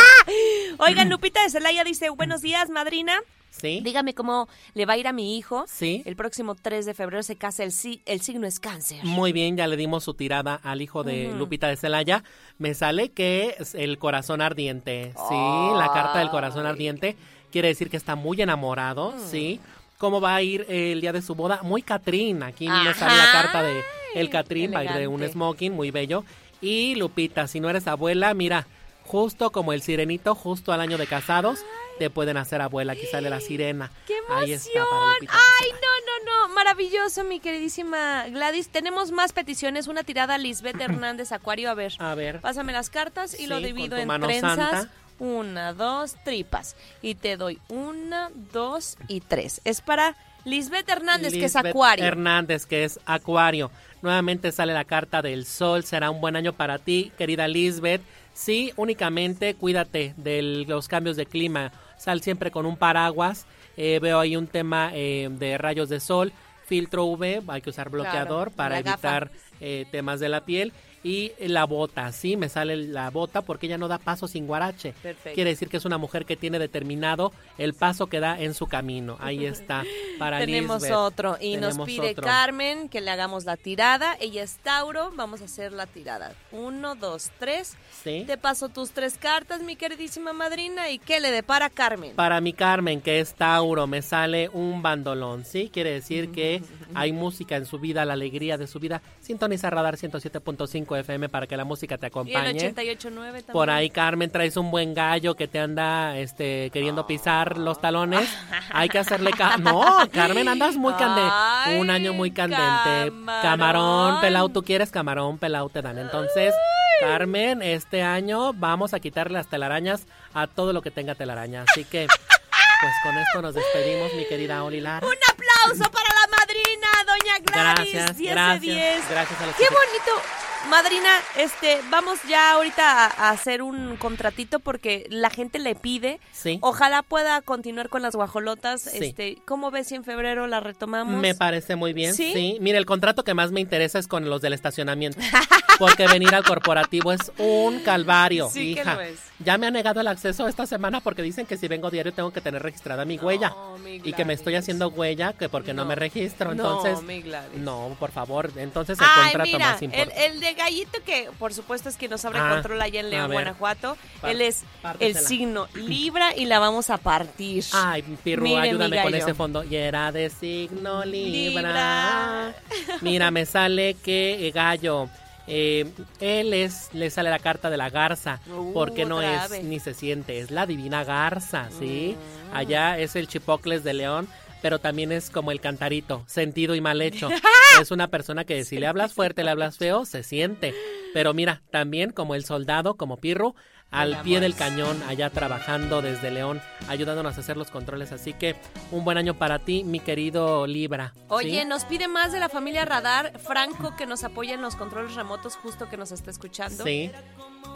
Oigan, 0.79 1.09
Lupita 1.09 1.41
de 1.43 1.49
Celaya 1.49 1.83
dice, 1.83 2.09
buenos 2.09 2.41
días, 2.41 2.69
madrina. 2.69 3.19
Sí. 3.49 3.81
Dígame 3.83 4.13
cómo 4.13 4.47
le 4.73 4.85
va 4.85 4.93
a 4.93 4.97
ir 4.97 5.07
a 5.07 5.11
mi 5.13 5.37
hijo. 5.37 5.65
Sí. 5.67 6.01
El 6.05 6.15
próximo 6.15 6.55
3 6.55 6.85
de 6.85 6.93
febrero 6.93 7.23
se 7.23 7.35
casa, 7.35 7.63
el, 7.63 7.73
el 8.05 8.21
signo 8.21 8.47
es 8.47 8.59
cáncer. 8.59 9.03
Muy 9.03 9.33
bien, 9.33 9.57
ya 9.57 9.67
le 9.67 9.75
dimos 9.75 10.03
su 10.03 10.13
tirada 10.13 10.55
al 10.63 10.81
hijo 10.81 11.03
de 11.03 11.33
Lupita 11.35 11.67
de 11.67 11.75
Celaya. 11.75 12.23
Me 12.57 12.73
sale 12.73 13.09
que 13.11 13.55
es 13.59 13.75
el 13.75 13.97
corazón 13.97 14.41
ardiente. 14.41 15.13
Sí, 15.29 15.35
la 15.77 15.89
carta 15.93 16.19
del 16.19 16.29
corazón 16.29 16.65
ardiente 16.65 17.15
quiere 17.51 17.67
decir 17.69 17.89
que 17.89 17.97
está 17.97 18.15
muy 18.15 18.41
enamorado, 18.41 19.11
Mm. 19.11 19.19
sí. 19.29 19.59
¿Cómo 19.97 20.21
va 20.21 20.35
a 20.35 20.41
ir 20.41 20.65
el 20.69 21.01
día 21.01 21.11
de 21.11 21.21
su 21.21 21.35
boda? 21.35 21.59
Muy 21.61 21.81
Catrín. 21.81 22.41
Aquí 22.43 22.69
me 22.69 22.93
sale 22.93 23.17
la 23.17 23.23
Ajá. 23.23 23.41
carta 23.41 23.63
de 23.63 23.81
el 24.15 24.29
Catrín, 24.29 24.73
va 24.73 24.79
a 24.79 24.83
ir 24.85 24.91
de 24.93 25.07
un 25.09 25.27
smoking 25.27 25.73
muy 25.73 25.91
bello. 25.91 26.23
Y 26.61 26.95
Lupita, 26.95 27.47
si 27.47 27.59
no 27.59 27.69
eres 27.69 27.85
abuela, 27.87 28.33
mira, 28.33 28.65
justo 29.03 29.51
como 29.51 29.73
el 29.73 29.81
sirenito, 29.81 30.35
justo 30.35 30.71
al 30.71 30.79
año 30.81 30.97
de 30.97 31.05
casados, 31.07 31.59
te 31.99 32.09
pueden 32.09 32.37
hacer 32.37 32.61
abuela. 32.61 32.93
Aquí 32.93 33.05
sale 33.11 33.29
la 33.29 33.39
sirena. 33.39 33.91
¡Qué 34.07 34.15
Ahí 34.29 34.53
está 34.53 34.69
emoción! 34.79 35.27
¡Ay, 35.29 35.69
no, 35.73 36.25
no, 36.25 36.47
no! 36.47 36.53
Maravilloso, 36.55 37.23
mi 37.23 37.39
queridísima 37.39 38.25
Gladys. 38.29 38.69
Tenemos 38.69 39.11
más 39.11 39.33
peticiones. 39.33 39.87
Una 39.87 40.03
tirada 40.03 40.35
a 40.35 40.37
Lisbeth 40.37 40.79
Hernández 40.81 41.31
Acuario. 41.31 41.69
A 41.69 41.73
ver, 41.75 41.93
A 41.99 42.15
ver. 42.15 42.39
pásame 42.41 42.71
las 42.73 42.89
cartas 42.89 43.39
y 43.39 43.45
lo 43.47 43.57
divido 43.59 43.97
en 43.97 44.07
trenzas. 44.21 44.55
santa. 44.55 44.89
Una, 45.19 45.73
dos, 45.73 46.15
tripas. 46.23 46.75
Y 47.01 47.15
te 47.15 47.35
doy 47.35 47.59
una, 47.67 48.31
dos 48.53 48.97
y 49.09 49.19
tres. 49.19 49.59
Es 49.65 49.81
para 49.81 50.15
Lisbeth 50.45 50.87
Hernández, 50.87 51.33
que 51.33 51.43
es 51.45 51.55
Acuario. 51.57 52.05
Hernández, 52.05 52.65
que 52.65 52.85
es 52.85 52.99
Acuario. 53.05 53.69
Nuevamente 54.01 54.53
sale 54.53 54.73
la 54.73 54.85
carta 54.85 55.21
del 55.21 55.45
sol. 55.45 55.83
Será 55.83 56.09
un 56.09 56.21
buen 56.21 56.37
año 56.37 56.53
para 56.53 56.77
ti, 56.79 57.11
querida 57.17 57.49
Lisbeth. 57.49 58.01
Sí, 58.33 58.71
únicamente 58.77 59.55
cuídate 59.55 60.13
de 60.15 60.41
los 60.65 60.87
cambios 60.87 61.17
de 61.17 61.25
clima. 61.25 61.73
Sal 61.99 62.21
siempre 62.21 62.49
con 62.49 62.65
un 62.65 62.77
paraguas. 62.77 63.45
Eh, 63.77 63.99
veo 64.01 64.19
ahí 64.19 64.35
un 64.35 64.47
tema 64.47 64.91
eh, 64.93 65.29
de 65.31 65.57
rayos 65.57 65.89
de 65.89 65.99
sol. 65.99 66.31
Filtro 66.65 67.05
UV, 67.05 67.43
hay 67.47 67.61
que 67.61 67.71
usar 67.71 67.89
bloqueador 67.89 68.51
Claro, 68.51 68.55
para 68.55 68.79
evitar 68.79 69.31
eh, 69.59 69.85
temas 69.91 70.19
de 70.19 70.29
la 70.29 70.45
piel. 70.45 70.71
Y 71.03 71.31
la 71.39 71.65
bota, 71.65 72.11
sí, 72.11 72.35
me 72.35 72.49
sale 72.49 72.75
la 72.75 73.09
bota 73.09 73.41
porque 73.41 73.67
ella 73.67 73.77
no 73.77 73.87
da 73.87 73.97
paso 73.99 74.27
sin 74.27 74.47
guarache. 74.47 74.93
Perfecto. 75.01 75.35
Quiere 75.35 75.51
decir 75.51 75.69
que 75.69 75.77
es 75.77 75.85
una 75.85 75.97
mujer 75.97 76.25
que 76.25 76.35
tiene 76.35 76.59
determinado 76.59 77.31
el 77.57 77.73
paso 77.73 78.07
que 78.07 78.19
da 78.19 78.39
en 78.39 78.53
su 78.53 78.67
camino. 78.67 79.17
Ahí 79.19 79.45
está, 79.45 79.83
para 80.17 80.39
Tenemos 80.39 80.81
Lisbeth. 80.81 80.97
otro 80.97 81.37
y 81.39 81.57
nos 81.57 81.77
pide 81.79 82.11
otro. 82.11 82.23
Carmen 82.23 82.89
que 82.89 82.99
le 83.01 83.11
hagamos 83.11 83.45
la 83.45 83.55
tirada. 83.55 84.17
Ella 84.19 84.43
es 84.43 84.57
Tauro, 84.57 85.11
vamos 85.15 85.41
a 85.41 85.45
hacer 85.45 85.71
la 85.71 85.85
tirada. 85.85 86.33
Uno, 86.51 86.95
dos, 86.95 87.31
tres. 87.39 87.77
Sí. 88.03 88.23
Te 88.27 88.37
paso 88.37 88.67
tus 88.69 88.91
tres 88.91 89.17
cartas, 89.17 89.61
mi 89.61 89.75
queridísima 89.75 90.33
madrina. 90.33 90.89
¿Y 90.89 90.99
qué 90.99 91.19
le 91.19 91.31
depara 91.31 91.69
Carmen? 91.69 92.13
Para 92.15 92.41
mi 92.41 92.51
Carmen, 92.53 92.99
que 93.01 93.19
es 93.21 93.33
Tauro, 93.35 93.87
me 93.87 94.01
sale 94.01 94.49
un 94.49 94.81
bandolón, 94.81 95.45
¿sí? 95.45 95.69
Quiere 95.71 95.91
decir 95.91 96.31
que 96.31 96.61
hay 96.93 97.13
música 97.13 97.55
en 97.55 97.65
su 97.65 97.79
vida, 97.79 98.03
la 98.03 98.13
alegría 98.13 98.57
de 98.57 98.67
su 98.67 98.79
vida. 98.79 99.01
Sintoniza 99.21 99.69
Radar 99.69 99.95
107.5 99.95 100.88
FM 100.95 101.29
para 101.29 101.47
que 101.47 101.55
la 101.57 101.63
música 101.65 101.97
te 101.97 102.05
y 102.05 102.07
el 102.07 102.11
acompañe. 102.11 102.73
88.9 102.73 103.01
también. 103.11 103.43
Por 103.51 103.69
ahí, 103.69 103.89
Carmen, 103.89 104.29
traes 104.31 104.57
un 104.57 104.71
buen 104.71 104.93
gallo 104.93 105.35
que 105.35 105.47
te 105.47 105.59
anda 105.59 106.17
este, 106.17 106.69
queriendo 106.71 107.05
pisar 107.07 107.57
los 107.57 107.79
talones. 107.81 108.29
Hay 108.71 108.89
que 108.89 108.99
hacerle... 108.99 109.31
ca- 109.31 109.57
no, 109.57 109.83
Carmen, 110.13 110.47
andas 110.47 110.75
muy 110.75 110.93
candente. 110.93 111.31
Ay, 111.33 111.79
Un 111.79 111.89
año 111.89 112.13
muy 112.13 112.31
candente. 112.31 112.61
camarón. 112.63 113.41
Camarón, 113.41 114.21
pelau, 114.21 114.49
tú 114.49 114.63
quieres 114.63 114.91
camarón, 114.91 115.37
pelau, 115.37 115.69
te 115.69 115.81
dan. 115.81 115.97
Entonces, 115.99 116.53
Carmen, 116.99 117.61
este 117.61 118.03
año 118.03 118.53
vamos 118.53 118.93
a 118.93 118.99
quitarle 118.99 119.33
las 119.37 119.47
telarañas 119.47 120.05
a 120.33 120.47
todo 120.47 120.73
lo 120.73 120.81
que 120.81 120.91
tenga 120.91 121.15
telaraña. 121.15 121.65
Así 121.67 121.85
que, 121.85 122.07
pues 122.07 122.93
con 123.03 123.17
esto 123.17 123.41
nos 123.41 123.53
despedimos, 123.55 124.13
mi 124.15 124.25
querida 124.25 124.63
Oli 124.63 124.81
Lara. 124.81 125.05
Un 125.05 125.13
aplauso 125.31 125.89
para 125.91 126.07
la 126.13 126.37
madrina, 126.37 126.87
doña 127.05 127.39
Gladys! 127.75 127.93
Gracias, 127.93 128.17
10 128.17 128.31
gracias. 128.33 128.61
de 128.61 128.67
10. 128.67 129.09
Gracias 129.09 129.41
a 129.41 129.45
los 129.45 129.55
¡Qué 129.55 129.63
que- 129.63 129.69
bonito! 129.73 130.48
Madrina, 130.69 131.09
este, 131.37 131.79
vamos 131.89 132.19
ya 132.27 132.51
ahorita 132.53 133.05
a, 133.07 133.29
hacer 133.31 133.61
un 133.61 133.97
contratito 133.97 134.59
porque 134.59 135.05
la 135.09 135.29
gente 135.29 135.59
le 135.59 135.75
pide. 135.75 136.19
Sí. 136.31 136.59
Ojalá 136.61 137.01
pueda 137.03 137.41
continuar 137.41 137.89
con 137.89 138.01
las 138.01 138.15
guajolotas. 138.15 138.81
Sí. 138.81 138.97
Este, 139.01 139.37
¿cómo 139.45 139.71
ves 139.71 139.87
si 139.87 139.95
en 139.95 140.03
febrero 140.03 140.47
la 140.47 140.59
retomamos? 140.59 141.19
Me 141.21 141.35
parece 141.35 141.75
muy 141.75 141.93
bien. 141.93 142.13
¿Sí? 142.13 142.31
¿Sí? 142.33 142.57
Mire, 142.61 142.77
el 142.77 142.85
contrato 142.85 143.23
que 143.23 143.33
más 143.33 143.51
me 143.51 143.61
interesa 143.61 143.99
es 143.99 144.07
con 144.07 144.29
los 144.29 144.41
del 144.41 144.53
estacionamiento. 144.53 145.19
Porque 145.79 146.07
venir 146.07 146.35
al 146.35 146.43
corporativo 146.43 147.13
es 147.13 147.31
un 147.37 147.79
calvario, 147.79 148.49
Sí 148.49 148.75
que 148.75 148.81
hija. 148.81 148.95
lo 148.95 149.01
es. 149.01 149.17
Ya 149.41 149.57
me 149.57 149.67
han 149.67 149.73
negado 149.73 150.01
el 150.01 150.07
acceso 150.07 150.49
esta 150.49 150.65
semana 150.67 150.99
porque 150.99 151.21
dicen 151.21 151.45
que 151.45 151.55
si 151.55 151.69
vengo 151.69 151.89
diario 151.89 152.11
tengo 152.11 152.33
que 152.33 152.41
tener 152.41 152.61
registrada 152.61 153.05
mi 153.05 153.17
huella. 153.17 153.53
mi 153.81 153.95
y 154.03 154.11
que 154.11 154.25
me 154.25 154.33
estoy 154.33 154.55
haciendo 154.55 154.89
huella 154.89 155.31
que 155.31 155.47
porque 155.47 155.73
no, 155.73 155.83
No. 155.83 155.87
me 155.87 155.95
registro. 155.95 156.53
No, 156.53 156.79
Entonces, 156.83 157.01
mi 157.03 157.21
Gladys. 157.21 157.57
no, 157.57 157.95
por 157.97 158.11
favor. 158.11 158.51
Entonces 158.57 158.99
el 158.99 159.05
Ay, 159.09 159.31
contrato 159.31 159.45
mira, 159.53 159.71
más 159.71 159.77
el, 159.81 159.85
importante. 159.85 160.25
el 160.25 160.39
de 160.41 160.53
Gallito, 160.59 160.99
que 161.05 161.29
por 161.39 161.53
supuesto 161.53 161.89
es 161.89 161.95
quien 161.95 162.11
nos 162.11 162.23
abre 162.25 162.39
Ah, 162.39 162.49
control 162.53 162.81
allá 162.81 162.99
en 162.99 163.09
León. 163.09 163.31
Guanajuato. 163.31 163.97
Él 164.23 164.41
es 164.41 164.63
el 164.99 165.15
signo 165.15 165.67
Libra 165.73 166.35
y 166.35 166.45
la 166.45 166.59
vamos 166.59 166.89
a 166.89 166.97
partir. 166.97 167.63
Ay, 167.73 168.01
Pirru, 168.23 168.55
ayúdame 168.57 169.01
con 169.01 169.15
ese 169.15 169.33
fondo. 169.33 169.63
Y 169.63 169.75
era 169.75 170.11
de 170.11 170.29
signo 170.29 171.05
Libra. 171.05 171.61
Libra. 171.61 172.55
Mira, 173.01 173.31
me 173.31 173.45
sale 173.45 173.95
que 173.95 174.47
eh, 174.47 174.51
gallo. 174.51 175.07
eh, 175.47 175.89
él 176.19 176.53
es, 176.53 176.89
le 176.93 177.09
sale 177.09 177.29
la 177.31 177.39
carta 177.39 177.69
de 177.69 177.77
la 177.77 177.89
garza, 177.89 178.39
Uh, 178.47 178.71
porque 178.73 179.05
no 179.05 179.21
es 179.21 179.39
ave. 179.41 179.63
ni 179.63 179.79
se 179.79 179.93
siente, 179.95 180.39
es 180.39 180.51
la 180.51 180.65
divina 180.67 181.03
garza, 181.03 181.69
¿sí? 181.79 182.15
Mm. 182.51 182.55
Allá 182.55 182.99
es 182.99 183.15
el 183.15 183.27
chipocles 183.27 183.83
de 183.83 183.93
león, 183.93 184.27
pero 184.61 184.79
también 184.79 185.11
es 185.11 185.29
como 185.29 185.51
el 185.51 185.61
cantarito, 185.61 186.23
sentido 186.27 186.75
y 186.75 186.81
mal 186.81 187.01
hecho. 187.01 187.29
es 187.81 187.91
una 187.91 188.09
persona 188.09 188.45
que 188.45 188.63
si 188.63 188.77
le 188.77 188.87
hablas 188.87 189.13
fuerte, 189.13 189.43
le 189.43 189.51
hablas 189.51 189.77
feo, 189.77 190.05
se 190.05 190.23
siente. 190.23 190.73
Pero 191.13 191.33
mira, 191.33 191.61
también 191.71 192.11
como 192.11 192.35
el 192.35 192.45
soldado, 192.45 192.95
como 192.95 193.17
Pirru, 193.17 193.55
al 193.91 194.21
pie 194.21 194.39
del 194.39 194.55
cañón, 194.55 195.01
allá 195.07 195.29
trabajando 195.29 196.01
desde 196.01 196.29
León, 196.31 196.61
ayudándonos 196.87 197.37
a 197.37 197.41
hacer 197.41 197.57
los 197.57 197.71
controles. 197.71 198.11
Así 198.11 198.33
que 198.33 198.55
un 198.91 199.03
buen 199.03 199.17
año 199.17 199.33
para 199.33 199.59
ti, 199.59 199.83
mi 199.83 199.99
querido 199.99 200.67
Libra. 200.67 201.13
¿sí? 201.15 201.21
Oye, 201.29 201.65
nos 201.65 201.85
pide 201.85 202.07
más 202.07 202.31
de 202.31 202.39
la 202.39 202.49
familia 202.49 202.85
Radar, 202.85 203.39
Franco, 203.39 203.95
que 203.95 204.05
nos 204.05 204.23
apoya 204.23 204.53
en 204.53 204.61
los 204.61 204.75
controles 204.75 205.15
remotos, 205.15 205.55
justo 205.55 205.89
que 205.89 205.97
nos 205.97 206.11
está 206.11 206.29
escuchando. 206.31 206.83
Sí, 206.83 207.11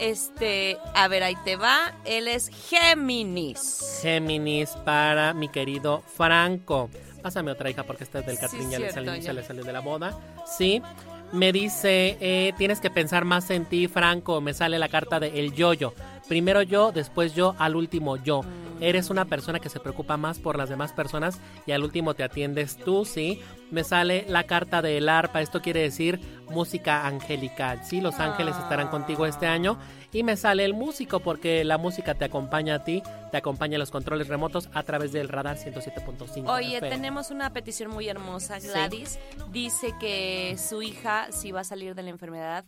Este, 0.00 0.78
a 0.94 1.08
ver, 1.08 1.22
ahí 1.22 1.36
te 1.44 1.56
va. 1.56 1.92
Él 2.04 2.28
es 2.28 2.48
Géminis. 2.48 4.00
Géminis 4.02 4.70
para 4.84 5.34
mi 5.34 5.48
querido 5.48 6.02
Franco. 6.16 6.90
Pásame 7.22 7.50
otra 7.50 7.70
hija 7.70 7.84
porque 7.84 8.04
esta 8.04 8.18
es 8.20 8.26
del 8.26 8.36
Sí, 8.36 8.40
Catrín, 8.42 8.70
ya 8.70 8.78
le 8.78 8.92
salió, 8.92 9.14
ya. 9.14 9.22
se 9.22 9.32
le 9.32 9.42
salió 9.44 9.64
de 9.64 9.72
la 9.72 9.80
boda. 9.80 10.18
Sí. 10.58 10.82
Me 11.32 11.52
dice, 11.52 12.16
eh, 12.20 12.52
tienes 12.56 12.80
que 12.80 12.90
pensar 12.90 13.24
más 13.24 13.50
en 13.50 13.64
ti, 13.64 13.88
Franco. 13.88 14.40
Me 14.40 14.54
sale 14.54 14.78
la 14.78 14.88
carta 14.88 15.18
de 15.18 15.40
el 15.40 15.52
yo-yo. 15.52 15.92
Primero 16.28 16.62
yo, 16.62 16.92
después 16.92 17.34
yo, 17.34 17.54
al 17.58 17.76
último 17.76 18.16
yo. 18.16 18.42
Eres 18.80 19.08
una 19.08 19.24
persona 19.24 19.60
que 19.60 19.68
se 19.68 19.78
preocupa 19.78 20.16
más 20.16 20.38
por 20.38 20.58
las 20.58 20.68
demás 20.68 20.92
personas 20.92 21.38
y 21.64 21.72
al 21.72 21.84
último 21.84 22.14
te 22.14 22.24
atiendes 22.24 22.76
tú, 22.76 23.04
¿sí? 23.04 23.40
Me 23.70 23.84
sale 23.84 24.24
la 24.28 24.44
carta 24.44 24.82
del 24.82 25.08
arpa. 25.08 25.40
Esto 25.40 25.62
quiere 25.62 25.80
decir 25.80 26.20
música 26.50 27.06
angelical. 27.06 27.84
Sí, 27.84 28.00
los 28.00 28.18
ángeles 28.18 28.56
estarán 28.56 28.88
contigo 28.88 29.26
este 29.26 29.46
año. 29.46 29.78
Y 30.12 30.22
me 30.22 30.36
sale 30.36 30.64
el 30.64 30.74
músico 30.74 31.20
porque 31.20 31.64
la 31.64 31.78
música 31.78 32.14
te 32.14 32.24
acompaña 32.24 32.76
a 32.76 32.84
ti, 32.84 33.02
te 33.30 33.36
acompaña 33.36 33.74
en 33.74 33.80
los 33.80 33.90
controles 33.90 34.28
remotos 34.28 34.68
a 34.72 34.82
través 34.82 35.12
del 35.12 35.28
radar 35.28 35.56
107.5. 35.56 36.48
Oye, 36.48 36.80
tenemos 36.80 37.30
una 37.30 37.52
petición 37.52 37.90
muy 37.90 38.08
hermosa. 38.08 38.60
Sí. 38.60 38.68
Gladys 38.68 39.18
dice 39.50 39.92
que 39.98 40.56
su 40.56 40.82
hija, 40.82 41.32
si 41.32 41.52
va 41.52 41.60
a 41.60 41.64
salir 41.64 41.94
de 41.94 42.02
la 42.02 42.10
enfermedad, 42.10 42.64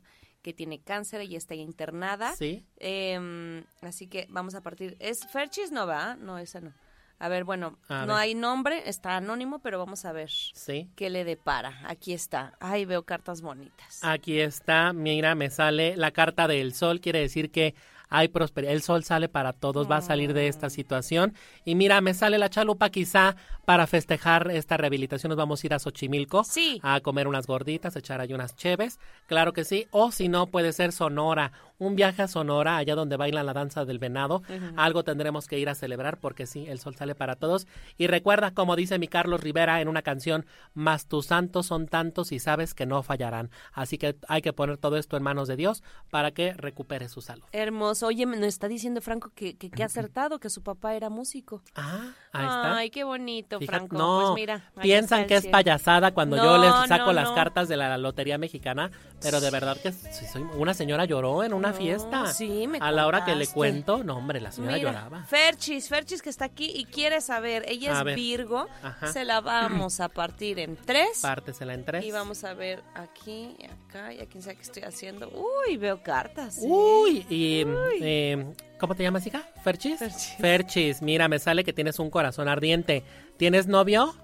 que 0.46 0.52
tiene 0.54 0.78
cáncer 0.80 1.22
y 1.22 1.34
está 1.34 1.56
internada. 1.56 2.32
Sí. 2.36 2.64
Em, 2.78 3.64
así 3.82 4.06
que 4.06 4.26
vamos 4.30 4.54
a 4.54 4.60
partir. 4.60 4.96
¿Es 5.00 5.26
Ferchis? 5.26 5.72
No 5.72 5.88
va, 5.88 6.14
no, 6.14 6.38
esa 6.38 6.60
no. 6.60 6.72
A 7.18 7.28
ver, 7.28 7.42
bueno, 7.42 7.80
A 7.88 8.06
no 8.06 8.12
ver. 8.14 8.22
hay 8.22 8.34
nombre, 8.36 8.88
está 8.88 9.16
anónimo, 9.16 9.58
pero 9.58 9.78
vamos 9.80 10.04
a 10.04 10.12
ver 10.12 10.30
Sí. 10.30 10.88
qué 10.94 11.10
le 11.10 11.24
depara. 11.24 11.80
Aquí 11.86 12.12
está. 12.12 12.56
Ay, 12.60 12.84
veo 12.84 13.02
cartas 13.02 13.40
bonitas. 13.42 13.98
Aquí 14.02 14.38
está, 14.38 14.92
mira, 14.92 15.34
me 15.34 15.50
sale 15.50 15.96
la 15.96 16.12
carta 16.12 16.46
del 16.46 16.74
sol, 16.74 17.00
quiere 17.00 17.18
decir 17.18 17.50
que 17.50 17.74
hay 18.08 18.28
prosperidad. 18.28 18.72
El 18.72 18.82
sol 18.82 19.04
sale 19.04 19.28
para 19.28 19.52
todos, 19.52 19.90
va 19.90 19.96
a 19.98 20.02
salir 20.02 20.32
de 20.32 20.48
esta 20.48 20.70
situación. 20.70 21.34
Y 21.64 21.74
mira, 21.74 22.00
me 22.00 22.14
sale 22.14 22.38
la 22.38 22.50
chalupa 22.50 22.90
quizá 22.90 23.36
para 23.64 23.86
festejar 23.86 24.50
esta 24.50 24.76
rehabilitación. 24.76 25.30
Nos 25.30 25.36
vamos 25.38 25.62
a 25.62 25.66
ir 25.66 25.74
a 25.74 25.78
Xochimilco 25.78 26.44
Sí. 26.44 26.80
a 26.82 27.00
comer 27.00 27.26
unas 27.26 27.46
gorditas, 27.46 27.96
echar 27.96 28.20
ahí 28.20 28.32
unas 28.32 28.54
cheves. 28.56 29.00
Claro 29.26 29.52
que 29.52 29.64
sí. 29.64 29.86
O 29.90 30.12
si 30.12 30.28
no, 30.28 30.46
puede 30.46 30.72
ser 30.72 30.92
Sonora. 30.92 31.52
Un 31.78 31.96
viaje 31.96 32.22
a 32.22 32.28
Sonora, 32.28 32.76
allá 32.76 32.94
donde 32.94 33.16
bailan 33.16 33.46
la 33.46 33.52
danza 33.52 33.84
del 33.84 33.98
venado. 33.98 34.42
Algo 34.76 35.04
tendremos 35.04 35.46
que 35.46 35.58
ir 35.58 35.68
a 35.68 35.74
celebrar 35.74 36.18
porque 36.18 36.46
sí, 36.46 36.66
el 36.66 36.78
sol 36.78 36.94
sale 36.94 37.14
para 37.14 37.36
todos. 37.36 37.66
Y 37.98 38.06
recuerda, 38.06 38.52
como 38.52 38.76
dice 38.76 38.98
mi 38.98 39.08
Carlos 39.08 39.40
Rivera 39.40 39.80
en 39.80 39.88
una 39.88 40.02
canción, 40.02 40.46
más 40.74 41.06
tus 41.06 41.26
santos 41.26 41.66
son 41.66 41.86
tantos 41.86 42.32
y 42.32 42.38
sabes 42.38 42.74
que 42.74 42.86
no 42.86 43.02
fallarán. 43.02 43.50
Así 43.72 43.98
que 43.98 44.16
hay 44.28 44.42
que 44.42 44.52
poner 44.52 44.78
todo 44.78 44.96
esto 44.96 45.16
en 45.16 45.22
manos 45.22 45.48
de 45.48 45.56
Dios 45.56 45.82
para 46.10 46.30
que 46.30 46.54
recupere 46.54 47.08
su 47.08 47.20
salud. 47.20 47.44
Hermoso. 47.52 48.06
Oye, 48.06 48.26
me 48.26 48.36
nos 48.36 48.48
está 48.48 48.68
diciendo 48.68 49.00
Franco 49.00 49.30
que, 49.34 49.56
que, 49.56 49.82
acertado, 49.82 50.38
que 50.38 50.50
su 50.50 50.62
papá 50.62 50.94
era 50.94 51.10
músico. 51.10 51.62
Ah, 51.74 52.12
ahí 52.32 52.44
está. 52.44 52.76
Ay, 52.76 52.90
qué 52.90 53.04
bonito, 53.04 53.58
Fíjate, 53.58 53.78
Franco. 53.78 53.96
no, 53.96 54.20
pues 54.22 54.34
mira. 54.34 54.70
piensan 54.80 55.26
que 55.26 55.36
es 55.36 55.46
payasada 55.46 56.12
cuando 56.12 56.36
yo 56.36 56.58
les 56.58 56.72
saco 56.88 57.06
no, 57.06 57.12
las 57.12 57.30
cartas 57.30 57.68
de 57.68 57.76
la 57.76 57.98
lotería 57.98 58.38
mexicana, 58.38 58.90
pero 59.20 59.40
de 59.40 59.50
verdad 59.50 59.76
que 59.82 59.92
soy 59.92 60.42
una 60.56 60.74
señora 60.74 61.04
lloró 61.04 61.44
en 61.44 61.52
una 61.52 61.65
No, 61.70 61.76
fiesta. 61.76 62.26
sí, 62.32 62.66
me 62.66 62.78
A 62.80 62.90
la 62.92 63.06
hora 63.06 63.24
que 63.24 63.32
le 63.32 63.46
contaste. 63.46 63.54
cuento, 63.54 64.04
no 64.04 64.16
hombre, 64.16 64.40
la 64.40 64.52
señora 64.52 64.76
Mira, 64.76 64.90
lloraba. 64.92 65.24
Ferchis, 65.24 65.88
Ferchis 65.88 66.22
que 66.22 66.30
está 66.30 66.44
aquí 66.46 66.70
y 66.74 66.84
quiere 66.86 67.20
saber, 67.20 67.64
ella 67.68 67.94
A 67.96 67.98
es 67.98 68.04
ver. 68.04 68.16
Virgo, 68.16 68.66
Ajá. 68.82 69.06
se 69.12 69.24
la 69.24 69.40
vamos 69.40 70.00
a 70.00 70.08
partir 70.08 70.58
en 70.58 70.76
tres 70.76 71.20
Pártesela 71.22 71.74
en 71.74 71.84
tres. 71.84 72.04
y 72.04 72.10
vamos 72.10 72.44
a 72.44 72.54
ver 72.54 72.82
aquí 72.94 73.54
y 73.58 73.64
acá 73.66 74.12
y 74.12 74.20
a 74.20 74.26
quién 74.26 74.42
sabe 74.42 74.56
qué 74.56 74.62
estoy 74.62 74.82
haciendo. 74.84 75.28
Uy, 75.68 75.76
veo 75.76 76.02
cartas. 76.02 76.58
¿eh? 76.58 76.66
Uy, 76.66 77.26
y 77.28 77.64
eh, 78.00 78.46
¿cómo 78.78 78.94
te 78.94 79.02
llamas, 79.02 79.26
hija? 79.26 79.42
¿Ferchis? 79.62 79.98
Ferchis. 79.98 80.34
Ferchis, 80.38 81.02
mira, 81.02 81.28
me 81.28 81.38
sale 81.38 81.64
que 81.64 81.72
tienes 81.72 81.98
un 81.98 82.10
corazón 82.10 82.48
ardiente. 82.48 83.02
¿Tienes 83.36 83.66
novio? 83.66 84.14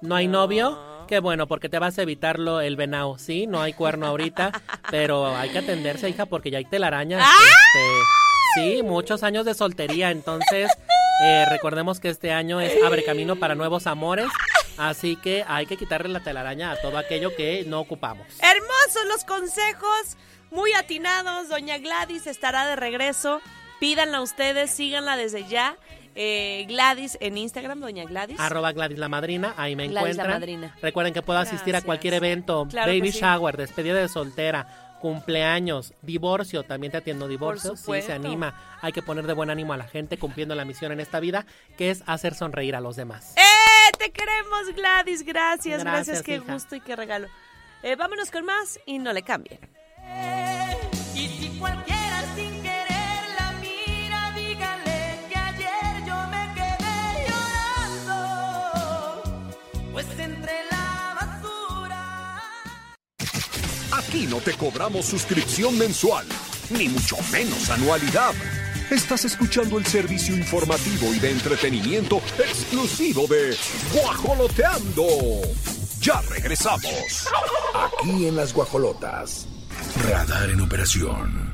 ¿No 0.00 0.14
hay 0.14 0.28
novio? 0.28 0.78
Qué 1.08 1.20
bueno, 1.20 1.46
porque 1.46 1.70
te 1.70 1.78
vas 1.78 1.98
a 1.98 2.02
evitarlo 2.02 2.60
el 2.60 2.76
venado, 2.76 3.16
¿sí? 3.18 3.46
No 3.46 3.62
hay 3.62 3.72
cuerno 3.72 4.06
ahorita, 4.06 4.52
pero 4.90 5.34
hay 5.34 5.48
que 5.48 5.58
atenderse, 5.58 6.10
hija, 6.10 6.26
porque 6.26 6.50
ya 6.50 6.58
hay 6.58 6.66
telarañas. 6.66 7.24
¡Ah! 7.24 7.34
este, 7.34 8.76
sí, 8.76 8.82
muchos 8.82 9.22
años 9.22 9.46
de 9.46 9.54
soltería, 9.54 10.10
entonces 10.10 10.70
eh, 11.22 11.46
recordemos 11.48 11.98
que 11.98 12.10
este 12.10 12.30
año 12.30 12.60
es 12.60 12.72
abre 12.84 13.04
camino 13.04 13.36
para 13.36 13.54
nuevos 13.54 13.86
amores, 13.86 14.28
así 14.76 15.16
que 15.16 15.44
hay 15.48 15.64
que 15.64 15.78
quitarle 15.78 16.10
la 16.10 16.20
telaraña 16.20 16.72
a 16.72 16.76
todo 16.76 16.98
aquello 16.98 17.34
que 17.34 17.64
no 17.66 17.80
ocupamos. 17.80 18.26
Hermosos 18.42 19.06
los 19.08 19.24
consejos, 19.24 20.18
muy 20.50 20.72
atinados. 20.74 21.48
Doña 21.48 21.78
Gladys 21.78 22.26
estará 22.26 22.66
de 22.66 22.76
regreso. 22.76 23.40
Pídanla 23.80 24.20
ustedes, 24.20 24.70
síganla 24.70 25.16
desde 25.16 25.46
ya. 25.46 25.76
Eh, 26.14 26.64
Gladys 26.68 27.16
en 27.20 27.36
Instagram, 27.38 27.80
Doña 27.80 28.04
Gladys. 28.04 28.38
Arroba 28.40 28.72
Gladys 28.72 28.98
la 28.98 29.08
Madrina, 29.08 29.54
ahí 29.56 29.76
me 29.76 29.86
Gladys 29.88 29.94
la 29.94 30.00
encuentran. 30.24 30.30
Madrina. 30.40 30.76
Recuerden 30.82 31.14
que 31.14 31.22
puedo 31.22 31.38
asistir 31.38 31.76
a 31.76 31.82
cualquier 31.82 32.14
evento, 32.14 32.66
Claro 32.70 32.90
baby 32.92 33.12
sí. 33.12 33.20
shower, 33.20 33.56
despedida 33.56 33.94
de 33.94 34.08
soltera, 34.08 34.96
cumpleaños, 35.00 35.92
divorcio, 36.02 36.64
también 36.64 36.90
te 36.90 36.98
atiendo 36.98 37.28
divorcio, 37.28 37.76
sí 37.76 38.02
se 38.02 38.12
anima. 38.12 38.78
Hay 38.82 38.92
que 38.92 39.02
poner 39.02 39.26
de 39.26 39.32
buen 39.32 39.48
ánimo 39.50 39.72
a 39.72 39.76
la 39.76 39.84
gente 39.86 40.18
cumpliendo 40.18 40.54
la 40.56 40.64
misión 40.64 40.90
en 40.92 40.98
esta 41.00 41.20
vida, 41.20 41.46
que 41.76 41.90
es 41.90 42.02
hacer 42.06 42.34
sonreír 42.34 42.74
a 42.74 42.80
los 42.80 42.96
demás. 42.96 43.34
¡Eh! 43.36 43.42
Te 43.98 44.10
queremos, 44.10 44.74
Gladys. 44.76 45.22
Gracias, 45.24 45.82
gracias. 45.82 45.84
Gracias, 45.84 46.22
Qué 46.22 46.36
hija. 46.36 46.52
gusto 46.52 46.76
y 46.76 46.80
qué 46.80 46.94
regalo. 46.96 47.28
Eh, 47.82 47.94
vámonos 47.96 48.30
con 48.30 48.44
más 48.44 48.78
y 48.86 48.98
no 48.98 49.12
le 49.12 49.22
cambien. 49.22 49.58
Aquí 64.08 64.26
no 64.26 64.38
te 64.38 64.54
cobramos 64.54 65.04
suscripción 65.04 65.76
mensual, 65.76 66.24
ni 66.70 66.88
mucho 66.88 67.16
menos 67.30 67.68
anualidad. 67.68 68.32
Estás 68.90 69.26
escuchando 69.26 69.76
el 69.76 69.84
servicio 69.84 70.34
informativo 70.34 71.12
y 71.12 71.18
de 71.18 71.30
entretenimiento 71.30 72.22
exclusivo 72.38 73.26
de 73.26 73.54
Guajoloteando. 73.92 75.06
Ya 76.00 76.22
regresamos. 76.22 77.28
Aquí 77.74 78.28
en 78.28 78.36
las 78.36 78.54
guajolotas. 78.54 79.46
Radar 80.08 80.48
en 80.48 80.62
operación. 80.62 81.47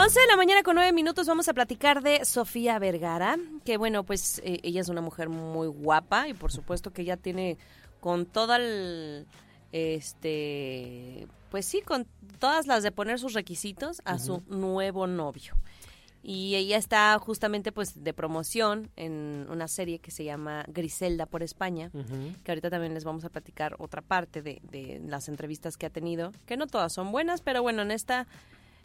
11 0.00 0.20
de 0.20 0.26
la 0.28 0.36
mañana 0.36 0.62
con 0.62 0.76
9 0.76 0.92
minutos 0.92 1.26
vamos 1.26 1.48
a 1.48 1.54
platicar 1.54 2.04
de 2.04 2.24
Sofía 2.24 2.78
Vergara, 2.78 3.36
que 3.64 3.76
bueno, 3.76 4.04
pues 4.04 4.40
eh, 4.44 4.60
ella 4.62 4.80
es 4.80 4.88
una 4.88 5.00
mujer 5.00 5.28
muy 5.28 5.66
guapa 5.66 6.28
y 6.28 6.34
por 6.34 6.52
supuesto 6.52 6.92
que 6.92 7.02
ella 7.02 7.16
tiene 7.16 7.58
con 7.98 8.24
toda 8.24 8.58
el 8.58 9.26
este 9.72 11.26
pues 11.50 11.66
sí, 11.66 11.80
con 11.80 12.06
todas 12.38 12.68
las 12.68 12.84
de 12.84 12.92
poner 12.92 13.18
sus 13.18 13.32
requisitos 13.32 14.00
a 14.04 14.20
su 14.20 14.44
nuevo 14.46 15.08
novio. 15.08 15.56
Y 16.22 16.54
ella 16.54 16.76
está 16.76 17.18
justamente 17.18 17.72
pues 17.72 18.04
de 18.04 18.14
promoción 18.14 18.90
en 18.94 19.48
una 19.50 19.66
serie 19.66 19.98
que 19.98 20.12
se 20.12 20.22
llama 20.22 20.64
Griselda 20.68 21.26
por 21.26 21.42
España, 21.42 21.90
que 22.44 22.52
ahorita 22.52 22.70
también 22.70 22.94
les 22.94 23.02
vamos 23.02 23.24
a 23.24 23.30
platicar 23.30 23.74
otra 23.80 24.02
parte 24.02 24.42
de, 24.42 24.60
de 24.70 25.00
las 25.04 25.28
entrevistas 25.28 25.76
que 25.76 25.86
ha 25.86 25.90
tenido, 25.90 26.30
que 26.46 26.56
no 26.56 26.68
todas 26.68 26.92
son 26.92 27.10
buenas, 27.10 27.40
pero 27.40 27.62
bueno, 27.62 27.82
en 27.82 27.90
esta, 27.90 28.28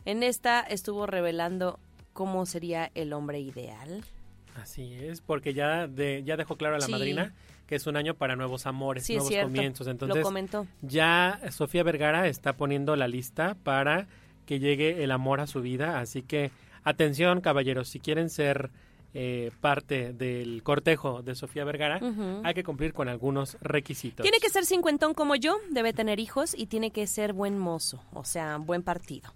en 0.05 0.23
esta 0.23 0.61
estuvo 0.61 1.05
revelando 1.05 1.79
cómo 2.13 2.45
sería 2.45 2.91
el 2.95 3.13
hombre 3.13 3.39
ideal. 3.39 4.03
Así 4.55 4.93
es, 4.93 5.21
porque 5.21 5.53
ya 5.53 5.87
de, 5.87 6.23
ya 6.23 6.37
dejó 6.37 6.57
claro 6.57 6.75
a 6.75 6.79
la 6.79 6.85
Sí. 6.85 6.91
madrina 6.91 7.33
que 7.67 7.75
es 7.75 7.87
un 7.87 7.95
año 7.95 8.13
para 8.13 8.35
nuevos 8.35 8.65
amores, 8.67 9.05
Sí, 9.05 9.15
nuevos 9.15 9.33
comienzos. 9.35 9.87
Lo 9.87 9.91
Entonces, 9.93 10.23
comentó. 10.23 10.67
ya 10.81 11.39
Sofía 11.49 11.81
Vergara 11.83 12.27
está 12.27 12.53
poniendo 12.53 12.95
la 12.95 13.07
lista 13.07 13.55
para 13.63 14.07
que 14.45 14.59
llegue 14.59 15.03
el 15.03 15.11
amor 15.11 15.39
a 15.39 15.47
su 15.47 15.61
vida. 15.61 15.99
Así 15.99 16.21
que, 16.21 16.51
atención, 16.83 17.39
caballeros, 17.41 17.87
si 17.87 17.99
quieren 17.99 18.29
ser 18.29 18.69
eh, 19.15 19.51
parte 19.61 20.11
del 20.11 20.61
cortejo 20.63 21.21
de 21.21 21.35
Sofía 21.35 21.63
Vergara, 21.63 21.99
hay 22.43 22.53
que 22.53 22.63
cumplir 22.63 22.93
con 22.93 23.07
algunos 23.07 23.57
requisitos. 23.61 24.23
Tiene 24.23 24.39
que 24.39 24.49
ser 24.49 24.65
cincuentón 24.65 25.13
como 25.13 25.35
yo, 25.35 25.55
debe 25.71 25.93
tener 25.93 26.19
hijos 26.19 26.53
y 26.57 26.65
tiene 26.65 26.91
que 26.91 27.07
ser 27.07 27.31
buen 27.33 27.57
mozo, 27.57 28.03
o 28.11 28.25
sea, 28.25 28.57
buen 28.57 28.83
partido. 28.83 29.31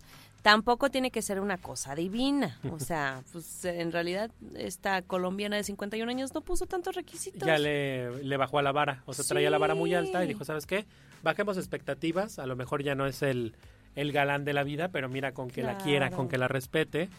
Tampoco 0.48 0.90
tiene 0.90 1.12
que 1.12 1.22
ser 1.22 1.42
una 1.42 1.58
cosa 1.58 1.94
divina, 1.94 2.58
o 2.72 2.80
sea, 2.80 3.22
pues 3.34 3.66
en 3.66 3.92
realidad 3.92 4.32
esta 4.56 5.02
colombiana 5.02 5.58
de 5.58 5.64
51 5.66 6.10
años 6.10 6.34
no 6.34 6.40
puso 6.40 6.66
tantos 6.68 6.96
requisitos. 6.96 7.46
ya 7.46 7.58
le, 7.58 8.24
le 8.24 8.38
bajó 8.38 8.58
a 8.58 8.62
la 8.62 8.72
vara, 8.72 9.04
o 9.06 9.14
sea, 9.14 9.26
traía 9.26 9.50
la 9.50 9.58
vara 9.58 9.76
muy 9.76 9.94
alta 9.94 10.24
y 10.24 10.28
dijo, 10.30 10.46
¿sabes 10.46 10.66
qué? 10.66 10.86
Bajemos 11.22 11.58
expectativas, 11.58 12.40
a 12.40 12.46
lo 12.46 12.56
mejor 12.56 12.82
ya 12.82 12.96
no 12.96 13.08
es 13.08 13.24
el, 13.24 13.56
el 13.96 14.14
galán 14.14 14.46
de 14.46 14.54
la 14.54 14.64
vida, 14.64 14.88
pero 14.88 15.10
mira, 15.10 15.34
con 15.34 15.50
que 15.50 15.64
la 15.64 15.78
quiera, 15.80 16.12
con 16.12 16.30
que 16.30 16.38
la 16.38 16.48
respete, 16.48 17.10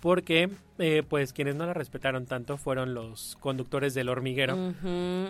porque 0.00 0.48
eh, 0.78 1.02
pues 1.08 1.32
quienes 1.32 1.56
no 1.56 1.66
la 1.66 1.74
respetaron 1.74 2.26
tanto 2.26 2.56
fueron 2.56 2.94
los 2.94 3.36
conductores 3.40 3.94
del 3.94 4.08
hormiguero, 4.10 4.56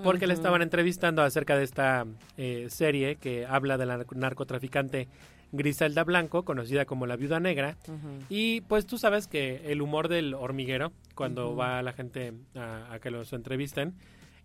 porque 0.05 0.27
le 0.27 0.35
estaban 0.35 0.61
entrevistando 0.61 1.23
acerca 1.23 1.57
de 1.57 1.65
esta 1.65 2.05
eh, 2.37 2.67
serie 2.69 3.17
que 3.17 3.47
habla 3.47 3.79
de 3.79 3.87
la 3.87 3.97
narco- 3.97 4.15
narcotraficante 4.15 5.09
Griselda 5.53 6.05
Blanco, 6.05 6.45
conocida 6.45 6.85
como 6.85 7.07
la 7.07 7.17
Viuda 7.17 7.41
Negra, 7.41 7.77
y 8.29 8.61
pues 8.63 8.87
tú 8.87 8.99
sabes 8.99 9.27
que 9.29 9.63
el 9.71 9.81
humor 9.81 10.09
del 10.09 10.35
hormiguero, 10.35 10.93
cuando 11.15 11.55
va 11.57 11.83
la 11.83 11.93
gente 11.93 12.33
a, 12.55 12.93
a 12.93 12.99
que 12.99 13.11
los 13.11 13.33
entrevisten, 13.33 13.95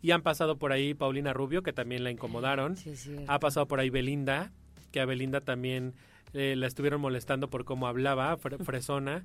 y 0.02 0.12
han 0.12 0.22
pasado 0.22 0.58
por 0.58 0.72
ahí 0.72 0.94
Paulina 0.94 1.34
Rubio, 1.34 1.64
que 1.64 1.74
también 1.74 2.04
la 2.04 2.12
incomodaron, 2.12 2.76
Sí, 2.78 2.94
ha 3.28 3.40
pasado 3.40 3.68
por 3.68 3.80
ahí 3.80 3.90
Belinda, 3.90 4.52
que 4.92 5.00
a 5.00 5.06
Belinda 5.06 5.42
también 5.42 5.94
eh, 6.34 6.56
la 6.58 6.68
estuvieron 6.68 7.02
molestando 7.02 7.50
por 7.50 7.66
cómo 7.66 7.88
hablaba, 7.88 8.38
fre- 8.38 8.64
fresona, 8.64 9.24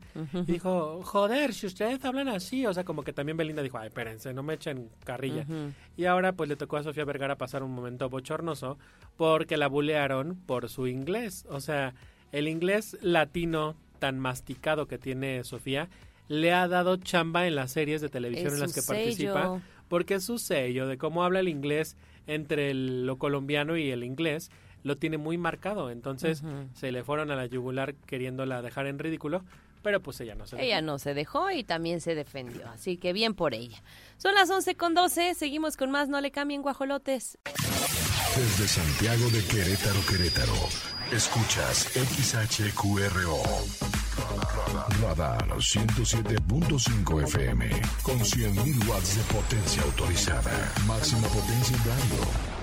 y 0.49 0.53
dijo, 0.53 1.03
joder, 1.05 1.55
si 1.55 1.67
ustedes 1.67 2.05
hablan 2.05 2.29
así, 2.29 2.67
o 2.67 2.75
sea, 2.75 2.85
como 2.85 3.03
que 3.05 3.13
también 3.13 3.37
Belinda 3.37 3.63
dijo, 3.63 3.79
ay, 3.79 3.89
espérense, 3.89 4.35
no 4.35 4.43
me 4.43 4.55
echen 4.55 4.89
carrilla. 5.05 5.45
Y 5.97 6.05
ahora 6.07 6.33
pues 6.33 6.49
le 6.49 6.57
tocó 6.57 6.77
a 6.79 6.83
Sofía 6.83 7.05
Vergara 7.05 7.37
pasar 7.39 7.63
un 7.63 7.73
momento 7.73 8.09
bochornoso 8.11 8.79
porque 9.17 9.57
la 9.57 9.69
bulearon 9.69 10.35
por 10.47 10.69
su 10.69 10.87
inglés. 10.89 11.47
O 11.49 11.61
sea, 11.61 11.95
el 12.33 12.49
inglés 12.49 12.97
latino 13.03 13.77
tan 13.99 14.19
masticado 14.19 14.87
que 14.89 14.99
tiene 14.99 15.43
Sofía 15.45 15.89
le 16.29 16.53
ha 16.53 16.67
dado 16.69 16.97
chamba 16.97 17.47
en 17.47 17.55
las 17.55 17.71
series 17.71 18.01
de 18.01 18.09
televisión 18.09 18.49
Es 18.49 18.55
en 18.55 18.61
las 18.61 18.75
que 18.75 18.83
participa 18.83 19.43
porque 19.89 20.15
es 20.15 20.25
su 20.25 20.39
sello 20.39 20.89
de 20.89 20.99
cómo 20.99 21.23
habla 21.23 21.39
el 21.41 21.49
inglés 21.49 21.97
entre 22.27 22.71
el- 22.73 23.07
lo 23.07 23.17
colombiano 23.19 23.77
y 23.77 23.91
el 23.93 24.03
inglés 24.03 24.51
lo 24.87 24.97
tiene 24.97 25.19
muy 25.19 25.37
marcado. 25.37 25.91
Entonces 25.91 26.43
se 26.75 26.93
le 26.93 27.03
fueron 27.03 27.31
a 27.33 27.37
la 27.37 27.47
yugular 27.47 27.95
queriéndola 28.07 28.63
dejar 28.63 28.87
en 28.87 28.99
ridículo, 29.01 29.43
pero 29.83 30.01
pues 30.01 30.21
ella 30.21 30.37
no 30.37 30.47
se 30.47 30.57
Ella 30.63 30.77
dejó. 30.77 30.87
no 30.87 30.99
se 30.99 31.13
dejó 31.15 31.51
y 31.51 31.65
también 31.65 32.01
se 32.01 32.15
defendió, 32.15 32.69
así 32.69 32.97
que 32.97 33.13
bien 33.13 33.35
por 33.35 33.53
ella. 33.53 33.83
Son 34.17 34.35
las 34.35 34.49
11 34.49 34.77
con 34.77 34.95
12, 34.95 35.35
seguimos 35.35 35.77
con 35.77 35.91
más, 35.91 36.09
no 36.09 36.21
le 36.21 36.31
cambien 36.31 36.63
guajolotes. 36.63 37.37
Desde 38.37 38.69
Santiago 38.69 39.29
de 39.31 39.43
Querétaro, 39.45 40.01
Querétaro. 40.09 40.55
Escuchas 41.13 41.89
XHQRO. 41.95 43.43
Radar 45.03 45.47
107.5 45.49 47.23
FM. 47.25 47.71
Con 48.03 48.19
100.000 48.19 48.89
watts 48.89 49.17
de 49.17 49.23
potencia 49.35 49.83
autorizada. 49.83 50.73
Máxima 50.87 51.27
potencia 51.29 51.77
en 51.77 51.85
radio. 51.85 52.56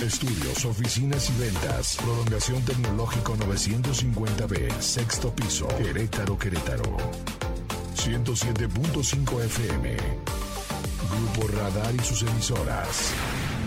Estudios, 0.00 0.64
oficinas 0.66 1.30
y 1.30 1.40
ventas. 1.40 1.96
Prolongación 1.96 2.62
tecnológico 2.64 3.34
950B. 3.36 4.78
Sexto 4.78 5.34
piso. 5.34 5.66
Querétaro, 5.68 6.38
Querétaro. 6.38 6.96
107.5 7.96 9.44
FM. 9.44 9.96
Grupo 11.10 11.48
Radar 11.48 11.94
y 11.94 12.04
sus 12.04 12.22
emisoras. 12.22 13.12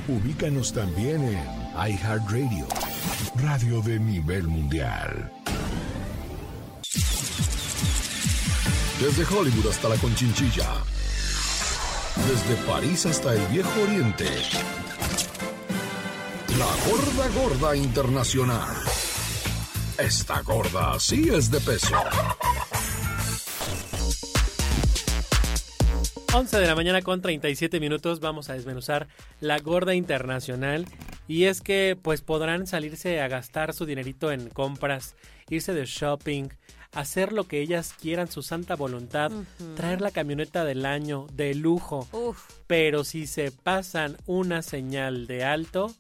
Ubícanos 0.08 0.72
también 0.72 1.24
en 1.24 1.40
iHeartRadio, 1.76 2.68
radio 3.36 3.82
de 3.82 4.00
nivel 4.00 4.48
mundial. 4.48 5.32
Desde 9.02 9.24
Hollywood 9.26 9.68
hasta 9.70 9.90
la 9.90 9.96
Conchinchilla. 9.96 10.70
Desde 12.28 12.56
París 12.68 13.06
hasta 13.06 13.34
el 13.34 13.46
Viejo 13.48 13.82
Oriente. 13.82 14.28
La 16.60 16.66
gorda 16.90 17.30
gorda 17.30 17.74
internacional. 17.74 18.76
Esta 19.98 20.42
gorda 20.42 21.00
sí 21.00 21.30
es 21.30 21.50
de 21.50 21.62
peso. 21.62 21.96
11 26.34 26.58
de 26.60 26.68
la 26.68 26.76
mañana 26.76 27.02
con 27.02 27.22
37 27.22 27.80
minutos 27.80 28.20
vamos 28.20 28.50
a 28.50 28.56
desmenuzar 28.56 29.08
la 29.40 29.60
gorda 29.60 29.96
internacional 29.96 30.86
y 31.30 31.46
es 31.46 31.62
que 31.62 31.98
pues 32.02 32.20
podrán 32.20 32.68
salirse 32.68 33.22
a 33.22 33.30
gastar 33.30 33.74
su 33.74 33.86
dinerito 33.86 34.30
en 34.30 34.50
compras, 34.50 35.16
irse 35.50 35.74
de 35.74 35.86
shopping, 35.86 36.50
hacer 36.92 37.32
lo 37.32 37.48
que 37.48 37.62
ellas 37.62 37.94
quieran, 37.98 38.30
su 38.30 38.42
santa 38.42 38.76
voluntad, 38.76 39.32
traer 39.78 40.02
la 40.02 40.12
camioneta 40.12 40.66
del 40.66 40.86
año 40.86 41.26
de 41.32 41.56
lujo, 41.56 42.06
Uf, 42.12 42.44
pero 42.68 43.06
si 43.06 43.28
se 43.28 43.52
pasan 43.52 44.18
una 44.26 44.62
señal 44.62 45.26
de 45.26 45.46
alto, 45.46 45.96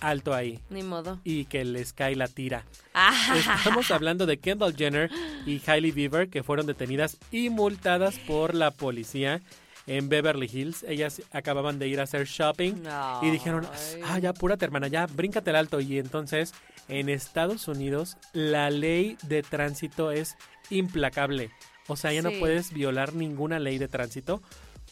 alto 0.00 0.34
ahí 0.34 0.60
ni 0.70 0.82
modo. 0.82 1.20
y 1.24 1.44
que 1.46 1.64
les 1.64 1.92
cae 1.92 2.14
la 2.16 2.28
tira. 2.28 2.64
Ah, 2.94 3.34
Estamos 3.58 3.90
hablando 3.90 4.26
de 4.26 4.38
Kendall 4.38 4.76
Jenner 4.76 5.10
y 5.46 5.60
Hailey 5.66 5.90
Bieber 5.90 6.28
que 6.28 6.42
fueron 6.42 6.66
detenidas 6.66 7.18
y 7.30 7.50
multadas 7.50 8.18
por 8.20 8.54
la 8.54 8.70
policía 8.70 9.40
en 9.86 10.08
Beverly 10.08 10.50
Hills. 10.52 10.82
Ellas 10.88 11.22
acababan 11.32 11.78
de 11.78 11.88
ir 11.88 12.00
a 12.00 12.04
hacer 12.04 12.26
shopping 12.26 12.74
y 13.22 13.30
dijeron, 13.30 13.66
ah, 14.04 14.18
ya 14.18 14.30
apúrate 14.30 14.64
hermana, 14.64 14.88
ya 14.88 15.06
bríncate 15.06 15.50
el 15.50 15.56
alto. 15.56 15.80
Y 15.80 15.98
entonces 15.98 16.52
en 16.88 17.08
Estados 17.08 17.68
Unidos 17.68 18.16
la 18.32 18.70
ley 18.70 19.16
de 19.22 19.42
tránsito 19.42 20.10
es 20.10 20.36
implacable. 20.70 21.50
O 21.88 21.96
sea, 21.96 22.12
ya 22.12 22.22
no 22.22 22.30
puedes 22.40 22.72
violar 22.72 23.14
ninguna 23.14 23.58
ley 23.60 23.78
de 23.78 23.86
tránsito 23.88 24.42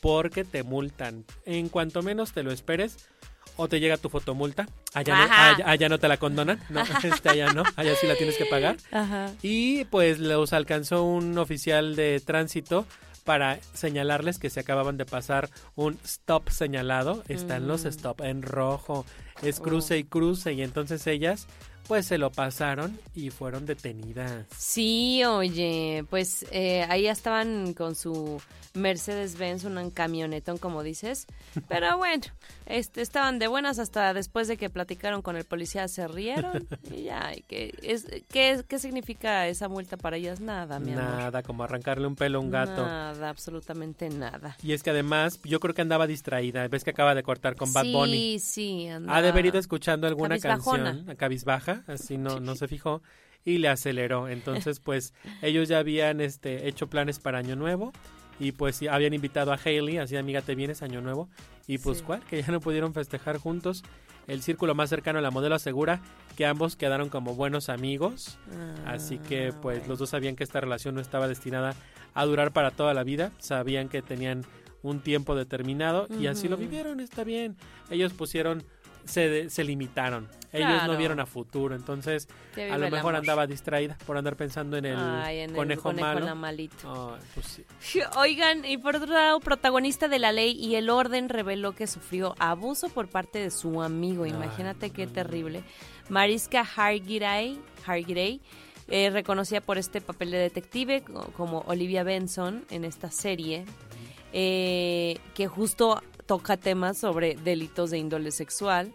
porque 0.01 0.45
te 0.45 0.63
multan. 0.63 1.25
En 1.45 1.69
cuanto 1.69 2.03
menos 2.03 2.33
te 2.33 2.43
lo 2.45 2.53
esperes, 2.53 3.09
o 3.57 3.69
te 3.69 3.81
llega 3.81 3.97
tu 3.97 4.09
fotomulta. 4.09 4.67
Allá 4.93 5.17
no, 5.17 5.23
allá, 5.33 5.71
allá 5.71 5.89
no 5.89 5.99
te 5.99 6.09
la 6.09 6.17
condonan. 6.17 6.61
No, 6.69 6.83
este, 7.03 7.29
allá 7.29 7.53
no. 7.53 7.63
Allá 7.77 7.95
sí 7.97 8.07
la 8.07 8.17
tienes 8.17 8.37
que 8.37 8.47
pagar. 8.47 8.77
Ajá. 8.93 9.33
Y 9.43 9.85
pues 9.87 10.19
los 10.19 10.53
alcanzó 10.53 11.05
un 11.05 11.39
oficial 11.39 11.97
de 11.97 12.21
tránsito 12.25 12.87
para 13.25 13.59
señalarles 13.73 14.39
que 14.39 14.51
se 14.51 14.61
acababan 14.61 14.97
de 14.97 15.07
pasar 15.07 15.49
un 15.75 15.99
stop 16.05 16.51
señalado. 16.51 17.23
Están 17.29 17.67
los 17.67 17.85
stop 17.85 18.21
en 18.21 18.43
rojo. 18.43 19.07
Es 19.43 19.61
cruce 19.61 19.99
y 19.99 20.05
cruce. 20.05 20.53
Y 20.53 20.63
entonces 20.63 21.07
ellas 21.07 21.47
pues 21.87 22.07
se 22.07 22.19
lo 22.19 22.31
pasaron 22.31 22.99
y 23.15 23.31
fueron 23.31 23.67
detenidas. 23.67 24.47
Sí, 24.57 25.23
oye, 25.25 26.05
pues 26.11 26.47
eh, 26.51 26.85
ahí 26.89 27.07
estaban 27.07 27.75
con 27.75 27.95
su 27.95 28.41
Mercedes-Benz, 28.75 29.65
un 29.65 29.91
camionetón, 29.91 30.59
como 30.59 30.83
dices. 30.83 31.27
Pero 31.69 31.97
bueno, 31.97 32.25
este, 32.67 33.03
estaban 33.03 33.39
de 33.39 33.47
buenas 33.47 33.79
hasta 33.79 34.13
después 34.15 34.49
de 34.49 34.57
que 34.57 34.69
platicaron 34.71 35.23
con 35.23 35.37
el 35.37 35.45
policía, 35.45 35.87
se 35.89 36.07
rieron. 36.09 36.67
Y 36.91 37.05
ya, 37.05 37.33
¿y 37.35 37.43
¿qué, 37.43 37.75
es, 37.83 38.07
qué, 38.31 38.65
¿qué 38.67 38.79
significa 38.79 39.47
esa 39.47 39.69
multa 39.69 39.97
para 39.97 40.17
ellas? 40.17 40.41
Nada, 40.41 40.79
mi 40.81 40.93
amor. 40.93 41.05
Nada, 41.05 41.43
como 41.43 41.63
arrancarle 41.65 42.07
un 42.07 42.17
pelo 42.17 42.39
a 42.39 42.41
un 42.43 42.51
gato. 42.51 42.85
Nada, 42.85 43.29
absolutamente 43.29 44.09
nada. 44.09 44.57
Y 44.63 44.73
es 44.73 44.83
que 44.83 44.91
además, 44.91 45.41
yo 45.45 45.61
creo 45.61 45.75
que 45.75 45.83
andaba 45.83 46.07
distraída. 46.07 46.67
Ves 46.69 46.85
que 46.85 46.91
acaba 46.91 47.15
de 47.15 47.23
cortar 47.23 47.57
con 47.57 47.73
Bad 47.73 47.85
sí, 47.85 47.93
Bunny. 47.93 48.39
sí, 48.41 48.89
Ha 48.89 49.23
de 49.23 49.29
haber 49.29 49.47
ido 49.47 49.59
escuchando 49.59 50.07
alguna 50.07 50.39
cabizbajona. 50.39 50.85
canción, 50.85 51.11
a 51.11 51.15
cabizbaja, 51.15 51.74
así 51.87 52.17
no, 52.19 52.41
no 52.41 52.55
se 52.57 52.69
fijó. 52.69 53.03
y 53.47 53.59
le 53.59 53.69
aceleró. 53.69 54.29
Entonces, 54.29 54.81
pues 54.81 55.13
ellos 55.43 55.69
ya 55.69 55.79
habían 55.79 56.21
este, 56.23 56.67
hecho 56.67 56.89
planes 56.89 57.19
para 57.19 57.39
Año 57.39 57.57
Nuevo 57.57 57.93
y 58.41 58.53
pues 58.53 58.81
habían 58.91 59.13
invitado 59.13 59.53
a 59.53 59.59
Hailey, 59.63 59.99
así 59.99 60.17
amiga 60.17 60.41
te 60.41 60.55
vienes 60.55 60.83
Año 60.83 61.03
Nuevo 61.03 61.29
y 61.67 61.77
pues 61.79 61.99
Sí. 61.99 62.05
cuál, 62.05 62.21
que 62.25 62.41
ya 62.43 62.49
no 62.51 62.61
pudieron 62.61 62.95
festejar 62.95 63.37
juntos. 63.37 63.85
El 64.27 64.41
círculo 64.43 64.75
más 64.75 64.89
cercano 64.89 65.19
a 65.19 65.23
la 65.23 65.31
modelo 65.31 65.55
asegura 65.55 66.01
que 66.37 66.47
ambos 66.47 66.75
quedaron 66.77 67.11
como 67.11 67.35
buenos 67.35 67.69
amigos, 67.69 68.39
así 68.87 69.19
que 69.19 69.49
Ah, 69.49 69.59
pues 69.61 69.79
bueno. 69.81 69.89
los 69.91 69.99
dos 69.99 70.09
sabían 70.11 70.37
que 70.37 70.45
esta 70.45 70.61
relación 70.63 70.95
no 70.95 71.03
estaba 71.03 71.29
destinada 71.29 71.75
a 72.15 72.25
durar 72.25 72.51
para 72.53 72.71
toda 72.71 72.95
la 72.95 73.05
vida, 73.05 73.31
sabían 73.39 73.91
que 73.91 74.01
tenían 74.01 74.43
un 74.83 75.01
tiempo 75.01 75.35
determinado 75.37 76.07
y 76.19 76.27
así 76.29 76.49
lo 76.49 76.57
vivieron, 76.57 77.01
está 77.01 77.25
bien. 77.25 77.57
Ellos 77.91 78.15
pusieron, 78.15 78.63
se, 79.05 79.51
se 79.51 79.65
limitaron, 79.65 80.29
ellos 80.53 80.87
no 80.87 80.97
vieron 80.97 81.19
a 81.21 81.27
futuro, 81.27 81.75
entonces 81.75 82.29
a 82.71 82.79
lo 82.79 82.89
mejor 82.89 83.17
andaba 83.17 83.47
distraída 83.47 83.99
por 84.07 84.17
andar 84.17 84.37
pensando 84.37 84.77
en 84.77 84.85
el 84.85 84.97
Ay, 84.97 85.39
en 85.41 85.51
el 85.51 85.57
conejo, 85.57 85.93
malo. 85.93 86.21
malamalito. 86.21 87.15
Ay, 87.17 87.21
pues 87.35 87.47
sí. 87.47 87.65
Oigan, 88.17 88.65
y 88.65 88.79
por 88.79 88.95
otro 88.97 89.13
lado, 89.13 89.41
protagonista 89.41 90.07
de 90.09 90.19
la 90.21 90.31
ley 90.33 90.53
y 90.53 90.77
el 90.77 90.91
orden 90.91 91.29
reveló 91.29 91.73
que 91.75 91.87
sufrió 91.89 92.35
abuso 92.39 92.89
por 92.89 93.09
parte 93.09 93.41
de 93.41 93.51
su 93.51 93.83
amigo. 93.83 94.27
Imagínate 94.27 94.91
qué 94.91 95.07
terrible. 95.07 95.65
Mariska 96.09 96.61
Hargitay, 96.77 97.59
Hargitay 97.87 98.41
eh, 98.89 99.11
reconocida 99.11 99.61
por 99.61 99.79
este 99.79 100.01
papel 100.01 100.31
de 100.31 100.39
detective 100.39 101.03
co- 101.03 101.31
como 101.37 101.61
Olivia 101.67 102.03
Benson 102.05 102.65
en 102.71 102.85
esta 102.85 103.11
serie, 103.11 103.65
eh, 104.37 105.19
que 105.35 105.47
justo 105.47 106.03
toca 106.27 106.57
temas 106.57 106.99
sobre 106.99 107.37
delitos 107.37 107.91
de 107.91 107.99
índole 107.99 108.31
sexual. 108.33 108.93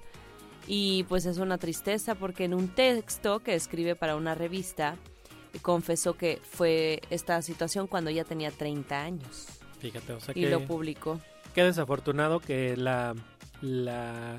Y 0.67 1.03
pues 1.05 1.25
es 1.25 1.37
una 1.39 1.57
tristeza 1.57 2.13
porque 2.13 2.43
en 2.43 2.53
un 2.53 2.67
texto 2.67 3.39
que 3.39 3.55
escribe 3.55 3.95
para 3.95 4.15
una 4.15 4.35
revista, 4.35 4.97
confesó 5.63 6.13
que 6.15 6.39
fue 6.43 7.01
esta 7.09 7.41
situación 7.41 7.87
cuando 7.87 8.11
ya 8.11 8.23
tenía 8.23 8.51
30 8.51 9.01
años 9.01 9.47
Fíjate, 9.79 10.13
o 10.13 10.19
sea 10.19 10.33
y 10.37 10.41
que 10.43 10.49
lo 10.51 10.63
publicó. 10.67 11.19
qué 11.55 11.63
desafortunado 11.63 12.39
que 12.39 12.77
la, 12.77 13.15
la 13.61 14.37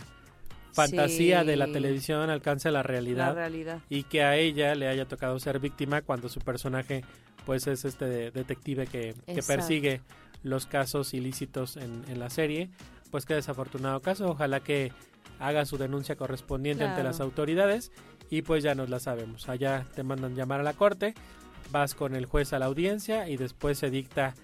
fantasía 0.72 1.40
Sí. 1.40 1.46
de 1.48 1.56
la 1.56 1.66
televisión 1.66 2.30
alcance 2.30 2.70
la 2.70 2.78
La 2.78 2.82
realidad 2.84 3.34
realidad. 3.34 3.80
y 3.88 4.04
que 4.04 4.22
a 4.22 4.36
ella 4.36 4.76
le 4.76 4.86
haya 4.86 5.06
tocado 5.06 5.38
ser 5.40 5.58
víctima 5.58 6.02
cuando 6.02 6.28
su 6.28 6.38
personaje 6.40 7.02
pues 7.44 7.66
es 7.66 7.84
este 7.84 8.04
de- 8.04 8.30
detective 8.30 8.86
que, 8.86 9.14
persigue 9.46 10.00
los 10.42 10.66
casos 10.66 11.14
ilícitos 11.14 11.76
en, 11.76 12.04
en 12.08 12.18
la 12.18 12.30
serie 12.30 12.70
pues 13.10 13.26
qué 13.26 13.34
desafortunado 13.34 14.00
caso 14.00 14.30
ojalá 14.30 14.60
que 14.60 14.92
haga 15.38 15.64
su 15.64 15.78
denuncia 15.78 16.16
correspondiente 16.16 16.84
ante 16.84 17.02
las 17.02 17.20
autoridades 17.20 17.92
y 18.30 18.42
pues 18.42 18.62
ya 18.62 18.74
nos 18.74 18.88
la 18.90 19.00
sabemos 19.00 19.48
allá 19.48 19.86
te 19.94 20.02
mandan 20.02 20.34
llamar 20.34 20.60
a 20.60 20.64
la 20.64 20.74
corte 20.74 21.14
vas 21.70 21.94
con 21.94 22.14
el 22.14 22.26
juez 22.26 22.52
a 22.52 22.58
la 22.58 22.66
audiencia 22.66 23.28
y 23.28 23.36
después 23.36 23.78
se 23.78 23.90
dicta 23.90 24.34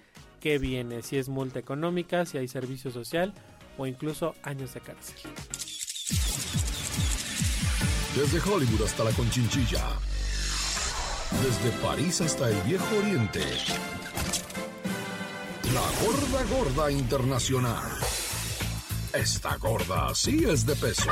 qué 0.40 0.58
viene 0.58 1.02
si 1.02 1.18
es 1.18 1.28
multa 1.28 1.58
económica 1.58 2.24
si 2.24 2.38
hay 2.38 2.48
servicio 2.48 2.90
social 2.90 3.32
o 3.78 3.86
incluso 3.86 4.34
años 4.42 4.74
de 4.74 4.80
cárcel 4.80 5.16
Desde 8.16 8.40
Hollywood 8.40 8.82
hasta 8.82 9.04
la 9.04 9.10
Conchinchilla. 9.10 9.84
Desde 11.42 11.70
París 11.82 12.22
hasta 12.22 12.48
el 12.48 12.56
Viejo 12.62 12.96
Oriente. 12.96 13.42
La 15.76 15.82
gorda 16.06 16.56
gorda 16.56 16.90
internacional. 16.90 17.82
Esta 19.12 19.58
gorda 19.58 20.14
sí 20.14 20.42
es 20.48 20.64
de 20.64 20.74
peso. 20.74 21.10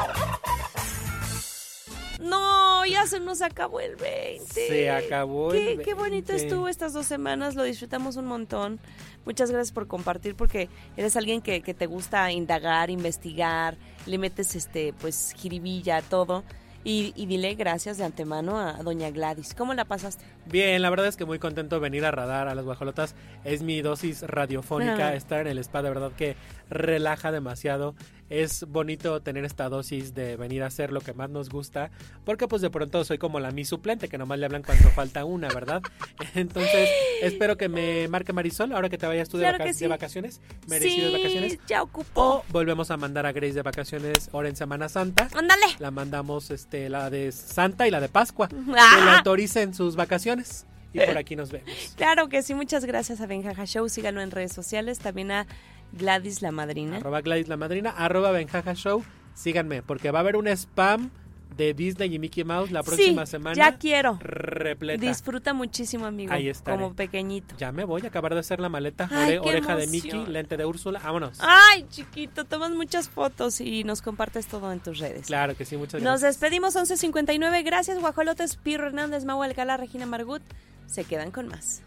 No, 2.18 2.86
ya 2.86 3.06
se 3.06 3.20
nos 3.20 3.42
acabó 3.42 3.80
el 3.80 3.96
20. 3.96 4.46
Se 4.46 4.90
acabó 4.90 5.50
qué, 5.50 5.72
el 5.72 5.82
Qué 5.82 5.92
bonito 5.92 6.32
20. 6.32 6.36
estuvo 6.36 6.68
estas 6.68 6.94
dos 6.94 7.04
semanas, 7.04 7.56
lo 7.56 7.62
disfrutamos 7.62 8.16
un 8.16 8.24
montón. 8.24 8.80
Muchas 9.26 9.50
gracias 9.50 9.70
por 9.70 9.86
compartir 9.86 10.34
porque 10.34 10.70
eres 10.96 11.14
alguien 11.16 11.42
que, 11.42 11.60
que 11.60 11.74
te 11.74 11.84
gusta 11.84 12.32
indagar, 12.32 12.88
investigar, 12.88 13.76
le 14.06 14.16
metes 14.16 14.56
este 14.56 14.94
pues 14.94 15.34
jiribilla 15.36 15.98
a 15.98 16.02
todo. 16.02 16.42
Y, 16.84 17.14
y 17.16 17.26
dile 17.26 17.54
gracias 17.54 17.96
de 17.96 18.04
antemano 18.04 18.58
a 18.58 18.74
doña 18.82 19.10
Gladys. 19.10 19.54
¿Cómo 19.54 19.72
la 19.72 19.86
pasaste? 19.86 20.24
Bien, 20.46 20.82
la 20.82 20.90
verdad 20.90 21.06
es 21.06 21.16
que 21.16 21.24
muy 21.24 21.38
contento 21.38 21.76
de 21.76 21.80
venir 21.80 22.04
a 22.04 22.10
radar 22.10 22.46
a 22.46 22.54
las 22.54 22.64
guajolotas. 22.64 23.14
Es 23.44 23.62
mi 23.62 23.80
dosis 23.80 24.22
radiofónica. 24.22 25.08
Ah. 25.08 25.14
Estar 25.14 25.40
en 25.40 25.46
el 25.46 25.58
spa 25.58 25.82
de 25.82 25.88
verdad 25.88 26.12
que 26.12 26.36
relaja 26.70 27.32
demasiado. 27.32 27.94
Es 28.30 28.64
bonito 28.66 29.20
tener 29.20 29.44
esta 29.44 29.68
dosis 29.68 30.14
de 30.14 30.36
venir 30.36 30.62
a 30.62 30.66
hacer 30.66 30.92
lo 30.92 31.00
que 31.02 31.12
más 31.12 31.28
nos 31.28 31.50
gusta. 31.50 31.90
Porque 32.24 32.48
pues 32.48 32.62
de 32.62 32.70
pronto 32.70 33.04
soy 33.04 33.18
como 33.18 33.38
la 33.38 33.50
mi 33.50 33.64
suplente 33.66 34.08
que 34.08 34.16
nomás 34.16 34.38
le 34.38 34.46
hablan 34.46 34.62
cuando 34.62 34.88
falta 34.90 35.24
una, 35.26 35.48
¿verdad? 35.48 35.82
Entonces 36.34 36.88
espero 37.22 37.56
que 37.56 37.68
me 37.68 38.08
marque 38.08 38.32
Marisol 38.32 38.72
ahora 38.72 38.88
que 38.88 38.96
te 38.98 39.06
vayas 39.06 39.28
tú 39.28 39.36
de, 39.36 39.42
Claro 39.44 39.58
vaca- 39.58 39.64
que 39.66 39.74
sí. 39.74 39.80
de 39.84 39.88
vacaciones. 39.88 40.40
Merecidas 40.68 41.10
sí, 41.10 41.16
vacaciones. 41.16 41.58
ya 41.66 41.82
ocupó. 41.82 42.22
O 42.22 42.44
volvemos 42.50 42.90
a 42.90 42.96
mandar 42.96 43.26
a 43.26 43.32
Grace 43.32 43.52
de 43.54 43.62
vacaciones 43.62 44.30
ahora 44.32 44.48
en 44.48 44.56
Semana 44.56 44.88
Santa. 44.88 45.28
Ándale. 45.34 45.66
La 45.78 45.90
mandamos 45.90 46.50
este 46.50 46.88
la 46.88 47.10
de 47.10 47.30
Santa 47.30 47.86
y 47.86 47.90
la 47.90 48.00
de 48.00 48.08
Pascua. 48.08 48.48
Que 48.48 48.56
le 48.56 48.72
Ah. 48.78 49.18
autoricen 49.18 49.74
sus 49.74 49.96
vacaciones. 49.96 50.66
Y 50.94 51.00
por 51.00 51.18
aquí 51.18 51.36
nos 51.36 51.50
vemos. 51.50 51.68
Claro 51.96 52.28
que 52.28 52.42
sí, 52.42 52.54
muchas 52.54 52.84
gracias 52.86 53.20
a 53.20 53.26
Benjaja 53.26 53.66
Show. 53.66 53.88
Síganlo 53.88 54.22
en 54.22 54.30
redes 54.30 54.52
sociales. 54.52 54.98
También 54.98 55.30
a 55.30 55.46
Gladys 55.92 56.42
la 56.42 56.50
madrina. 56.52 56.96
Arroba 56.96 57.20
Gladys 57.20 57.48
la 57.48 57.56
madrina, 57.56 57.90
arroba 57.90 58.30
Benjaja 58.32 58.74
Show. 58.74 59.04
Síganme, 59.34 59.82
porque 59.82 60.10
va 60.10 60.18
a 60.18 60.22
haber 60.22 60.36
un 60.36 60.46
spam 60.48 61.10
de 61.56 61.72
Disney 61.72 62.12
y 62.12 62.18
Mickey 62.18 62.42
Mouse 62.42 62.72
la 62.72 62.82
próxima 62.82 63.26
sí, 63.26 63.30
semana. 63.32 63.54
Ya 63.54 63.76
quiero. 63.78 64.18
Repleta. 64.20 65.04
Disfruta 65.06 65.54
muchísimo, 65.54 66.04
amigo. 66.04 66.32
Ahí 66.32 66.48
estaré. 66.48 66.76
Como 66.82 66.94
pequeñito. 66.96 67.54
ya 67.56 67.70
me 67.70 67.84
voy 67.84 68.02
a 68.02 68.08
acabar 68.08 68.34
de 68.34 68.40
hacer 68.40 68.58
la 68.58 68.68
maleta. 68.68 69.08
Ay, 69.12 69.36
Ore- 69.36 69.50
oreja 69.50 69.76
de. 69.76 69.86
Mickey, 69.86 70.26
lente 70.26 70.56
de 70.56 70.64
Úrsula. 70.64 70.98
Vámonos. 70.98 71.38
Ay, 71.40 71.86
chiquito, 71.90 72.44
tomas 72.44 72.72
muchas 72.72 73.08
fotos 73.08 73.60
y 73.60 73.84
nos 73.84 74.02
compartes 74.02 74.46
todo 74.48 74.72
en 74.72 74.80
tus 74.80 74.98
redes. 74.98 75.26
Claro 75.28 75.56
que 75.56 75.64
sí, 75.64 75.76
muchas 75.76 76.02
Nos 76.02 76.22
gracias. 76.22 76.40
despedimos 76.40 76.74
11.59. 76.74 77.62
Gracias, 77.64 78.00
Guajolotes, 78.00 78.56
Pirro 78.56 78.88
Hernández, 78.88 79.24
Mau 79.24 79.40
Alcalá, 79.42 79.76
Regina 79.76 80.06
Margut. 80.06 80.42
Se 80.86 81.04
quedan 81.04 81.30
con 81.30 81.46
más. 81.48 81.82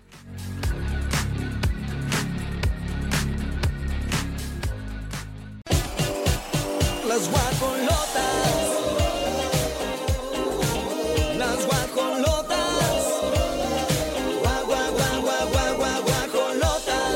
Las 7.07 7.29
guajolotas. 7.29 8.67
Las 11.37 11.65
guajolotas. 11.65 13.03
Gua, 14.41 14.61
gua, 14.67 14.89
gua, 14.89 15.11
gua, 15.21 15.39
gua, 15.51 15.71
gua, 15.77 15.93
guajolotas. 16.05 17.15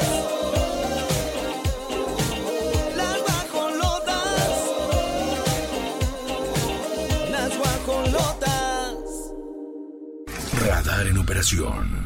Las 2.96 3.18
guajolotas. 3.28 4.56
Las 7.32 7.58
guajolotas. 7.58 8.96
Radar 10.66 11.08
en 11.08 11.18
operación. 11.18 12.01